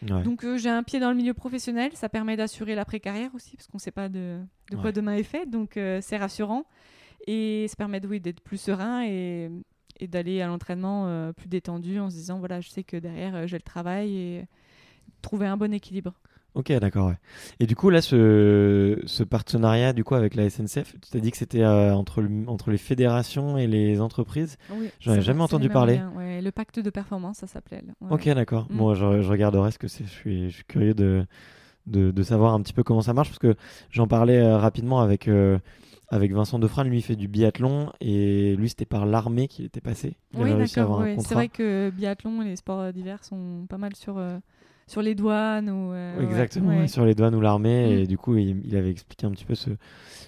Ouais. 0.01 0.22
Donc, 0.24 0.45
j'ai 0.57 0.70
un 0.70 0.84
pied 0.84 0.99
dans 0.99 1.09
le 1.09 1.16
milieu 1.16 1.34
professionnel. 1.34 1.91
Ça 1.93 2.09
permet 2.09 2.36
d'assurer 2.36 2.76
l'après-carrière 2.76 3.34
aussi 3.36 3.55
parce 3.55 3.68
qu'on 3.68 3.78
ne 3.78 3.82
sait 3.82 3.91
pas 3.91 4.09
de, 4.09 4.39
de 4.72 4.76
quoi 4.76 4.86
Ouais. 4.86 4.91
demain 4.91 5.13
est 5.16 5.24
fait. 5.24 5.45
Donc, 5.49 5.74
c'est 6.01 6.18
rassurant. 6.18 6.66
Et 7.28 7.65
ça 7.69 7.76
permet 7.76 7.99
de, 7.99 8.07
oui, 8.07 8.19
d'être 8.19 8.41
plus 8.41 8.57
serein 8.59 9.03
et, 9.05 9.49
et 9.99 10.07
d'aller 10.07 10.41
à 10.41 10.47
l'entraînement 10.47 11.07
euh, 11.07 11.34
plus 11.34 11.47
détendu 11.47 11.99
en 11.99 12.09
se 12.09 12.15
disant 12.15 12.39
voilà, 12.39 12.61
je 12.61 12.69
sais 12.69 12.84
que 12.84 12.97
derrière, 12.97 13.36
euh, 13.36 13.47
j'ai 13.47 13.57
le 13.57 13.63
travail 13.63 14.15
et 14.15 14.45
trouver 15.21 15.47
un 15.47 15.57
bon 15.57 15.73
équilibre. 15.73 16.13
Ok, 16.53 16.71
d'accord. 16.71 17.07
Ouais. 17.09 17.17
Et 17.59 17.65
du 17.65 17.76
coup, 17.76 17.89
là, 17.89 18.01
ce, 18.01 19.01
ce 19.05 19.23
partenariat 19.23 19.91
du 19.91 20.05
coup 20.05 20.15
avec 20.15 20.36
la 20.36 20.49
SNCF, 20.49 20.93
tu 21.01 21.09
t'as 21.11 21.19
dit 21.19 21.30
que 21.32 21.36
c'était 21.36 21.63
euh, 21.63 21.93
entre, 21.93 22.21
le- 22.21 22.47
entre 22.47 22.71
les 22.71 22.78
fédérations 22.78 23.57
et 23.57 23.67
les 23.67 23.99
entreprises? 23.99 24.55
Oui, 24.71 24.89
J'en 25.01 25.15
ai 25.15 25.21
jamais 25.21 25.41
entendu 25.41 25.67
parler. 25.67 25.95
lien, 25.97 26.13
ouais. 26.15 26.41
le 26.41 26.51
pacte 26.53 26.80
de 26.80 26.89
performance, 26.89 27.39
ça 27.39 27.47
s'appelait. 27.47 27.84
Ouais. 27.99 28.07
Ok, 28.11 28.30
d'accord. 28.30 28.67
Mm. 28.69 28.78
Bon, 28.78 28.93
je, 28.93 29.21
je 29.21 29.30
regarderai 29.30 29.71
ce 29.71 29.80
que 29.80 29.89
c'est. 29.89 30.05
Je 30.05 30.09
suis, 30.11 30.49
je 30.49 30.55
suis 30.55 30.63
curieux 30.63 30.93
de, 30.93 31.26
de, 31.88 32.11
de 32.11 32.23
savoir 32.23 32.53
un 32.53 32.61
petit 32.61 32.71
peu 32.73 32.84
comment 32.84 33.01
ça 33.01 33.13
marche 33.13 33.28
parce 33.30 33.39
que 33.39 33.55
j'en 33.91 34.07
parlais 34.07 34.38
euh, 34.39 34.57
rapidement 34.57 35.01
avec, 35.01 35.28
euh, 35.28 35.59
avec 36.09 36.33
Vincent 36.33 36.59
Defrane. 36.59 36.87
Lui, 36.87 36.99
il 36.99 37.01
fait 37.01 37.15
du 37.15 37.27
biathlon 37.27 37.91
et 38.01 38.55
lui, 38.55 38.69
c'était 38.69 38.85
par 38.85 39.05
l'armée 39.05 39.47
qu'il 39.47 39.65
était 39.65 39.81
passé. 39.81 40.17
Il 40.33 40.41
Oui, 40.41 40.53
d'accord. 40.53 41.03
C'est 41.19 41.33
vrai 41.33 41.49
que 41.49 41.91
biathlon 41.91 42.41
et 42.41 42.45
les 42.45 42.55
sports 42.55 42.93
d'hiver 42.93 43.23
sont 43.23 43.65
pas 43.69 43.77
mal 43.77 43.95
sur, 43.95 44.17
euh, 44.17 44.37
sur 44.87 45.01
les 45.01 45.15
douanes. 45.15 45.69
Ou, 45.69 45.93
euh, 45.93 46.21
Exactement, 46.21 46.69
ouais. 46.69 46.87
sur 46.87 47.05
les 47.05 47.15
douanes 47.15 47.35
ou 47.35 47.41
l'armée. 47.41 47.87
Mm. 47.87 47.99
Et 47.99 48.07
du 48.07 48.17
coup, 48.17 48.35
il, 48.35 48.61
il 48.65 48.75
avait 48.75 48.91
expliqué 48.91 49.25
un 49.25 49.31
petit 49.31 49.45
peu 49.45 49.55
ce, 49.55 49.71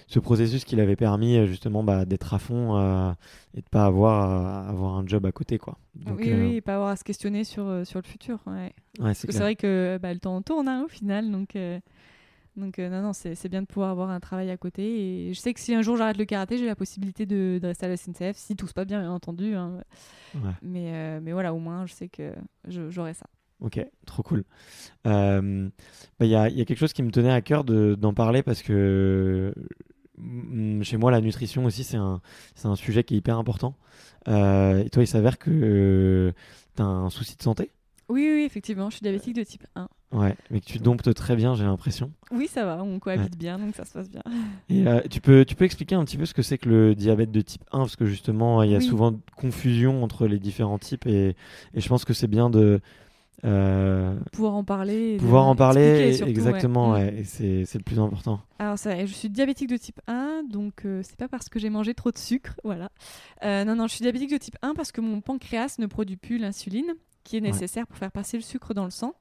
ce 0.06 0.18
processus 0.18 0.64
qui 0.64 0.76
l'avait 0.76 0.96
permis 0.96 1.36
euh, 1.36 1.46
justement 1.46 1.82
bah, 1.82 2.04
d'être 2.04 2.34
à 2.34 2.38
fond 2.38 2.76
euh, 2.76 3.12
et 3.54 3.60
de 3.60 3.68
pas 3.68 3.84
avoir 3.84 4.68
avoir 4.68 4.96
un 4.96 5.06
job 5.06 5.26
à 5.26 5.32
côté. 5.32 5.58
Quoi. 5.58 5.78
Donc, 5.94 6.18
oui, 6.18 6.32
oui, 6.32 6.54
et 6.56 6.60
pas 6.60 6.74
avoir 6.74 6.90
à 6.90 6.96
se 6.96 7.04
questionner 7.04 7.44
sur, 7.44 7.86
sur 7.86 8.00
le 8.00 8.06
futur. 8.06 8.40
Ouais. 8.46 8.72
ouais, 9.00 9.14
c'est 9.14 9.32
vrai 9.38 9.56
que 9.56 9.98
bah, 10.00 10.12
le 10.12 10.20
temps 10.20 10.40
tourne 10.42 10.68
hein, 10.68 10.82
au 10.84 10.88
final. 10.88 11.30
Donc, 11.30 11.56
donc 12.58 12.78
euh, 12.78 12.88
non, 12.88 13.02
non, 13.02 13.12
c'est 13.12 13.48
bien 13.48 13.62
de 13.62 13.66
pouvoir 13.66 13.90
avoir 13.90 14.10
un 14.10 14.20
travail 14.20 14.50
à 14.50 14.56
côté. 14.56 15.28
Et 15.28 15.34
je 15.34 15.38
sais 15.40 15.54
que 15.54 15.60
si 15.60 15.74
un 15.74 15.82
jour 15.82 15.96
j'arrête 15.96 16.18
le 16.18 16.24
karaté, 16.24 16.58
j'ai 16.58 16.66
la 16.66 16.76
possibilité 16.76 17.26
de, 17.26 17.58
de 17.62 17.66
rester 17.66 17.86
à 17.86 17.88
la 17.88 17.94
SNCF, 17.96 18.36
si 18.36 18.56
tout 18.56 18.66
se 18.66 18.72
passe 18.74 18.86
bien, 18.86 19.00
bien 19.00 19.10
entendu. 19.12 19.54
hein. 19.54 19.82
Ouais. 20.34 20.50
Mais, 20.62 20.92
euh, 20.94 21.20
mais 21.22 21.32
voilà, 21.32 21.54
au 21.54 21.58
moins, 21.58 21.86
je 21.86 21.92
sais 21.94 22.08
que 22.08 22.32
j'aurai 22.68 23.14
ça. 23.14 23.26
Ok, 23.60 23.84
trop 24.06 24.22
cool. 24.22 24.44
Euh, 25.06 25.68
bah, 26.20 26.26
Il 26.26 26.30
y, 26.30 26.36
a, 26.36 26.48
il 26.48 26.56
y 26.56 26.60
a 26.60 26.64
quelque 26.64 26.78
chose 26.78 26.92
qui 26.92 27.02
me 27.02 27.10
tenait 27.10 27.32
à 27.32 27.40
cœur 27.40 27.64
de- 27.64 27.96
d'en 27.98 28.14
parler 28.14 28.42
parce 28.42 28.62
que 28.62 29.52
mm, 30.18 30.82
chez 30.82 30.96
moi, 30.96 31.10
la 31.10 31.20
nutrition 31.20 31.64
aussi, 31.64 31.84
c'est 31.84 31.96
un, 31.96 32.20
un 32.64 32.76
sujet 32.76 33.04
qui 33.04 33.14
est 33.14 33.18
hyper 33.18 33.38
important. 33.38 33.74
Et 34.26 34.88
toi, 34.92 35.02
il 35.02 35.06
s'avère 35.06 35.38
que 35.38 36.32
tu 36.76 36.82
as 36.82 36.86
un 36.86 37.10
souci 37.10 37.36
de 37.36 37.42
santé? 37.42 37.70
Oui, 38.08 38.28
oui, 38.32 38.42
effectivement, 38.44 38.90
je 38.90 38.96
suis 38.96 39.02
diabétique 39.02 39.34
de 39.34 39.42
type 39.42 39.66
1. 39.74 39.88
Ouais, 40.10 40.34
mais 40.50 40.60
que 40.60 40.64
tu 40.64 40.78
domptes 40.78 41.12
très 41.12 41.36
bien, 41.36 41.54
j'ai 41.54 41.64
l'impression. 41.64 42.10
Oui, 42.30 42.48
ça 42.48 42.64
va, 42.64 42.82
on 42.82 42.98
cohabite 42.98 43.36
bien, 43.36 43.58
donc 43.58 43.74
ça 43.76 43.84
se 43.84 43.92
passe 43.92 44.08
bien. 44.08 44.22
Et 44.70 44.86
euh, 44.88 45.00
tu, 45.10 45.20
peux, 45.20 45.44
tu 45.44 45.54
peux 45.54 45.66
expliquer 45.66 45.96
un 45.96 46.04
petit 46.04 46.16
peu 46.16 46.24
ce 46.24 46.32
que 46.32 46.40
c'est 46.40 46.56
que 46.56 46.68
le 46.68 46.94
diabète 46.94 47.30
de 47.30 47.42
type 47.42 47.62
1 47.72 47.78
Parce 47.80 47.96
que 47.96 48.06
justement, 48.06 48.62
il 48.62 48.70
y 48.70 48.74
a 48.74 48.78
Oui. 48.78 48.84
souvent 48.84 49.12
confusion 49.36 50.02
entre 50.02 50.26
les 50.26 50.38
différents 50.38 50.78
types 50.78 51.06
et, 51.06 51.36
et 51.74 51.80
je 51.80 51.88
pense 51.88 52.06
que 52.06 52.14
c'est 52.14 52.26
bien 52.26 52.48
de 52.48 52.80
euh, 53.44 54.18
Pouvoir 54.32 54.54
en 54.54 54.64
parler. 54.64 55.16
pouvoir 55.18 55.46
en 55.46 55.54
parler. 55.54 56.14
surtout, 56.14 56.30
exactement, 56.30 56.92
ouais. 56.92 57.04
Mm. 57.10 57.14
ouais, 57.14 57.20
et 57.20 57.24
c'est 57.24 57.64
c'est 57.66 57.78
le 57.78 57.84
plus 57.84 58.00
important. 58.00 58.40
Alors 58.58 58.78
ça, 58.78 59.04
je 59.04 59.12
suis 59.12 59.28
diabétique 59.28 59.68
de 59.68 59.76
type 59.76 60.00
1, 60.08 60.44
donc 60.50 60.84
euh, 60.86 61.02
c'est 61.04 61.16
pas 61.16 61.28
parce 61.28 61.48
que 61.48 61.58
j'ai 61.60 61.70
mangé 61.70 61.94
trop 61.94 62.10
de 62.10 62.18
sucre, 62.18 62.54
voilà. 62.64 62.90
Euh, 63.44 63.64
non, 63.64 63.76
non, 63.76 63.86
je 63.86 63.92
suis 63.94 64.02
diabétique 64.02 64.32
de 64.32 64.38
type 64.38 64.56
1 64.62 64.74
parce 64.74 64.90
que 64.90 65.00
mon 65.00 65.20
pancréas 65.20 65.76
ne 65.78 65.86
produit 65.86 66.16
plus 66.16 66.38
l'insuline 66.38 66.94
qui 67.24 67.36
est 67.36 67.40
nécessaire 67.42 67.86
pour 67.86 67.96
faire 67.98 68.10
passer 68.10 68.38
le 68.38 68.42
sucre 68.42 68.72
dans 68.74 68.84
le 68.86 68.90
sang. 68.90 69.14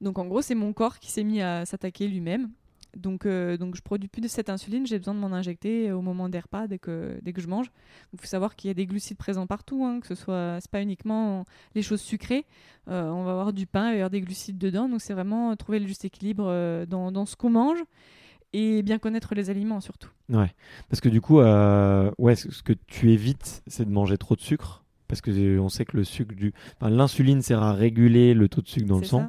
Donc 0.00 0.18
en 0.18 0.26
gros, 0.26 0.42
c'est 0.42 0.54
mon 0.54 0.72
corps 0.72 0.98
qui 0.98 1.10
s'est 1.10 1.24
mis 1.24 1.40
à 1.40 1.66
s'attaquer 1.66 2.08
lui-même. 2.08 2.50
Donc, 2.96 3.24
euh, 3.24 3.56
donc 3.56 3.76
je 3.76 3.82
produis 3.82 4.08
plus 4.08 4.20
de 4.20 4.28
cette 4.28 4.50
insuline, 4.50 4.86
j'ai 4.86 4.98
besoin 4.98 5.14
de 5.14 5.20
m'en 5.20 5.32
injecter 5.32 5.92
au 5.92 6.02
moment 6.02 6.28
des 6.28 6.40
repas 6.40 6.66
dès 6.66 6.78
que, 6.78 7.18
dès 7.22 7.32
que 7.32 7.40
je 7.40 7.46
mange. 7.46 7.70
Il 8.12 8.18
faut 8.18 8.26
savoir 8.26 8.56
qu'il 8.56 8.68
y 8.68 8.70
a 8.70 8.74
des 8.74 8.86
glucides 8.86 9.16
présents 9.16 9.46
partout, 9.46 9.84
hein, 9.84 10.00
que 10.00 10.08
ce 10.08 10.14
soit 10.16 10.58
pas 10.70 10.82
uniquement 10.82 11.44
les 11.74 11.82
choses 11.82 12.00
sucrées. 12.00 12.46
Euh, 12.88 13.08
on 13.10 13.22
va 13.22 13.32
avoir 13.32 13.52
du 13.52 13.66
pain, 13.66 13.88
il 13.88 13.90
va 13.90 13.92
y 13.92 13.96
avoir 13.96 14.10
des 14.10 14.20
glucides 14.20 14.58
dedans, 14.58 14.88
donc 14.88 15.00
c'est 15.00 15.14
vraiment 15.14 15.54
trouver 15.54 15.78
le 15.78 15.86
juste 15.86 16.04
équilibre 16.04 16.46
euh, 16.48 16.84
dans, 16.86 17.12
dans 17.12 17.26
ce 17.26 17.36
qu'on 17.36 17.50
mange 17.50 17.78
et 18.52 18.82
bien 18.82 18.98
connaître 18.98 19.34
les 19.34 19.50
aliments 19.50 19.80
surtout. 19.80 20.10
Ouais, 20.28 20.52
parce 20.88 21.00
que 21.00 21.08
du 21.08 21.20
coup, 21.20 21.40
euh, 21.40 22.10
ouais, 22.18 22.34
ce 22.34 22.62
que 22.62 22.72
tu 22.86 23.12
évites, 23.12 23.62
c'est 23.66 23.84
de 23.84 23.90
manger 23.90 24.18
trop 24.18 24.34
de 24.34 24.40
sucre. 24.40 24.84
Parce 25.10 25.20
que 25.20 25.30
euh, 25.32 25.60
on 25.60 25.68
sait 25.68 25.84
que 25.84 25.96
le 25.96 26.04
sucre 26.04 26.34
du, 26.34 26.54
enfin, 26.80 26.88
l'insuline 26.88 27.42
sert 27.42 27.62
à 27.62 27.72
réguler 27.72 28.32
le 28.32 28.48
taux 28.48 28.62
de 28.62 28.68
sucre 28.68 28.86
dans 28.86 28.98
le 28.98 29.04
sang. 29.04 29.28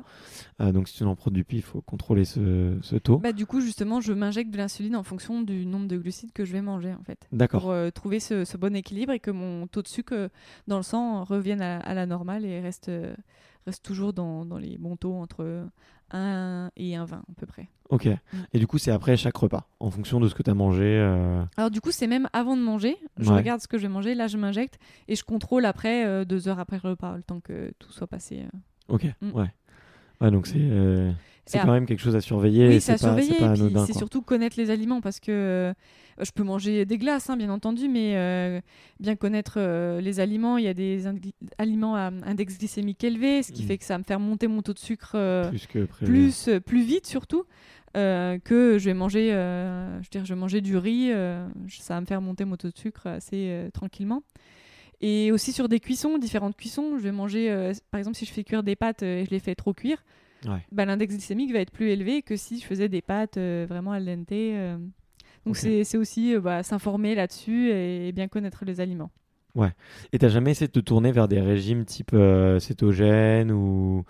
Euh, 0.60 0.72
donc 0.72 0.88
si 0.88 0.98
tu 0.98 1.04
n'en 1.04 1.16
produis 1.16 1.44
plus, 1.44 1.58
il 1.58 1.64
faut 1.64 1.82
contrôler 1.82 2.24
ce, 2.24 2.78
ce 2.84 2.96
taux. 2.96 3.18
Bah, 3.18 3.32
du 3.34 3.48
coup, 3.48 3.62
justement, 3.62 4.00
je 4.00 4.14
m'injecte 4.14 4.52
de 4.52 4.58
l'insuline 4.58 4.96
en 4.96 5.02
fonction 5.02 5.42
du 5.42 5.66
nombre 5.66 5.88
de 5.88 5.98
glucides 5.98 6.34
que 6.34 6.46
je 6.46 6.54
vais 6.54 6.62
manger 6.62 6.94
en 6.94 7.04
fait. 7.04 7.28
D'accord. 7.32 7.62
Pour 7.62 7.72
euh, 7.72 7.90
trouver 7.90 8.20
ce, 8.20 8.46
ce 8.46 8.58
bon 8.58 8.76
équilibre 8.76 9.12
et 9.12 9.20
que 9.20 9.32
mon 9.32 9.66
taux 9.66 9.82
de 9.82 9.88
sucre 9.88 10.30
dans 10.68 10.78
le 10.78 10.84
sang 10.84 11.24
revienne 11.24 11.62
à, 11.62 11.80
à 11.80 11.96
la 11.96 12.06
normale 12.06 12.46
et 12.46 12.62
reste, 12.62 12.92
reste 13.66 13.84
toujours 13.84 14.14
dans, 14.14 14.45
dans 14.45 14.57
les 14.57 14.78
bons 14.78 14.95
taux 14.97 15.14
entre 15.16 15.66
1 16.12 16.72
et 16.76 16.91
1,20 16.93 17.14
à 17.16 17.22
peu 17.38 17.45
près. 17.45 17.70
Ok. 17.89 18.07
Et 18.53 18.59
du 18.59 18.68
coup, 18.68 18.78
c'est 18.78 18.91
après 18.91 19.18
chaque 19.18 19.36
repas, 19.38 19.68
en 19.80 19.91
fonction 19.91 20.20
de 20.20 20.28
ce 20.30 20.36
que 20.36 20.43
tu 20.43 20.49
as 20.49 20.53
mangé. 20.53 20.84
euh, 20.86 21.43
Alors 21.57 21.72
du 21.72 21.82
coup, 21.82 21.91
c'est 21.91 22.07
même 22.07 22.28
avant 22.34 22.55
de 22.57 22.62
manger. 22.62 22.97
Je 23.18 23.30
Ouais. 23.30 23.38
regarde 23.38 23.62
ce 23.62 23.68
que 23.68 23.78
je 23.78 23.84
vais 23.84 23.89
manger, 23.93 24.16
là 24.16 24.28
je 24.28 24.38
m'injecte 24.38 24.80
et 25.07 25.16
je 25.16 25.24
contrôle 25.24 25.66
après, 25.66 26.05
euh, 26.05 26.24
deux 26.26 26.47
heures 26.47 26.59
après 26.59 26.80
le 26.82 26.89
repas, 26.89 27.16
le 27.18 27.24
temps 27.24 27.39
que 27.41 27.74
tout 27.80 27.91
soit 27.91 28.07
passé. 28.07 28.43
euh. 28.43 28.57
Ok. 28.95 29.05
Mm. 29.22 29.32
Ouais. 29.32 29.53
Ouais, 30.22 30.32
donc 30.32 30.47
c'est 30.47 30.59
c'est 31.46 31.60
quand 31.60 31.72
même 31.72 31.86
quelque 31.86 32.00
chose 32.02 32.16
à 32.16 32.22
surveiller. 32.22 32.68
Oui, 32.68 32.82
c'est 32.82 32.92
à 32.94 32.96
pas, 32.96 33.22
surveiller. 33.22 33.76
c'est 33.88 33.98
surtout 33.98 34.22
connaître 34.22 34.58
les 34.60 34.70
aliments 34.70 35.02
parce 35.02 35.20
que 35.20 35.32
euh, 35.32 35.74
je 36.22 36.32
peux 36.32 36.44
manger 36.44 36.86
des 36.86 36.98
glaces, 36.98 37.30
hein, 37.30 37.38
bien 37.38 37.50
entendu, 37.50 37.88
mais 37.89 38.16
euh, 38.16 38.62
bien 39.00 39.16
connaître 39.16 39.56
euh, 39.58 40.00
les 40.02 40.20
aliments. 40.20 40.58
Il 40.58 40.66
y 40.66 40.68
a 40.68 40.74
des 40.74 41.04
aliments 41.58 41.96
à 41.96 42.12
index 42.26 42.58
glycémique 42.58 43.04
élevé, 43.04 43.44
ce 43.44 43.52
qui 43.52 43.64
Mm. 43.64 43.68
fait 43.68 43.78
que 43.78 43.84
ça 43.86 43.96
va 43.96 43.98
me 44.00 44.04
faire 44.04 44.20
monter 44.20 44.48
mon 44.48 44.62
taux 44.62 44.74
de 44.74 44.80
sucre 44.80 45.50
Plus 45.50 45.68
que 45.68 45.86
plus, 45.86 46.50
plus 46.66 46.84
vite 46.84 47.08
surtout. 47.08 47.44
que 47.94 48.78
je 48.80 48.86
vais 48.86 48.94
manger, 48.94 49.30
je 49.32 49.98
veux 49.98 50.10
dire, 50.12 50.26
je 50.26 50.34
vais 50.34 50.39
manger 50.39 50.62
du 50.62 50.78
riz, 50.78 51.12
ça 51.70 51.96
va 51.96 52.02
me 52.02 52.06
faire 52.06 52.22
monter 52.22 52.46
mon 52.46 52.56
taux 52.56 52.70
de 52.70 52.78
sucre 52.78 53.08
assez 53.08 53.68
tranquillement. 53.74 54.24
Et 55.04 55.32
aussi 55.32 55.52
sur 55.52 55.68
des 55.68 55.80
cuissons, 55.80 56.18
différentes 56.20 56.56
cuissons, 56.56 56.98
je 57.00 57.04
vais 57.04 57.12
manger, 57.12 57.72
par 57.89 57.98
exemple, 57.98 58.16
si 58.16 58.26
je 58.26 58.32
fais 58.32 58.44
cuire 58.44 58.62
des 58.64 58.76
pâtes 58.76 59.02
et 59.04 59.26
je 59.26 59.32
les 59.32 59.39
fais 59.39 59.56
trop 59.56 59.74
cuire, 59.74 60.04
Ouais. 60.48 60.66
bah, 60.72 60.86
l'index 60.86 61.14
glycémique 61.14 61.54
va 61.54 61.60
être 61.60 61.72
plus 61.72 61.89
élevé 61.89 62.22
que 62.24 62.36
si 62.36 62.60
je 62.60 62.66
faisais 62.66 62.89
des 62.89 63.02
pâtes 63.02 63.38
euh, 63.38 63.66
vraiment 63.70 63.92
al 63.92 64.06
dente. 64.06 64.32
euh. 64.32 64.78
Donc 65.46 65.56
Ok. 65.56 65.68
c'est 65.84 65.98
aussi 65.98 66.36
euh, 66.36 66.42
bah, 66.42 66.64
s'informer 66.64 67.16
là-dessus 67.16 67.70
et, 67.72 68.12
bien 68.12 68.28
connaître 68.28 68.66
les 68.66 68.80
aliments. 68.80 69.12
Et 70.14 70.20
t'as 70.20 70.30
jamais 70.30 70.52
essayé 70.52 70.68
de 70.68 70.72
te 70.72 70.80
tourner 70.80 71.12
vers 71.12 71.28
des 71.28 71.42
régimes 71.42 71.84
type 71.84 72.16
cétogène 72.60 73.52
ou, 73.52 74.06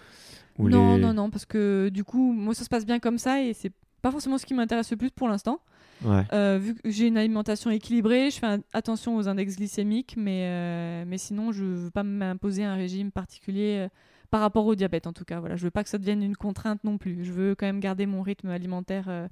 ou 0.59 0.69
non, 0.69 0.95
les... 0.95 1.01
non, 1.01 1.13
non, 1.13 1.29
parce 1.31 1.45
que 1.45 1.89
du 1.89 2.03
coup, 2.03 2.31
moi 2.31 2.53
ça 2.53 2.63
se 2.63 2.69
passe 2.69 2.85
bien 2.85 2.99
comme 2.99 3.17
ça 3.17 3.41
et 3.41 3.53
c'est 3.53 3.71
pas 4.01 4.11
forcément 4.11 4.37
ce 4.37 4.45
qui 4.45 4.53
m'intéresse 4.53 4.91
le 4.91 4.97
plus 4.97 5.09
pour 5.09 5.27
l'instant. 5.27 5.59
Ouais. 6.03 6.23
Euh, 6.33 6.59
vu 6.61 6.75
que 6.75 6.89
j'ai 6.89 7.07
une 7.07 7.17
alimentation 7.17 7.69
équilibrée, 7.69 8.31
je 8.31 8.39
fais 8.39 8.59
attention 8.73 9.15
aux 9.17 9.27
index 9.27 9.55
glycémiques, 9.55 10.15
mais, 10.17 10.45
euh, 10.45 11.03
mais 11.07 11.17
sinon, 11.17 11.51
je 11.51 11.63
veux 11.63 11.91
pas 11.91 12.03
m'imposer 12.03 12.63
un 12.63 12.75
régime 12.75 13.11
particulier 13.11 13.87
par 14.31 14.41
rapport 14.41 14.65
au 14.65 14.73
diabète, 14.75 15.05
en 15.07 15.13
tout 15.13 15.25
cas. 15.25 15.39
Voilà, 15.39 15.55
je 15.57 15.63
veux 15.63 15.71
pas 15.71 15.83
que 15.83 15.89
ça 15.89 15.97
devienne 15.99 16.23
une 16.23 16.35
contrainte 16.35 16.83
non 16.83 16.97
plus. 16.97 17.23
Je 17.23 17.31
veux 17.31 17.53
quand 17.53 17.65
même 17.67 17.79
garder 17.81 18.05
mon 18.07 18.21
rythme 18.23 18.49
alimentaire 18.49 19.05
euh, 19.09 19.27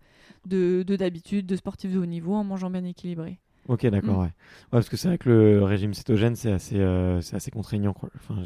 de 0.45 0.83
de 0.85 0.95
d'habitude, 0.95 1.45
de 1.47 1.55
sportif 1.55 1.91
de 1.91 1.97
haut 1.97 2.05
niveau, 2.05 2.35
en 2.35 2.43
mangeant 2.43 2.69
bien 2.69 2.83
équilibré. 2.83 3.39
Ok, 3.67 3.85
d'accord, 3.87 4.17
Mm. 4.17 4.21
ouais. 4.21 4.25
Ouais, 4.25 4.31
parce 4.71 4.89
que 4.89 4.97
c'est 4.97 5.07
vrai 5.07 5.17
que 5.17 5.29
le 5.29 5.63
régime 5.63 5.93
cétogène, 5.93 6.35
c'est 6.35 6.51
assez, 6.51 6.79
euh, 6.79 7.21
c'est 7.21 7.35
assez 7.35 7.51
contraignant, 7.51 7.93
quoi. 7.93 8.09
Enfin, 8.15 8.41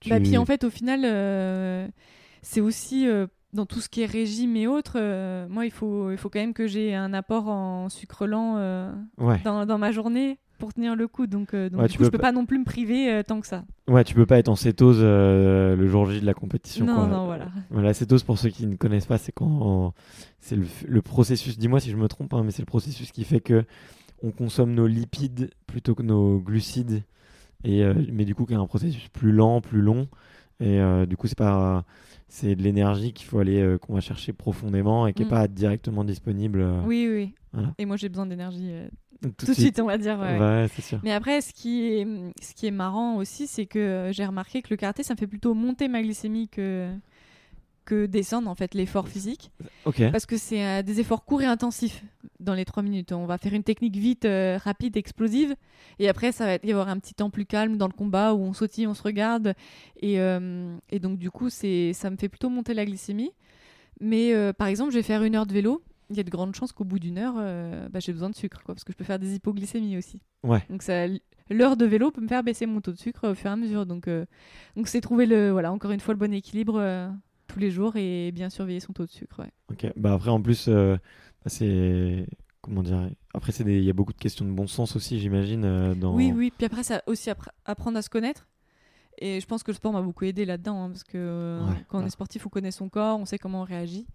tu- 0.00 0.08
Bah, 0.10 0.18
puis 0.20 0.36
en 0.36 0.44
fait, 0.44 0.64
au 0.64 0.70
final, 0.70 1.02
euh, 1.04 1.86
c'est 2.42 2.60
aussi 2.60 3.06
dans 3.52 3.66
tout 3.66 3.80
ce 3.80 3.88
qui 3.88 4.02
est 4.02 4.06
régime 4.06 4.56
et 4.56 4.66
autres. 4.66 4.98
moi, 5.48 5.64
il 5.66 5.70
faut, 5.70 6.10
il 6.10 6.16
faut 6.16 6.28
quand 6.30 6.40
même 6.40 6.54
que 6.54 6.66
j'ai 6.66 6.94
un 6.94 7.12
apport 7.12 7.48
en 7.48 7.88
sucre 7.88 8.26
lent 8.26 8.56
Ouais, 9.18 9.38
dans, 9.44 9.64
dans 9.66 9.78
ma 9.78 9.92
journée 9.92 10.38
pour 10.62 10.72
tenir 10.72 10.94
le 10.94 11.08
coup. 11.08 11.26
Donc, 11.26 11.54
euh, 11.54 11.68
donc 11.68 11.80
Ouais, 11.80 11.86
du 11.88 11.92
tu 11.94 11.98
coup, 11.98 12.04
je 12.04 12.08
peux 12.10 12.18
peux 12.18 12.22
pas 12.22 12.30
non 12.30 12.46
plus 12.46 12.56
me 12.60 12.64
priver 12.64 13.10
euh, 13.10 13.24
tant 13.24 13.40
que 13.40 13.48
ça. 13.48 13.64
Ouais, 13.88 14.04
tu 14.04 14.14
peux 14.14 14.26
pas 14.26 14.38
être 14.38 14.48
en 14.48 14.54
cétose 14.54 15.00
euh, 15.00 15.74
le 15.74 15.88
jour 15.88 16.08
J 16.08 16.20
de 16.20 16.24
la 16.24 16.34
compétition. 16.34 16.86
non, 16.86 16.94
quoi. 16.94 17.06
non, 17.08 17.26
voilà. 17.26 17.48
Voilà, 17.70 17.88
la 17.88 17.94
cétose, 17.94 18.22
pour 18.22 18.38
ceux 18.38 18.50
qui 18.50 18.64
ne 18.68 18.76
connaissent 18.76 19.06
pas, 19.06 19.18
c'est 19.18 19.32
quand 19.32 19.92
c'est 20.38 20.54
le, 20.54 20.64
le 20.86 21.02
processus. 21.02 21.58
Dis-moi 21.58 21.80
si 21.80 21.90
je 21.90 21.96
me 21.96 22.06
trompe, 22.06 22.32
hein, 22.34 22.42
mais 22.44 22.52
c'est 22.52 22.62
le 22.62 22.66
processus 22.66 23.10
qui 23.10 23.24
fait 23.24 23.40
que 23.40 23.64
on 24.22 24.30
consomme 24.30 24.72
nos 24.72 24.86
lipides 24.86 25.50
plutôt 25.66 25.96
que 25.96 26.04
nos 26.04 26.38
glucides, 26.38 27.02
et 27.64 27.84
mais 28.12 28.24
du 28.24 28.36
coup, 28.36 28.46
qui 28.46 28.52
est 28.52 28.56
un 28.56 28.66
processus 28.68 29.08
plus 29.08 29.32
lent, 29.32 29.60
plus 29.60 29.80
long, 29.80 30.06
et 30.60 30.80
du 31.08 31.16
coup, 31.16 31.26
c'est 31.26 31.36
pas 31.36 31.84
c'est 32.34 32.54
de 32.56 32.62
l'énergie 32.62 33.12
qu'il 33.12 33.26
faut 33.26 33.38
aller 33.40 33.60
euh, 33.60 33.76
qu'on 33.76 33.92
va 33.92 34.00
chercher 34.00 34.32
profondément 34.32 35.06
et 35.06 35.12
qui 35.12 35.20
est 35.22 35.26
Mm. 35.26 35.28
pas 35.28 35.48
directement 35.48 36.02
disponible 36.02 36.60
euh, 36.62 36.80
Oui, 36.86 37.06
oui, 37.06 37.14
oui. 37.14 37.34
Voilà. 37.52 37.74
Et 37.76 37.84
moi, 37.84 37.96
j'ai 37.98 38.08
besoin 38.08 38.24
d'énergie 38.24 38.70
euh, 38.72 38.88
tout, 39.22 39.44
tout 39.44 39.52
de 39.52 39.52
suite, 39.52 39.78
on 39.80 39.86
va 39.86 39.98
dire. 39.98 40.18
ouais, 40.18 40.38
ouais. 40.38 40.40
Ouais, 40.40 40.66
c'est 40.74 40.80
sûr. 40.80 40.98
Mais 41.04 41.12
après, 41.12 41.42
ce 41.42 41.52
qui 41.52 41.82
est, 41.84 42.06
ce 42.42 42.54
qui 42.54 42.66
est 42.66 42.70
marrant 42.70 43.16
aussi, 43.16 43.46
c'est 43.46 43.66
que 43.66 44.08
j'ai 44.12 44.24
remarqué 44.24 44.62
que 44.62 44.68
le 44.70 44.76
karaté, 44.78 45.02
ça 45.02 45.12
me 45.12 45.18
fait 45.18 45.26
plutôt 45.26 45.52
monter 45.52 45.88
ma 45.88 46.00
glycémie 46.02 46.48
que, 46.48 46.88
que 47.84 48.06
descendre, 48.06 48.48
en 48.48 48.54
fait, 48.54 48.74
l'effort 48.74 49.08
physique. 49.08 49.50
Parce 50.10 50.26
que 50.26 50.36
c'est 50.36 50.64
euh, 50.64 50.82
des 50.82 51.00
efforts 51.00 51.24
courts 51.24 51.42
et 51.42 51.46
intensifs 51.46 52.02
dans 52.40 52.54
les 52.54 52.64
trois 52.64 52.82
minutes. 52.82 53.12
On 53.12 53.26
va 53.26 53.38
faire 53.38 53.54
une 53.54 53.62
technique 53.62 53.96
vite, 53.96 54.24
euh, 54.24 54.58
rapide, 54.62 54.96
explosive. 54.96 55.54
Et 55.98 56.08
après, 56.08 56.32
ça 56.32 56.46
va 56.46 56.52
être- 56.54 56.64
y 56.64 56.70
avoir 56.72 56.88
un 56.88 56.98
petit 56.98 57.14
temps 57.14 57.30
plus 57.30 57.46
calme 57.46 57.76
dans 57.76 57.86
le 57.86 57.92
combat 57.92 58.34
où 58.34 58.40
on 58.42 58.52
sautille, 58.52 58.86
on 58.86 58.94
se 58.94 59.02
regarde. 59.02 59.54
Et, 60.00 60.20
euh, 60.20 60.76
et 60.90 60.98
donc, 60.98 61.18
du 61.18 61.30
coup, 61.30 61.50
c'est, 61.50 61.92
ça 61.92 62.10
me 62.10 62.16
fait 62.16 62.28
plutôt 62.28 62.48
monter 62.50 62.74
la 62.74 62.84
glycémie. 62.84 63.32
Mais 64.00 64.34
par 64.54 64.66
exemple, 64.66 64.90
je 64.90 64.96
vais 64.96 65.02
faire 65.02 65.22
une 65.22 65.36
heure 65.36 65.46
de 65.46 65.52
vélo. 65.52 65.82
Il 66.10 66.16
y 66.16 66.20
a 66.20 66.24
de 66.24 66.30
grandes 66.30 66.54
chances 66.56 66.72
qu'au 66.72 66.84
bout 66.84 66.98
d'une 66.98 67.18
heure, 67.18 67.34
bah, 67.90 68.00
j'ai 68.00 68.12
besoin 68.12 68.28
de 68.30 68.34
sucre, 68.34 68.62
quoi, 68.64 68.74
parce 68.74 68.82
que 68.84 68.92
je 68.92 68.96
peux 68.96 69.04
faire 69.04 69.18
des 69.20 69.36
hypoglycémies 69.36 69.96
aussi. 69.96 70.18
Ouais. 70.42 70.62
Donc 70.70 70.82
ça, 70.82 71.06
l'heure 71.50 71.76
de 71.76 71.84
vélo 71.84 72.10
peut 72.10 72.20
me 72.20 72.26
faire 72.26 72.42
baisser 72.42 72.66
mon 72.66 72.80
taux 72.80 72.90
de 72.92 72.98
sucre 72.98 73.28
au 73.30 73.34
fur 73.34 73.50
et 73.50 73.52
à 73.52 73.56
mesure. 73.56 73.86
Donc, 73.86 74.08
donc 74.76 74.88
c'est 74.88 75.00
trouver 75.00 75.26
le, 75.26 75.50
voilà, 75.50 75.72
encore 75.72 75.92
une 75.92 76.00
fois 76.00 76.14
le 76.14 76.18
bon 76.18 76.32
équilibre 76.34 77.12
tous 77.52 77.58
les 77.58 77.70
jours 77.70 77.96
et 77.96 78.32
bien 78.32 78.50
surveiller 78.50 78.80
son 78.80 78.92
taux 78.92 79.04
de 79.06 79.10
sucre. 79.10 79.40
ouais. 79.40 79.50
Ok. 79.70 79.86
Bah 79.96 80.14
après, 80.14 80.30
en 80.30 80.40
plus, 80.40 80.66
euh, 80.68 80.96
bah, 81.44 81.48
c'est 81.50 82.26
comment 82.60 82.82
dire. 82.82 83.10
Après, 83.34 83.52
des- 83.64 83.78
il 83.78 83.84
y 83.84 83.90
a 83.90 83.92
beaucoup 83.92 84.12
de 84.12 84.18
questions 84.18 84.44
de 84.44 84.50
bon 84.50 84.66
sens 84.66 84.94
aussi, 84.96 85.18
j'imagine. 85.20 85.64
euh, 85.64 85.94
dans... 85.94 86.14
Oui, 86.14 86.32
oui. 86.34 86.52
Puis 86.56 86.66
après, 86.66 86.82
ça 86.82 87.02
aussi 87.06 87.28
appre- 87.30 87.48
apprendre 87.64 87.98
à 87.98 88.02
se 88.02 88.10
connaître. 88.10 88.46
Et 89.18 89.40
je 89.40 89.46
pense 89.46 89.62
que 89.62 89.70
le 89.70 89.76
sport 89.76 89.92
m'a 89.92 90.02
beaucoup 90.02 90.24
aidé 90.24 90.44
là-dedans, 90.44 90.84
hein, 90.84 90.88
parce 90.90 91.04
que 91.04 91.16
euh, 91.18 91.64
Ouais, 91.66 91.84
quand 91.88 92.02
on 92.02 92.06
est 92.06 92.10
sportif, 92.10 92.46
on 92.46 92.48
connaît 92.48 92.70
son 92.70 92.88
corps, 92.88 93.18
on 93.20 93.24
sait 93.24 93.38
comment 93.38 93.60
on 93.60 93.64
réagit. 93.64 94.06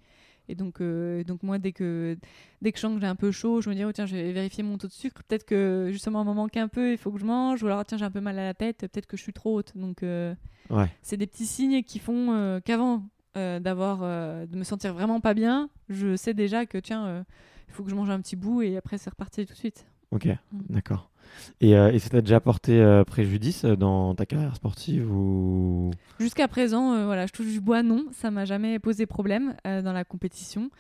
Et 0.50 0.56
donc, 0.56 0.80
euh, 0.82 1.24
donc 1.26 1.44
moi, 1.44 1.60
dès 1.60 1.72
que, 1.74 2.18
dès 2.62 2.72
que 2.72 2.78
je 2.78 2.82
sens 2.82 2.96
que 2.96 3.02
j'ai 3.02 3.08
un 3.08 3.16
peu 3.18 3.32
chaud, 3.32 3.60
je 3.62 3.70
me 3.70 3.76
dis, 3.76 3.84
oh, 3.84 3.92
tiens, 3.92 4.06
je 4.06 4.16
vais 4.16 4.32
vérifier 4.32 4.64
mon 4.64 4.78
taux 4.78 4.88
de 4.88 4.94
sucre. 4.94 5.22
Peut-être 5.28 5.46
que 5.46 5.90
justement, 5.92 6.22
il 6.22 6.26
m'en 6.26 6.34
manque 6.34 6.56
un 6.58 6.70
peu, 6.70 6.94
il 6.94 6.98
faut 6.98 7.12
que 7.12 7.20
je 7.20 7.26
mange. 7.26 7.62
Ou 7.64 7.68
alors, 7.68 7.84
tiens, 7.86 7.98
j'ai 7.98 8.06
un 8.06 8.12
peu 8.12 8.22
mal 8.22 8.40
à 8.40 8.44
la 8.46 8.54
tête, 8.54 8.78
peut-être 8.80 9.08
que 9.08 9.18
je 9.18 9.22
suis 9.24 9.34
trop 9.34 9.56
haute. 9.60 9.74
Donc, 9.76 10.04
euh, 10.04 10.34
Ouais. 10.70 10.90
c'est 11.02 11.18
des 11.18 11.28
petits 11.28 11.46
signes 11.46 11.84
qui 11.84 12.00
font 12.00 12.32
euh, 12.34 12.60
qu'avant 12.62 13.04
euh, 13.36 13.60
d'avoir, 13.60 14.00
euh, 14.02 14.46
de 14.46 14.56
me 14.56 14.64
sentir 14.64 14.94
vraiment 14.94 15.20
pas 15.20 15.34
bien, 15.34 15.70
je 15.90 16.16
sais 16.16 16.34
déjà 16.34 16.66
que, 16.66 16.78
tiens, 16.78 17.06
euh, 17.06 17.24
il 17.68 17.74
faut 17.74 17.84
que 17.84 17.90
je 17.90 17.96
mange 17.96 18.10
un 18.10 18.22
petit 18.22 18.36
bout 18.36 18.62
et 18.62 18.78
après, 18.78 18.98
c'est 18.98 19.10
reparti 19.10 19.46
tout 19.46 19.54
de 19.54 19.58
suite. 19.58 19.86
Ok. 20.12 20.26
Mm. 20.26 20.60
D'accord. 20.70 21.12
Et, 21.60 21.72
et 21.72 22.00
ça 22.00 22.10
t'a 22.10 22.22
déjà 22.22 22.40
porté 22.40 23.04
préjudice 23.06 23.66
dans 23.66 24.16
ta 24.16 24.26
carrière 24.26 24.56
sportive 24.56 25.12
ou? 25.12 25.92
Jusqu'à 26.20 26.48
présent, 26.48 27.06
voilà, 27.06 27.26
je 27.26 27.34
touche 27.34 27.52
du 27.52 27.60
bois, 27.60 27.84
non, 27.84 28.06
ça 28.14 28.32
m'a 28.32 28.46
jamais 28.46 28.80
posé 28.80 29.06
problème 29.06 29.54
dans 29.66 29.92
la 29.92 30.06
compétition. 30.06 30.72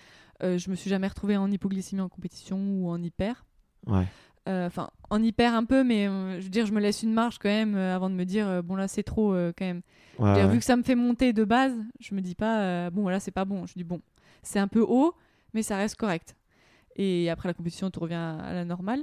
Je 0.41 0.69
me 0.69 0.75
suis 0.75 0.89
jamais 0.89 1.07
retrouvée 1.07 1.35
en 1.35 1.51
hypoglycémie 1.51 2.01
en 2.01 2.07
compétition 2.07 2.57
ou 2.57 2.89
en 2.89 3.03
hyper. 3.03 3.45
Ouais. 3.87 4.05
Euh, 4.47 4.65
Enfin, 4.67 4.89
en 5.09 5.21
hyper 5.21 5.53
un 5.53 5.63
peu, 5.65 5.83
mais 5.83 6.07
euh, 6.07 6.39
je 6.39 6.43
veux 6.45 6.49
dire, 6.49 6.65
je 6.65 6.73
me 6.73 6.79
laisse 6.79 7.03
une 7.03 7.13
marge 7.13 7.37
quand 7.37 7.49
même 7.49 7.75
euh, 7.75 7.95
avant 7.95 8.09
de 8.09 8.15
me 8.15 8.23
dire, 8.23 8.63
bon 8.63 8.75
là 8.75 8.87
c'est 8.87 9.03
trop 9.03 9.33
quand 9.57 9.65
même. 9.65 9.81
Ouais, 10.19 10.19
Je 10.19 10.23
veux 10.25 10.33
dire, 10.35 10.45
ouais. 10.45 10.51
Vu 10.53 10.59
que 10.59 10.65
ça 10.65 10.75
me 10.75 10.83
fait 10.83 10.95
monter 10.95 11.33
de 11.33 11.43
base, 11.43 11.73
je 11.99 12.15
me 12.15 12.21
dis 12.21 12.35
pas, 12.35 12.89
bon 12.89 13.01
voilà 13.01 13.19
c'est 13.19 13.31
pas 13.31 13.45
bon. 13.45 13.65
Je 13.65 13.73
dis 13.73 13.83
bon, 13.83 14.01
c'est 14.43 14.59
un 14.59 14.67
peu 14.67 14.81
haut, 14.81 15.13
mais 15.53 15.61
ça 15.63 15.77
reste 15.77 15.95
correct. 15.95 16.35
Et 16.95 17.29
après 17.29 17.47
la 17.47 17.53
compétition, 17.53 17.89
tout 17.91 17.99
revient 17.99 18.15
à 18.15 18.53
la 18.53 18.65
normale. 18.65 19.01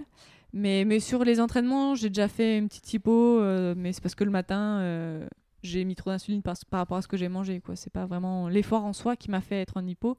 Mais, 0.52 0.84
mais 0.84 1.00
sur 1.00 1.24
les 1.24 1.40
entraînements, 1.40 1.94
j'ai 1.96 2.08
déjà 2.10 2.28
fait 2.28 2.58
une 2.58 2.68
petite 2.68 3.04
euh, 3.08 3.74
mais 3.76 3.92
c'est 3.92 4.00
parce 4.00 4.14
que 4.14 4.22
le 4.24 4.30
matin, 4.30 4.78
euh, 4.80 5.26
j'ai 5.62 5.84
mis 5.84 5.94
trop 5.96 6.10
d'insuline 6.10 6.42
par, 6.42 6.54
par 6.70 6.78
rapport 6.78 6.96
à 6.96 7.02
ce 7.02 7.08
que 7.08 7.16
j'ai 7.16 7.28
mangé. 7.28 7.60
quoi. 7.60 7.74
C'est 7.76 7.92
pas 7.92 8.06
vraiment 8.06 8.48
l'effort 8.48 8.84
en 8.84 8.92
soi 8.92 9.16
qui 9.16 9.30
m'a 9.30 9.40
fait 9.40 9.60
être 9.60 9.76
en 9.76 9.86
hypo. 9.86 10.16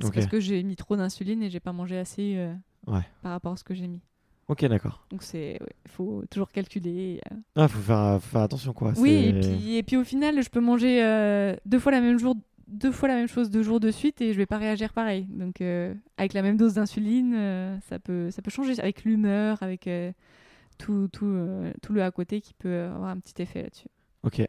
C'est 0.00 0.12
parce 0.12 0.26
que 0.26 0.40
j'ai 0.40 0.62
mis 0.62 0.76
trop 0.76 0.96
d'insuline 0.96 1.42
et 1.42 1.50
j'ai 1.50 1.60
pas 1.60 1.72
mangé 1.72 1.98
assez 1.98 2.34
euh, 2.36 2.52
Ouais. 2.86 3.00
par 3.22 3.32
rapport 3.32 3.52
à 3.52 3.56
ce 3.56 3.64
que 3.64 3.74
j'ai 3.74 3.86
mis. 3.88 4.00
Ok, 4.48 4.64
d'accord. 4.66 5.06
Donc 5.10 5.22
c'est, 5.22 5.58
il 5.86 5.90
faut 5.90 6.22
toujours 6.30 6.50
calculer. 6.50 7.20
euh. 7.32 7.36
Ah, 7.56 7.68
faut 7.68 7.78
faire, 7.80 8.20
faut 8.20 8.28
faire 8.30 8.42
attention 8.42 8.72
quoi. 8.72 8.92
Oui, 8.98 9.10
et 9.12 9.32
puis, 9.40 9.76
et 9.76 9.82
puis 9.82 9.96
au 9.96 10.04
final, 10.04 10.42
je 10.42 10.50
peux 10.50 10.60
manger 10.60 11.02
euh, 11.02 11.56
deux 11.64 11.78
fois 11.78 11.92
la 11.92 12.00
même 12.00 12.18
jour, 12.18 12.36
deux 12.68 12.92
fois 12.92 13.08
la 13.08 13.14
même 13.14 13.28
chose 13.28 13.50
deux 13.50 13.62
jours 13.62 13.80
de 13.80 13.90
suite 13.90 14.20
et 14.20 14.32
je 14.32 14.38
vais 14.38 14.46
pas 14.46 14.58
réagir 14.58 14.92
pareil. 14.92 15.26
Donc 15.30 15.60
euh, 15.60 15.94
avec 16.18 16.34
la 16.34 16.42
même 16.42 16.56
dose 16.56 16.74
d'insuline, 16.74 17.34
euh, 17.34 17.78
ça 17.88 17.98
peut 17.98 18.30
ça 18.30 18.42
peut 18.42 18.50
changer 18.50 18.78
avec 18.80 19.04
l'humeur, 19.04 19.62
avec 19.62 19.88
tout 20.78 21.08
tout 21.08 21.36
tout 21.82 21.92
le 21.92 22.02
à 22.02 22.10
côté 22.10 22.40
qui 22.40 22.52
peut 22.54 22.84
avoir 22.94 23.10
un 23.10 23.18
petit 23.18 23.40
effet 23.42 23.62
là-dessus. 23.62 23.88
Ok. 24.24 24.42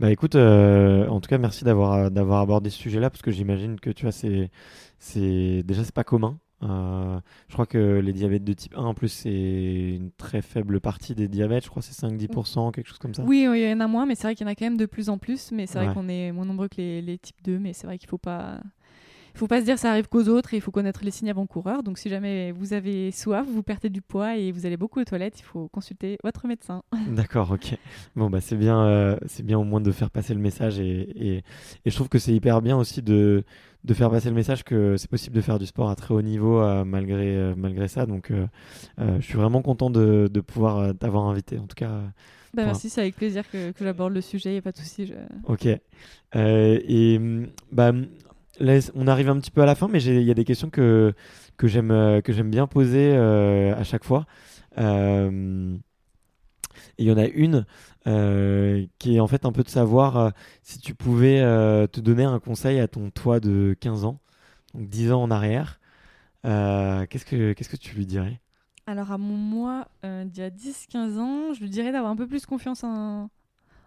Bah 0.00 0.10
écoute, 0.10 0.34
euh, 0.34 1.06
en 1.06 1.20
tout 1.20 1.28
cas, 1.28 1.38
merci 1.38 1.62
d'avoir 1.64 2.10
d'avoir 2.10 2.40
abordé 2.40 2.68
ce 2.68 2.78
sujet-là 2.78 3.10
parce 3.10 3.22
que 3.22 3.30
j'imagine 3.30 3.78
que 3.78 3.90
tu 3.90 4.02
vois, 4.02 4.12
c'est 4.12 4.50
c'est 4.98 5.62
déjà 5.64 5.84
c'est 5.84 5.94
pas 5.94 6.04
commun. 6.04 6.38
Euh, 6.62 7.18
je 7.48 7.54
crois 7.54 7.66
que 7.66 8.00
les 8.00 8.12
diabètes 8.12 8.44
de 8.44 8.52
type 8.52 8.76
1 8.76 8.82
en 8.82 8.92
plus 8.92 9.08
c'est 9.08 9.94
une 9.96 10.10
très 10.18 10.42
faible 10.42 10.80
partie 10.80 11.14
des 11.14 11.28
diabètes. 11.28 11.64
Je 11.64 11.70
crois 11.70 11.82
que 11.82 11.88
c'est 11.88 12.06
5-10%, 12.06 12.72
quelque 12.72 12.88
chose 12.88 12.98
comme 12.98 13.14
ça. 13.14 13.22
Oui, 13.22 13.46
oui, 13.48 13.62
il 13.62 13.70
y 13.70 13.72
en 13.72 13.80
a 13.80 13.86
moins, 13.86 14.06
mais 14.06 14.14
c'est 14.14 14.24
vrai 14.24 14.34
qu'il 14.34 14.46
y 14.46 14.48
en 14.48 14.52
a 14.52 14.54
quand 14.54 14.66
même 14.66 14.76
de 14.76 14.86
plus 14.86 15.08
en 15.08 15.18
plus. 15.18 15.52
Mais 15.52 15.66
c'est 15.66 15.82
vrai 15.82 15.94
qu'on 15.94 16.08
est 16.08 16.32
moins 16.32 16.44
nombreux 16.44 16.68
que 16.68 16.76
les, 16.76 17.00
les 17.02 17.18
types 17.18 17.42
2, 17.44 17.58
mais 17.58 17.72
c'est 17.72 17.86
vrai 17.86 17.98
qu'il 17.98 18.08
faut 18.08 18.18
pas. 18.18 18.60
Il 19.34 19.38
faut 19.38 19.46
pas 19.46 19.60
se 19.60 19.64
dire 19.64 19.78
ça 19.78 19.90
arrive 19.90 20.08
qu'aux 20.08 20.28
autres 20.28 20.52
et 20.54 20.56
il 20.58 20.60
faut 20.60 20.70
connaître 20.70 21.00
les 21.04 21.10
signes 21.10 21.30
avant-coureurs. 21.30 21.82
Donc 21.82 21.98
si 21.98 22.08
jamais 22.08 22.52
vous 22.52 22.72
avez 22.72 23.10
soif, 23.12 23.46
vous 23.48 23.62
perdez 23.62 23.88
du 23.88 24.02
poids 24.02 24.36
et 24.36 24.52
vous 24.52 24.66
allez 24.66 24.76
beaucoup 24.76 25.00
aux 25.00 25.04
toilettes, 25.04 25.38
il 25.40 25.44
faut 25.44 25.68
consulter 25.68 26.18
votre 26.24 26.46
médecin. 26.46 26.82
D'accord, 27.08 27.50
ok. 27.52 27.76
Bon, 28.16 28.28
bah 28.30 28.40
c'est 28.40 28.56
bien, 28.56 28.80
euh, 28.84 29.16
c'est 29.26 29.44
bien 29.44 29.58
au 29.58 29.64
moins 29.64 29.80
de 29.80 29.90
faire 29.92 30.10
passer 30.10 30.34
le 30.34 30.40
message 30.40 30.78
et, 30.80 31.00
et, 31.34 31.36
et 31.84 31.90
je 31.90 31.94
trouve 31.94 32.08
que 32.08 32.18
c'est 32.18 32.32
hyper 32.34 32.60
bien 32.62 32.76
aussi 32.76 33.02
de, 33.02 33.44
de 33.84 33.94
faire 33.94 34.10
passer 34.10 34.28
le 34.28 34.34
message 34.34 34.64
que 34.64 34.96
c'est 34.96 35.08
possible 35.10 35.36
de 35.36 35.40
faire 35.40 35.58
du 35.58 35.66
sport 35.66 35.88
à 35.90 35.96
très 35.96 36.12
haut 36.14 36.22
niveau 36.22 36.60
euh, 36.60 36.84
malgré, 36.84 37.36
euh, 37.36 37.54
malgré 37.56 37.88
ça. 37.88 38.06
Donc, 38.06 38.32
je 38.98 39.20
suis 39.20 39.34
vraiment 39.38 39.62
content 39.62 39.90
de, 39.90 40.28
de 40.32 40.40
pouvoir 40.40 40.94
t'avoir 40.96 41.24
invité. 41.26 41.58
En 41.58 41.66
tout 41.66 41.74
cas, 41.76 42.02
Bah, 42.54 42.64
merci, 42.64 42.90
c'est 42.90 43.00
avec 43.00 43.16
plaisir 43.16 43.44
que, 43.50 43.70
que 43.72 43.84
j'aborde 43.84 44.12
le 44.12 44.20
sujet, 44.20 44.50
il 44.50 44.52
n'y 44.54 44.58
a 44.58 44.62
pas 44.62 44.72
de 44.72 44.76
souci. 44.78 45.06
je- 45.06 45.14
ok. 45.52 45.68
Euh, 46.36 46.78
et 46.86 47.16
hum, 47.18 47.46
bah, 47.72 47.90
hum, 47.90 48.06
on 48.94 49.06
arrive 49.06 49.28
un 49.28 49.38
petit 49.38 49.50
peu 49.50 49.62
à 49.62 49.66
la 49.66 49.74
fin, 49.74 49.88
mais 49.88 50.02
il 50.02 50.22
y 50.22 50.30
a 50.30 50.34
des 50.34 50.44
questions 50.44 50.70
que, 50.70 51.14
que 51.56 51.66
j'aime 51.66 51.90
euh, 51.90 52.20
bien 52.44 52.66
poser 52.66 53.12
euh, 53.14 53.74
à 53.76 53.84
chaque 53.84 54.04
fois. 54.04 54.26
Euh, 54.78 55.76
il 56.98 57.06
y 57.06 57.12
en 57.12 57.18
a 57.18 57.26
une 57.26 57.66
qui 58.98 59.16
est 59.16 59.20
en 59.20 59.26
fait 59.26 59.44
un 59.44 59.52
peu 59.52 59.62
de 59.62 59.68
savoir 59.68 60.32
si 60.62 60.78
tu 60.78 60.94
pouvais 60.94 61.40
te 61.88 62.00
donner 62.00 62.24
un 62.24 62.38
conseil 62.38 62.80
à 62.80 62.88
ton 62.88 63.10
toi 63.10 63.40
de 63.40 63.76
15 63.80 64.04
ans, 64.04 64.20
donc 64.74 64.88
10 64.88 65.12
ans 65.12 65.22
en 65.22 65.30
arrière, 65.30 65.80
qu'est-ce 66.42 67.24
que 67.24 67.52
qu'est-ce 67.52 67.68
que 67.68 67.76
tu 67.76 67.94
lui 67.94 68.06
dirais? 68.06 68.40
Alors 68.86 69.12
à 69.12 69.18
mon 69.18 69.36
moi, 69.36 69.88
d'il 70.02 70.38
y 70.38 70.42
a 70.42 70.50
10-15 70.50 71.18
ans, 71.18 71.52
je 71.52 71.60
lui 71.60 71.70
dirais 71.70 71.92
d'avoir 71.92 72.12
un 72.12 72.16
peu 72.16 72.26
plus 72.26 72.46
confiance 72.46 72.84
en, 72.84 73.28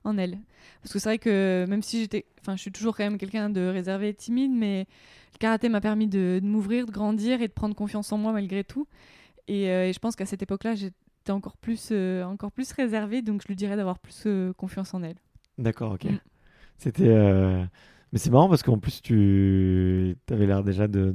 en 0.04 0.18
elle. 0.18 0.38
Parce 0.82 0.94
que 0.94 1.00
c'est 1.00 1.10
vrai 1.10 1.20
que 1.20 1.66
même 1.68 1.82
si 1.82 2.02
j'étais... 2.02 2.26
Enfin, 2.42 2.56
je 2.56 2.62
suis 2.62 2.72
toujours 2.72 2.96
quand 2.96 3.04
même 3.04 3.18
quelqu'un 3.18 3.50
de 3.50 3.62
réservé 3.68 4.10
et 4.10 4.14
timide, 4.14 4.52
mais 4.52 4.88
le 5.34 5.38
karaté 5.40 5.70
m'a 5.70 5.82
permis 5.82 6.08
de, 6.08 6.40
de 6.42 6.46
m'ouvrir, 6.46 6.86
de 6.86 6.92
grandir 6.92 7.42
et 7.42 7.48
de 7.48 7.54
prendre 7.54 7.76
confiance 7.76 8.12
en 8.12 8.18
moi 8.18 8.32
malgré 8.34 8.64
tout. 8.64 8.88
Et, 9.48 9.70
euh, 9.70 9.88
et 9.88 9.94
je 9.94 10.00
pense 10.00 10.16
qu'à 10.16 10.26
cette 10.26 10.42
époque-là, 10.42 10.76
j'étais 10.76 11.32
encore 11.32 11.58
plus, 11.58 11.90
euh, 11.92 12.24
encore 12.24 12.52
plus 12.52 12.72
réservée, 12.72 13.22
donc 13.22 13.42
je 13.42 13.48
lui 13.48 13.56
dirais 13.56 13.76
d'avoir 13.76 14.00
plus 14.00 14.24
euh, 14.26 14.54
confiance 14.54 14.94
en 14.94 15.04
elle. 15.04 15.18
D'accord, 15.58 15.94
ok. 15.94 16.06
Mm. 16.06 16.20
C'était. 16.78 17.68
Mais 18.12 18.20
c'est 18.20 18.30
marrant 18.30 18.48
parce 18.48 18.62
qu'en 18.62 18.78
plus, 18.78 19.02
tu 19.02 20.16
avais 20.30 20.46
l'air 20.46 20.64
déjà 20.64 20.88
de... 20.88 21.14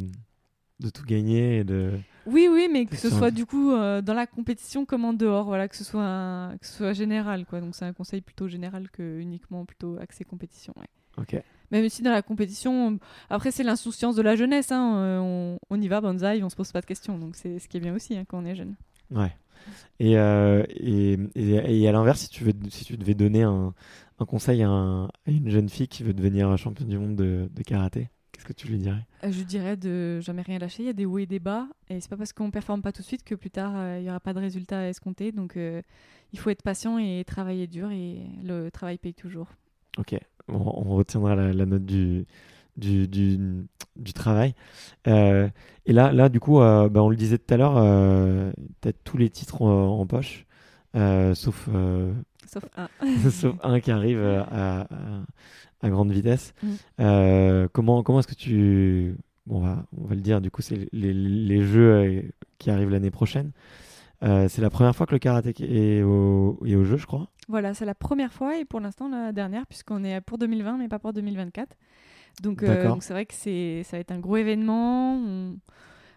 de 0.81 0.91
tout 0.91 1.05
gagner 1.05 1.59
et 1.59 1.65
de. 1.65 1.93
Oui, 2.27 2.49
oui, 2.51 2.69
mais 2.71 2.85
que 2.87 2.97
ce 2.97 3.09
soit 3.11 3.31
du 3.31 3.47
coup 3.47 3.73
euh, 3.73 4.03
dans 4.03 4.15
la 4.15 4.27
compétition 4.27 4.85
comme 4.85 5.05
en 5.05 5.13
dehors, 5.15 5.47
voilà, 5.47 5.67
que 5.69 5.77
ce 5.77 5.83
soit, 5.85 6.05
un- 6.05 6.57
que 6.59 6.67
ce 6.67 6.75
soit 6.77 6.93
général, 6.93 7.47
quoi. 7.47 7.61
Donc 7.61 7.75
c'est 7.75 7.85
un 7.87 7.93
conseil 7.93 8.21
plutôt 8.21 8.49
général 8.49 8.91
que 8.91 9.19
uniquement 9.19 9.65
plutôt 9.65 9.97
axé 9.99 10.25
compétition. 10.25 10.75
ouais. 10.79 10.87
Ok. 11.17 11.43
Même 11.71 11.89
si 11.89 12.03
dans 12.03 12.13
la 12.13 12.23
compétition, 12.23 12.89
on- 12.89 12.99
après 13.29 13.51
c'est 13.51 13.65
l'insouciance 13.65 14.15
de 14.15 14.23
la 14.23 14.37
jeunesse, 14.37 14.71
hein, 14.73 14.97
euh, 14.99 15.19
on, 15.21 15.59
on 15.71 15.81
y 15.81 15.89
va, 15.89 16.01
bonsaï, 16.01 16.43
on 16.45 16.49
se 16.51 16.57
pose 16.57 16.71
pas 16.71 16.81
de 16.81 16.87
questions, 16.87 17.19
donc 17.19 17.35
c'est 17.35 17.59
ce 17.59 17.67
qui 17.69 17.77
est 17.77 17.81
bien 17.81 17.95
aussi 17.95 18.17
hein, 18.17 18.25
quand 18.29 18.39
on 18.39 18.45
est 18.45 18.55
jeune. 18.55 18.75
Ouais. 19.11 19.35
Et, 19.99 20.17
euh, 20.19 20.65
et, 20.69 21.19
et, 21.35 21.83
et 21.83 21.89
à 21.89 21.93
l'inverse, 21.93 22.21
si 22.21 22.29
tu, 22.29 22.45
veux, 22.45 22.53
si 22.71 22.85
tu 22.85 22.97
devais 22.97 23.15
donner 23.15 23.43
un, 23.43 23.75
un 24.19 24.25
conseil 24.27 24.63
à, 24.63 24.69
un- 24.69 25.07
à 25.07 25.11
une 25.27 25.51
jeune 25.51 25.69
fille 25.69 25.89
qui 25.89 26.03
veut 26.05 26.15
devenir 26.15 26.57
championne 26.57 26.89
du 26.89 26.99
monde 26.99 27.17
de, 27.17 27.49
de 27.53 27.63
karaté, 27.63 28.09
Qu'est-ce 28.39 28.47
que 28.47 28.53
tu 28.53 28.69
lui 28.69 28.79
dirais? 28.79 29.05
Euh, 29.25 29.33
Je 29.33 29.43
dirais 29.43 29.77
de 29.77 30.21
jamais 30.21 30.43
rien 30.43 30.61
lâcher. 30.61 30.85
Il 30.85 30.87
y 30.87 30.91
a 30.91 30.93
des 30.93 31.07
hauts 31.07 31.19
et 31.19 31.27
des 31.27 31.41
bas. 31.41 31.67
Et 31.89 31.99
c'est 31.99 32.09
pas 32.09 32.17
parce 32.17 32.33
qu'on 32.33 32.53
performe 32.53 32.83
pas 32.83 32.93
tout 32.93 33.03
de 33.03 33.07
suite 33.07 33.25
que 33.25 33.35
plus 33.35 33.51
tard, 33.51 33.73
euh, 33.75 33.99
il 33.99 34.07
y 34.07 34.09
aura 34.09 34.21
pas 34.21 34.33
de 34.33 34.39
résultat 34.39 34.79
à 34.79 34.87
escompter. 34.87 35.33
Donc, 35.33 35.57
euh, 35.57 35.83
il 36.33 36.39
faut 36.39 36.49
être 36.51 36.63
patient 36.63 36.99
et 36.99 37.25
travailler 37.27 37.67
dur. 37.67 37.91
Et 37.91 38.21
le 38.45 38.71
travail 38.71 38.97
paye 38.99 39.13
toujours. 39.13 39.49
Ok, 39.99 40.15
on, 40.47 40.55
on 40.55 40.95
retiendra 40.95 41.35
la, 41.35 41.53
la 41.53 41.67
note 41.67 41.85
du, 41.85 42.27
du, 42.77 43.09
du, 43.09 43.67
du 43.97 44.13
travail. 44.13 44.55
Euh, 45.09 45.49
et 45.87 45.93
là, 45.93 46.13
là, 46.13 46.29
du 46.29 46.39
coup, 46.39 46.59
bah, 46.59 46.89
on 46.95 47.09
le 47.09 47.17
disait 47.17 47.39
tout 47.39 47.53
à 47.53 47.57
l'heure, 47.57 48.53
tu 48.83 48.89
as 48.89 48.93
tous 48.93 49.17
les 49.17 49.31
titres 49.31 49.63
en, 49.63 49.99
en 49.99 50.07
poche, 50.07 50.47
sauf, 50.95 51.69
Sauf 52.47 52.65
un. 52.77 52.89
sauf 53.31 53.57
un 53.65 53.81
qui 53.81 53.91
arrive 53.91 54.23
à, 54.23 54.83
à, 54.83 54.87
à 55.83 55.89
grande 55.91 56.11
vitesse. 56.13 56.55
Mm. 56.63 56.69
Euh, 57.01 57.69
comment 57.73 58.03
comment 58.03 58.19
est-ce 58.21 58.29
que 58.29 58.35
tu... 58.35 59.17
Bon, 59.47 59.59
on, 59.59 59.61
va, 59.61 59.85
on 59.97 60.07
va 60.07 60.15
le 60.15 60.21
dire, 60.21 60.41
du 60.43 60.51
coup, 60.51 60.61
c'est 60.63 60.89
les, 60.93 61.15
les 61.15 61.63
jeux 61.63 61.93
euh, 61.95 62.23
qui 62.59 62.71
arrivent 62.71 62.91
l'année 62.91 63.11
prochaine. 63.11 63.53
Euh, 64.23 64.47
c'est 64.49 64.61
la 64.61 64.69
première 64.69 64.95
fois 64.97 65.07
que 65.07 65.13
le 65.13 65.19
karaté 65.19 65.55
est 65.61 66.03
au, 66.03 66.59
est 66.67 66.75
au 66.75 66.85
jeu, 66.85 66.97
je 66.97 67.07
crois. 67.07 67.29
Voilà, 67.49 67.73
c'est 67.73 67.85
la 67.87 67.95
première 67.95 68.33
fois 68.33 68.59
et 68.59 68.65
pour 68.67 68.81
l'instant 68.81 69.09
la 69.09 69.33
dernière, 69.33 69.67
puisqu'on 69.67 70.05
est 70.05 70.21
pour 70.21 70.37
2020, 70.39 70.77
mais 70.77 70.89
pas 70.89 70.99
pour 70.99 71.13
2024. 71.15 71.77
Donc, 72.43 72.63
euh, 72.63 72.95
c'est 73.01 73.13
vrai 73.15 73.25
que 73.27 73.35
c'est, 73.35 73.83
ça 73.85 73.97
va 73.97 74.01
être 74.01 74.11
un 74.13 74.19
gros 74.19 74.37
événement. 74.37 75.15
On- 75.17 75.57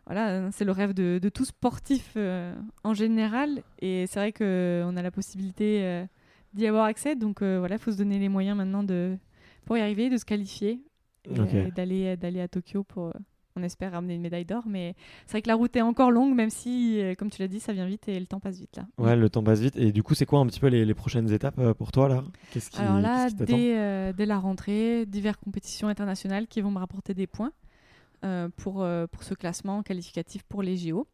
Voilà, 0.07 0.51
c'est 0.51 0.65
le 0.65 0.71
rêve 0.73 0.93
de, 0.93 1.19
de 1.21 1.29
tout 1.29 1.45
sportif 1.45 2.13
euh, 2.17 2.53
en 2.83 2.93
général. 2.93 3.61
Et 3.79 4.07
c'est 4.07 4.19
vrai 4.19 4.33
qu'on 4.33 4.97
a 4.97 5.01
la 5.01 5.11
possibilité 5.11 6.03
d'y 6.53 6.67
avoir 6.67 6.85
accès. 6.85 7.15
Donc 7.15 7.41
voilà, 7.41 7.75
il 7.75 7.79
faut 7.79 7.91
se 7.91 7.97
donner 7.97 8.19
les 8.19 8.29
moyens 8.29 8.57
maintenant 8.57 8.83
de, 8.83 9.15
pour 9.65 9.77
y 9.77 9.81
arriver, 9.81 10.09
de 10.09 10.17
se 10.17 10.25
qualifier 10.25 10.81
et, 11.29 11.39
euh, 11.39 11.71
d'aller, 11.71 12.17
d'aller 12.17 12.41
à 12.41 12.47
Tokyo 12.47 12.83
pour, 12.83 13.07
euh, 13.07 13.11
on 13.55 13.63
espère, 13.63 13.91
ramener 13.91 14.15
une 14.15 14.21
médaille 14.21 14.45
d'or. 14.45 14.63
Mais 14.65 14.95
c'est 15.25 15.33
vrai 15.33 15.41
que 15.41 15.47
la 15.47 15.55
route 15.55 15.75
est 15.75 15.81
encore 15.81 16.09
longue, 16.11 16.33
même 16.35 16.49
si, 16.49 16.99
euh, 17.01 17.15
comme 17.15 17.29
tu 17.29 17.41
l'as 17.41 17.47
dit, 17.47 17.59
ça 17.59 17.73
vient 17.73 17.85
vite 17.85 18.07
et 18.07 18.19
le 18.19 18.25
temps 18.25 18.39
passe 18.39 18.59
vite 18.59 18.77
là. 18.77 18.87
Ouais, 18.97 19.15
le 19.15 19.29
temps 19.29 19.43
passe 19.43 19.59
vite. 19.59 19.75
Et 19.75 19.91
du 19.91 20.03
coup, 20.03 20.15
c'est 20.15 20.25
quoi 20.25 20.39
un 20.39 20.45
petit 20.47 20.59
peu 20.59 20.67
les, 20.67 20.85
les 20.85 20.93
prochaines 20.93 21.31
étapes 21.31 21.59
euh, 21.59 21.73
pour 21.73 21.91
toi, 21.91 22.07
là? 22.09 22.23
Qu'est-ce 22.51 22.69
qui, 22.71 22.79
Alors 22.79 22.99
là, 22.99 23.23
qu'est-ce 23.25 23.33
qui 23.33 23.39
t'attend? 23.39 23.57
dès, 23.57 23.77
euh, 23.77 24.13
dès 24.13 24.25
la 24.25 24.39
rentrée, 24.39 25.05
diverses 25.05 25.37
compétitions 25.43 25.87
internationales 25.89 26.47
qui 26.47 26.61
vont 26.61 26.71
me 26.71 26.79
rapporter 26.79 27.13
des 27.13 27.27
points 27.27 27.51
euh, 28.23 28.49
pour, 28.55 28.83
euh, 28.83 29.05
pour 29.07 29.23
ce 29.23 29.33
classement 29.33 29.83
qualificatif 29.83 30.43
pour 30.43 30.63
les 30.63 30.77
JO. 30.77 31.07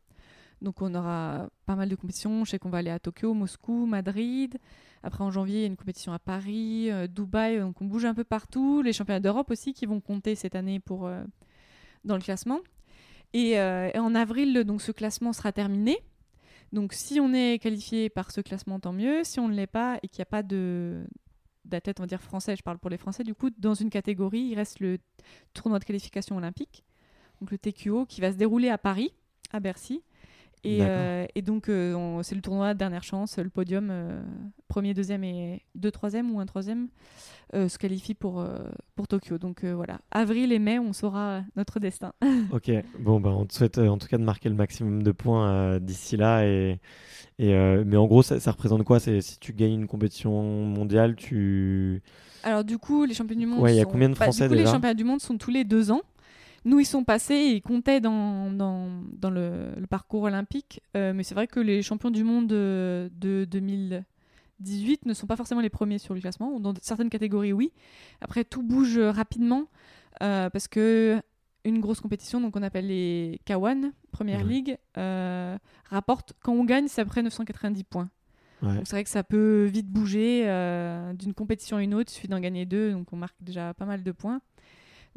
Donc 0.61 0.81
on 0.81 0.93
aura 0.95 1.49
pas 1.65 1.75
mal 1.75 1.89
de 1.89 1.95
compétitions. 1.95 2.43
Je 2.45 2.51
sais 2.51 2.59
qu'on 2.59 2.69
va 2.69 2.79
aller 2.79 2.89
à 2.89 2.99
Tokyo, 2.99 3.33
Moscou, 3.33 3.85
Madrid. 3.85 4.57
Après 5.03 5.23
en 5.23 5.31
janvier, 5.31 5.57
il 5.57 5.61
y 5.61 5.63
a 5.63 5.67
une 5.67 5.77
compétition 5.77 6.13
à 6.13 6.19
Paris, 6.19 6.91
euh, 6.91 7.07
Dubaï. 7.07 7.59
Donc 7.59 7.81
on 7.81 7.85
bouge 7.85 8.05
un 8.05 8.13
peu 8.13 8.23
partout. 8.23 8.81
Les 8.81 8.93
championnats 8.93 9.19
d'Europe 9.19 9.51
aussi 9.51 9.73
qui 9.73 9.85
vont 9.85 9.99
compter 9.99 10.35
cette 10.35 10.55
année 10.55 10.79
pour, 10.79 11.05
euh, 11.05 11.23
dans 12.03 12.15
le 12.15 12.21
classement. 12.21 12.59
Et, 13.33 13.59
euh, 13.59 13.91
et 13.93 13.99
en 13.99 14.15
avril, 14.15 14.63
donc 14.63 14.81
ce 14.81 14.91
classement 14.91 15.33
sera 15.33 15.51
terminé. 15.51 15.99
Donc 16.73 16.93
si 16.93 17.19
on 17.19 17.33
est 17.33 17.59
qualifié 17.61 18.09
par 18.09 18.31
ce 18.31 18.41
classement, 18.41 18.79
tant 18.79 18.93
mieux. 18.93 19.23
Si 19.23 19.39
on 19.39 19.47
ne 19.47 19.53
l'est 19.53 19.67
pas 19.67 19.99
et 20.01 20.07
qu'il 20.07 20.19
n'y 20.19 20.23
a 20.23 20.25
pas 20.25 20.43
de 20.43 21.05
d'athlètes, 21.65 21.99
on 21.99 22.03
va 22.03 22.07
dire 22.07 22.21
français, 22.21 22.55
je 22.55 22.63
parle 22.63 22.77
pour 22.77 22.89
les 22.89 22.97
Français, 22.97 23.25
du 23.25 23.35
coup, 23.35 23.49
dans 23.57 23.73
une 23.73 23.89
catégorie, 23.89 24.39
il 24.39 24.55
reste 24.55 24.79
le 24.79 24.99
tournoi 25.53 25.79
de 25.79 25.83
qualification 25.83 26.37
olympique, 26.37 26.85
donc 27.41 27.51
le 27.51 27.57
TQO, 27.57 28.05
qui 28.05 28.21
va 28.21 28.31
se 28.31 28.37
dérouler 28.37 28.69
à 28.69 28.77
Paris, 28.77 29.13
à 29.51 29.59
Bercy. 29.59 30.01
Et, 30.63 30.79
euh, 30.81 31.25
et 31.35 31.41
donc, 31.41 31.69
euh, 31.69 32.21
c'est 32.23 32.35
le 32.35 32.41
tournoi 32.41 32.73
dernière 32.73 33.03
chance, 33.03 33.37
le 33.37 33.49
podium, 33.49 33.87
euh, 33.89 34.21
premier, 34.67 34.93
deuxième 34.93 35.23
et 35.23 35.61
deux 35.75 35.91
troisième 35.91 36.33
ou 36.33 36.39
un 36.39 36.45
troisième, 36.45 36.87
se 37.53 37.77
qualifie 37.77 38.13
pour, 38.13 38.45
pour 38.95 39.07
Tokyo. 39.07 39.37
Donc 39.37 39.63
voilà, 39.63 39.99
avril 40.11 40.51
et 40.51 40.59
mai, 40.59 40.79
on 40.79 40.93
saura 40.93 41.41
notre 41.55 41.79
destin. 41.79 42.13
Ok, 42.51 42.71
bon, 42.99 43.19
bah, 43.19 43.29
on 43.29 43.45
te 43.45 43.53
souhaite 43.53 43.77
en 43.77 43.97
tout 43.97 44.07
cas 44.07 44.17
de 44.17 44.23
marquer 44.23 44.49
le 44.49 44.55
maximum 44.55 45.03
de 45.03 45.11
points 45.11 45.79
d'ici 45.79 46.17
là. 46.17 46.45
Et, 46.45 46.79
et, 47.39 47.53
mais 47.85 47.97
en 47.97 48.05
gros, 48.05 48.23
ça, 48.23 48.39
ça 48.39 48.51
représente 48.51 48.83
quoi? 48.83 48.99
Si 48.99 49.39
tu 49.39 49.53
gagnes 49.53 49.73
une 49.73 49.87
compétition 49.87 50.41
mondiale, 50.65 51.15
tu. 51.15 52.01
Alors 52.43 52.63
du 52.63 52.77
coup, 52.77 53.05
les 53.05 53.13
championnats 53.13 53.41
du 53.41 53.47
monde. 53.47 53.61
Ouais, 53.61 53.73
il 53.73 53.77
y 53.77 53.81
a 53.81 53.85
combien 53.85 54.09
de 54.09 54.15
bah, 54.15 54.25
Français 54.25 54.43
Du 54.45 54.49
coup, 54.49 54.55
les 54.55 54.59
déjà? 54.61 54.73
championnats 54.73 54.93
du 54.93 55.03
monde 55.03 55.21
sont 55.21 55.37
tous 55.37 55.51
les 55.51 55.63
deux 55.63 55.91
ans. 55.91 56.01
Nous, 56.67 56.81
ils 56.81 56.85
sont 56.85 57.05
passés 57.05 57.33
et 57.33 57.51
ils 57.55 57.61
comptaient 57.61 58.01
dans, 58.01 58.51
dans, 58.51 58.89
dans 59.13 59.29
le, 59.29 59.71
le 59.77 59.87
parcours 59.87 60.23
olympique. 60.23 60.81
Euh, 60.97 61.13
mais 61.13 61.23
c'est 61.23 61.33
vrai 61.33 61.47
que 61.47 61.61
les 61.61 61.81
champions 61.81 62.11
du 62.11 62.25
monde 62.25 62.47
de 62.47 63.09
2018 63.49 65.05
ne 65.05 65.13
sont 65.13 65.27
pas 65.27 65.37
forcément 65.37 65.61
les 65.61 65.69
premiers 65.69 65.97
sur 65.97 66.13
le 66.13 66.19
classement. 66.19 66.59
Dans 66.59 66.73
certaines 66.81 67.09
catégories, 67.09 67.53
oui. 67.53 67.71
Après, 68.19 68.43
tout 68.43 68.63
bouge 68.63 68.99
rapidement 68.99 69.67
euh, 70.21 70.49
parce 70.49 70.67
que 70.67 71.21
une 71.63 71.79
grosse 71.79 72.01
compétition, 72.01 72.41
donc 72.41 72.57
on 72.57 72.63
appelle 72.63 72.87
les 72.87 73.39
K1, 73.47 73.93
Première 74.11 74.39
Ouais. 74.39 74.51
Ligue, 74.51 74.77
euh, 74.97 75.57
rapporte, 75.85 76.33
quand 76.43 76.51
on 76.51 76.65
gagne, 76.65 76.89
c'est 76.89 76.99
après 76.99 77.23
990 77.23 77.85
points. 77.85 78.09
Ouais. 78.61 78.75
Donc 78.75 78.87
c'est 78.87 78.95
vrai 78.97 79.05
que 79.05 79.09
ça 79.09 79.23
peut 79.23 79.69
vite 79.71 79.87
bouger 79.87 80.41
d'une 81.17 81.33
compétition 81.33 81.77
à 81.77 81.81
une 81.81 81.93
autre, 81.93 82.11
il 82.11 82.15
suffit 82.15 82.27
d'en 82.27 82.41
gagner 82.41 82.65
deux, 82.65 82.91
donc 82.91 83.13
on 83.13 83.15
marque 83.15 83.37
déjà 83.39 83.73
pas 83.73 83.85
mal 83.85 84.03
de 84.03 84.11
points. 84.11 84.41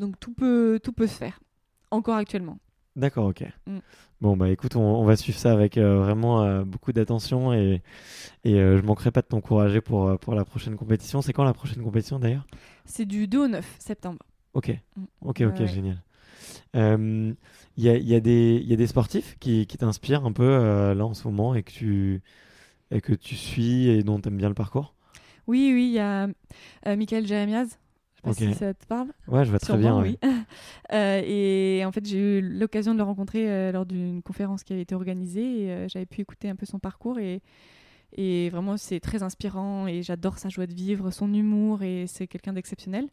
Donc 0.01 0.19
tout 0.19 0.33
peut, 0.33 0.81
tout 0.83 0.93
peut 0.93 1.07
se 1.07 1.15
faire, 1.17 1.39
encore 1.93 2.17
actuellement. 2.17 2.59
D'accord, 2.97 3.27
ok. 3.27 3.45
Mm. 3.67 3.79
Bon, 4.21 4.37
bah 4.37 4.49
écoute, 4.51 4.75
on, 4.75 4.81
on 4.81 5.05
va 5.05 5.15
suivre 5.15 5.39
ça 5.39 5.53
avec 5.53 5.79
euh, 5.79 5.99
vraiment 6.01 6.43
euh, 6.43 6.65
beaucoup 6.65 6.93
d'attention 6.93 7.53
et, 7.53 7.83
et 8.45 8.55
euh, 8.55 8.79
je 8.79 8.83
manquerai 8.83 9.11
pas 9.13 9.23
de 9.23 9.27
t'encourager 9.29 9.81
pour, 9.81 10.19
pour 10.19 10.35
la 10.35 10.45
prochaine 10.45 10.77
compétition. 10.77 11.23
C'est 11.23 11.33
quand 11.33 11.45
la 11.45 11.53
prochaine 11.55 11.83
compétition 11.83 12.19
d'ailleurs? 12.19 12.47
C'est 12.85 13.07
du 13.07 13.29
2 13.29 13.45
au 13.45 13.49
9 13.49 13.77
septembre. 13.79 14.19
Ok, 14.55 14.71
Mm. 14.97 15.05
ok, 15.23 15.41
ok, 15.43 15.59
Ouais. 15.61 15.67
génial. 15.69 16.03
Il 16.75 17.37
y, 17.85 17.89
a, 17.89 17.97
il 17.97 18.09
y, 18.09 18.15
a 18.15 18.21
des- 18.21 18.61
il 18.63 18.69
y 18.69 18.73
a 18.73 18.77
des 18.77 18.87
sportifs 18.87 19.37
qui, 19.39 19.67
qui 19.67 19.77
t'inspirent 19.79 20.25
un 20.25 20.33
peu 20.33 20.93
là 20.95 21.05
en 21.07 21.15
ce 21.15 21.27
moment 21.29 21.55
et 21.55 21.63
que 21.63 21.71
tu, 21.71 22.23
et 22.91 23.01
que 23.01 23.13
tu 23.13 23.37
suis 23.37 23.89
et 23.89 24.03
dont 24.03 24.21
tu 24.21 24.29
aimes 24.29 24.37
bien 24.39 24.49
le 24.49 24.55
parcours? 24.55 24.95
Oui, 25.47 25.71
oui, 25.75 25.87
il 25.87 25.93
y 25.93 25.99
a 25.99 26.29
Michael 26.97 27.27
Jeremias, 27.27 27.79
pas 28.21 28.33
si 28.33 28.55
ça 28.55 28.75
te 28.75 28.87
parle. 28.87 29.09
Ouais, 29.29 29.45
je 29.45 29.51
vois 29.51 29.59
très 29.59 29.77
bien. 29.77 29.91
Sûrement, 29.91 30.03
oui. 30.03 30.19
Euh, 30.93 31.23
et 31.25 31.85
en 31.85 31.93
fait, 31.93 32.05
j'ai 32.05 32.19
eu 32.19 32.41
l'occasion 32.41 32.95
de 32.95 32.99
le 32.99 33.05
rencontrer 33.05 33.49
euh, 33.49 33.71
lors 33.71 33.87
d'une 33.87 34.23
conférence 34.23 34.65
qui 34.65 34.73
avait 34.73 34.83
été 34.83 34.97
organisée 34.97 35.63
et 35.63 35.71
euh, 35.71 35.89
j'avais 35.89 36.07
pu 36.07 36.21
écouter 36.21 36.49
un 36.49 36.57
peu 36.57 36.67
son 36.67 36.81
parcours 36.81 37.21
et, 37.21 37.43
et 38.17 38.51
vraiment 38.51 38.77
c'est 38.77 38.99
très 38.99 39.23
inspirant 39.23 39.87
et 39.87 40.03
j'adore 40.03 40.39
sa 40.39 40.49
joie 40.49 40.67
de 40.67 40.75
vivre, 40.75 41.13
son 41.13 41.33
humour 41.33 41.85
et 41.85 42.07
c'est 42.09 42.27
quelqu'un 42.27 42.55
d'exceptionnel. 42.55 43.07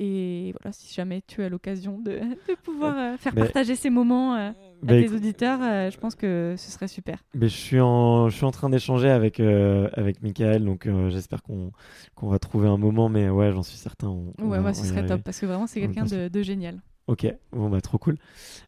Et 0.00 0.52
voilà, 0.60 0.72
si 0.72 0.92
jamais 0.92 1.22
tu 1.26 1.42
as 1.42 1.48
l'occasion 1.48 1.98
de, 1.98 2.10
de 2.48 2.54
pouvoir 2.62 2.96
euh, 2.98 3.16
faire 3.16 3.32
Mais- 3.34 3.42
partager 3.42 3.76
ces 3.76 3.90
moments 3.90 4.34
euh, 4.34 4.50
à 4.50 4.52
Bah, 4.82 4.94
tes 5.00 5.12
auditeurs, 5.12 5.60
euh, 5.62 5.90
je 5.90 5.98
pense 5.98 6.14
que 6.16 6.54
ce 6.58 6.70
serait 6.70 6.88
super. 6.88 7.18
mais 7.34 7.48
je, 7.48 7.56
suis 7.56 7.80
en, 7.80 8.28
je 8.28 8.36
suis 8.36 8.44
en 8.44 8.50
train 8.50 8.68
d'échanger 8.70 9.08
avec, 9.08 9.38
euh, 9.40 9.88
avec 9.94 10.20
Michael, 10.22 10.64
donc 10.64 10.88
j'espère 11.10 11.42
qu'on 11.42 11.70
qu'on 12.16 12.28
va 12.28 12.38
trouver 12.38 12.68
un 12.68 12.76
moment, 12.76 13.08
mais 13.08 13.28
ouais, 13.28 13.52
j'en 13.52 13.62
suis 13.62 13.76
certain. 13.78 14.08
on- 14.08 14.32
on 14.40 14.48
Ouais, 14.48 14.58
va- 14.58 14.64
ouais, 14.66 14.74
ce 14.74 14.84
serait 14.84 15.06
top 15.06 15.22
parce 15.22 15.38
que 15.40 15.46
vraiment 15.46 15.66
c'est 15.68 15.80
quelqu'un 15.80 16.04
de, 16.04 16.28
de 16.28 16.42
génial. 16.42 16.80
Ok, 17.06 17.26
bon 17.52 17.68
bah 17.68 17.80
trop 17.82 17.98
cool. 17.98 18.16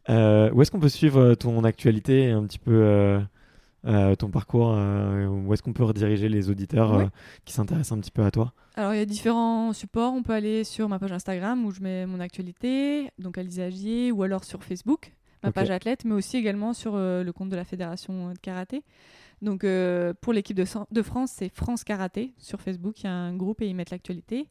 Où 0.07 0.11
est-ce 0.61 0.71
qu'on 0.71 0.79
peut 0.79 0.89
suivre 0.89 1.33
ton 1.35 1.63
actualité 1.63 2.29
un 2.31 2.43
petit 2.45 2.59
peu 2.59 3.19
euh, 3.87 4.15
ton 4.15 4.29
parcours 4.29 4.73
euh, 4.73 5.27
Où 5.27 5.53
est-ce 5.53 5.63
qu'on 5.63 5.73
peut 5.73 5.83
rediriger 5.83 6.29
les 6.29 6.49
auditeurs 6.49 6.93
euh, 6.93 7.05
qui 7.45 7.53
s'intéressent 7.53 7.97
un 7.97 8.01
petit 8.01 8.11
peu 8.11 8.23
à 8.23 8.31
toi? 8.31 8.53
Alors, 8.75 8.93
il 8.93 8.97
y 8.97 9.01
a 9.01 9.05
différents 9.05 9.73
supports. 9.73 10.13
On 10.13 10.23
peut 10.23 10.33
aller 10.33 10.63
sur 10.63 10.89
ma 10.89 10.99
page 10.99 11.11
Instagram 11.11 11.65
où 11.65 11.71
je 11.71 11.81
mets 11.81 12.05
mon 12.05 12.19
actualité, 12.19 13.09
donc 13.17 13.37
Alizé 13.37 13.63
Agier, 13.63 14.11
ou 14.11 14.23
alors 14.23 14.43
sur 14.43 14.63
Facebook, 14.63 15.13
ma 15.43 15.51
page 15.51 15.71
athlète, 15.71 16.05
mais 16.05 16.13
aussi 16.13 16.37
également 16.37 16.73
sur 16.73 16.95
le 16.95 17.31
compte 17.31 17.49
de 17.49 17.55
la 17.55 17.63
Fédération 17.63 18.33
de 18.33 18.37
karaté. 18.39 18.83
Donc, 19.41 19.65
pour 20.21 20.33
l'équipe 20.33 20.57
de, 20.57 20.65
de 20.91 21.01
France, 21.01 21.31
c'est 21.35 21.49
France 21.49 21.83
Karaté. 21.83 22.33
Sur 22.37 22.61
Facebook, 22.61 23.01
il 23.01 23.05
y 23.05 23.07
a 23.07 23.13
un 23.13 23.35
groupe 23.35 23.61
et 23.61 23.67
ils 23.67 23.75
mettent 23.75 23.91
l'actualité. 23.91 24.49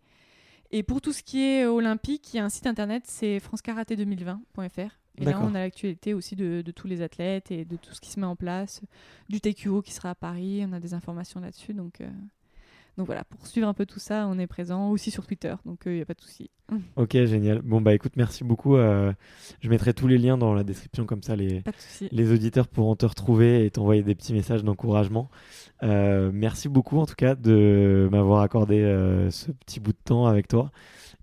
Et 0.73 0.83
pour 0.83 1.01
tout 1.01 1.13
ce 1.13 1.23
qui 1.23 1.43
est 1.43 1.67
olympique, 1.67 2.33
il 2.35 2.39
y 2.39 2.41
a 2.41 2.45
un 2.45 2.49
site 2.49 2.67
internet, 2.67 3.05
c'est 3.07 3.39
francekaraté2020.fr. 3.39 4.91
Et 5.19 5.25
là, 5.25 5.41
on 5.43 5.55
a 5.55 5.61
l'actualité 5.61 6.15
aussi 6.15 6.37
de, 6.37 6.63
de 6.63 6.71
tous 6.73 6.87
les 6.87 7.03
athlètes 7.03 7.51
et 7.51 7.65
de 7.65 7.77
tout 7.77 7.93
ce 7.95 8.01
qui 8.01 8.11
se 8.11 8.21
met 8.21 8.27
en 8.27 8.37
place, 8.37 8.83
du 9.29 9.41
TQO 9.41 9.83
qui 9.83 9.93
sera 9.93 10.11
à 10.11 10.15
Paris, 10.15 10.63
on 10.69 10.73
a 10.73 10.81
des 10.81 10.95
informations 10.95 11.41
là-dessus. 11.41 11.75
Donc, 11.75 12.01
euh, 12.01 12.09
donc 12.97 13.07
voilà, 13.07 13.25
pour 13.25 13.47
suivre 13.47 13.69
un 13.69 13.75
peu 13.75 13.85
tout 13.85 13.99
ça, 13.99 14.27
on 14.27 14.39
est 14.39 14.47
présent 14.47 14.91
aussi 14.91 15.11
sur 15.11 15.27
Twitter, 15.27 15.55
donc 15.67 15.81
il 15.87 15.93
n'y 15.93 16.01
a 16.01 16.07
pas 16.07 16.15
de 16.15 16.21
souci. 16.21 16.51
Ok, 16.97 17.13
génial. 17.13 17.61
Bon 17.63 17.81
bah 17.81 17.95
écoute, 17.95 18.13
merci 18.17 18.43
beaucoup. 18.43 18.77
euh, 18.77 19.13
je 19.61 19.69
mettrai 19.69 19.93
tous 19.95 20.09
les 20.09 20.19
liens 20.19 20.37
dans 20.39 20.53
la 20.55 20.65
description, 20.65 21.05
comme 21.07 21.23
ça 21.23 21.37
les, 21.37 21.63
les 22.11 22.33
auditeurs 22.33 22.67
pourront 22.69 22.97
te 22.97 23.07
retrouver 23.07 23.65
et 23.67 23.71
t'envoyer 23.71 24.03
des 24.03 24.15
petits 24.15 24.33
messages 24.33 24.65
d'encouragement. 24.65 25.31
Euh, 25.83 26.31
merci 26.33 26.69
beaucoup 26.69 26.99
en 26.99 27.07
tout 27.07 27.15
cas 27.15 27.35
de 27.35 28.09
m'avoir 28.11 28.41
accordé 28.41 28.81
euh, 28.81 29.31
ce 29.31 29.53
petit 29.53 29.79
bout 29.79 29.93
de 29.93 29.99
temps 30.03 30.27
avec 30.27 30.49
toi. 30.49 30.73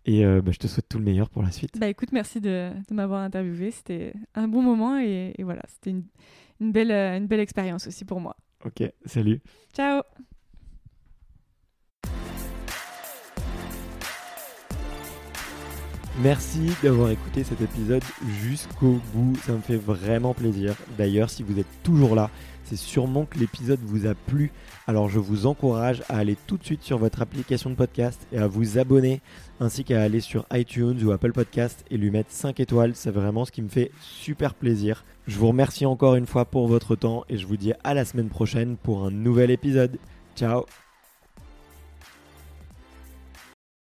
Et 0.05 0.25
euh, 0.25 0.41
bah, 0.41 0.51
je 0.51 0.59
te 0.59 0.67
souhaite 0.67 0.87
tout 0.89 0.97
le 0.97 1.05
meilleur 1.05 1.29
pour 1.29 1.43
la 1.43 1.51
suite. 1.51 1.79
Bah 1.79 1.87
écoute, 1.87 2.11
merci 2.11 2.41
de, 2.41 2.71
de 2.89 2.93
m'avoir 2.93 3.21
interviewé, 3.21 3.71
c'était 3.71 4.13
un 4.35 4.47
bon 4.47 4.61
moment 4.61 4.99
et, 4.99 5.33
et 5.37 5.43
voilà, 5.43 5.61
c'était 5.67 5.91
une, 5.91 6.03
une 6.59 6.71
belle, 6.71 6.91
euh, 6.91 7.17
une 7.17 7.27
belle 7.27 7.39
expérience 7.39 7.87
aussi 7.87 8.03
pour 8.03 8.19
moi. 8.19 8.35
Ok, 8.65 8.83
salut. 9.05 9.41
Ciao 9.73 10.01
Merci 16.21 16.69
d'avoir 16.83 17.09
écouté 17.09 17.43
cet 17.43 17.59
épisode 17.61 18.03
jusqu'au 18.41 18.99
bout, 19.13 19.35
ça 19.37 19.53
me 19.53 19.61
fait 19.61 19.77
vraiment 19.77 20.35
plaisir. 20.35 20.75
D'ailleurs, 20.95 21.29
si 21.29 21.41
vous 21.41 21.57
êtes 21.57 21.81
toujours 21.81 22.13
là, 22.13 22.29
c'est 22.73 22.85
sûrement 22.85 23.25
que 23.25 23.37
l'épisode 23.37 23.79
vous 23.83 24.07
a 24.07 24.15
plu. 24.15 24.51
Alors 24.87 25.07
je 25.07 25.19
vous 25.19 25.45
encourage 25.45 26.01
à 26.09 26.17
aller 26.17 26.35
tout 26.47 26.57
de 26.57 26.63
suite 26.63 26.81
sur 26.81 26.97
votre 26.97 27.21
application 27.21 27.69
de 27.69 27.75
podcast 27.75 28.19
et 28.31 28.39
à 28.39 28.47
vous 28.47 28.79
abonner, 28.79 29.21
ainsi 29.59 29.83
qu'à 29.83 30.01
aller 30.01 30.21
sur 30.21 30.45
iTunes 30.51 30.99
ou 31.03 31.11
Apple 31.11 31.33
Podcast 31.33 31.85
et 31.91 31.97
lui 31.97 32.09
mettre 32.09 32.31
5 32.31 32.59
étoiles. 32.59 32.95
C'est 32.95 33.11
vraiment 33.11 33.45
ce 33.45 33.51
qui 33.51 33.61
me 33.61 33.69
fait 33.69 33.91
super 34.01 34.55
plaisir. 34.55 35.05
Je 35.27 35.37
vous 35.37 35.49
remercie 35.49 35.85
encore 35.85 36.15
une 36.15 36.25
fois 36.25 36.45
pour 36.45 36.67
votre 36.67 36.95
temps 36.95 37.25
et 37.29 37.37
je 37.37 37.45
vous 37.45 37.57
dis 37.57 37.73
à 37.83 37.93
la 37.93 38.05
semaine 38.05 38.29
prochaine 38.29 38.75
pour 38.75 39.05
un 39.05 39.11
nouvel 39.11 39.51
épisode. 39.51 39.99
Ciao 40.35 40.65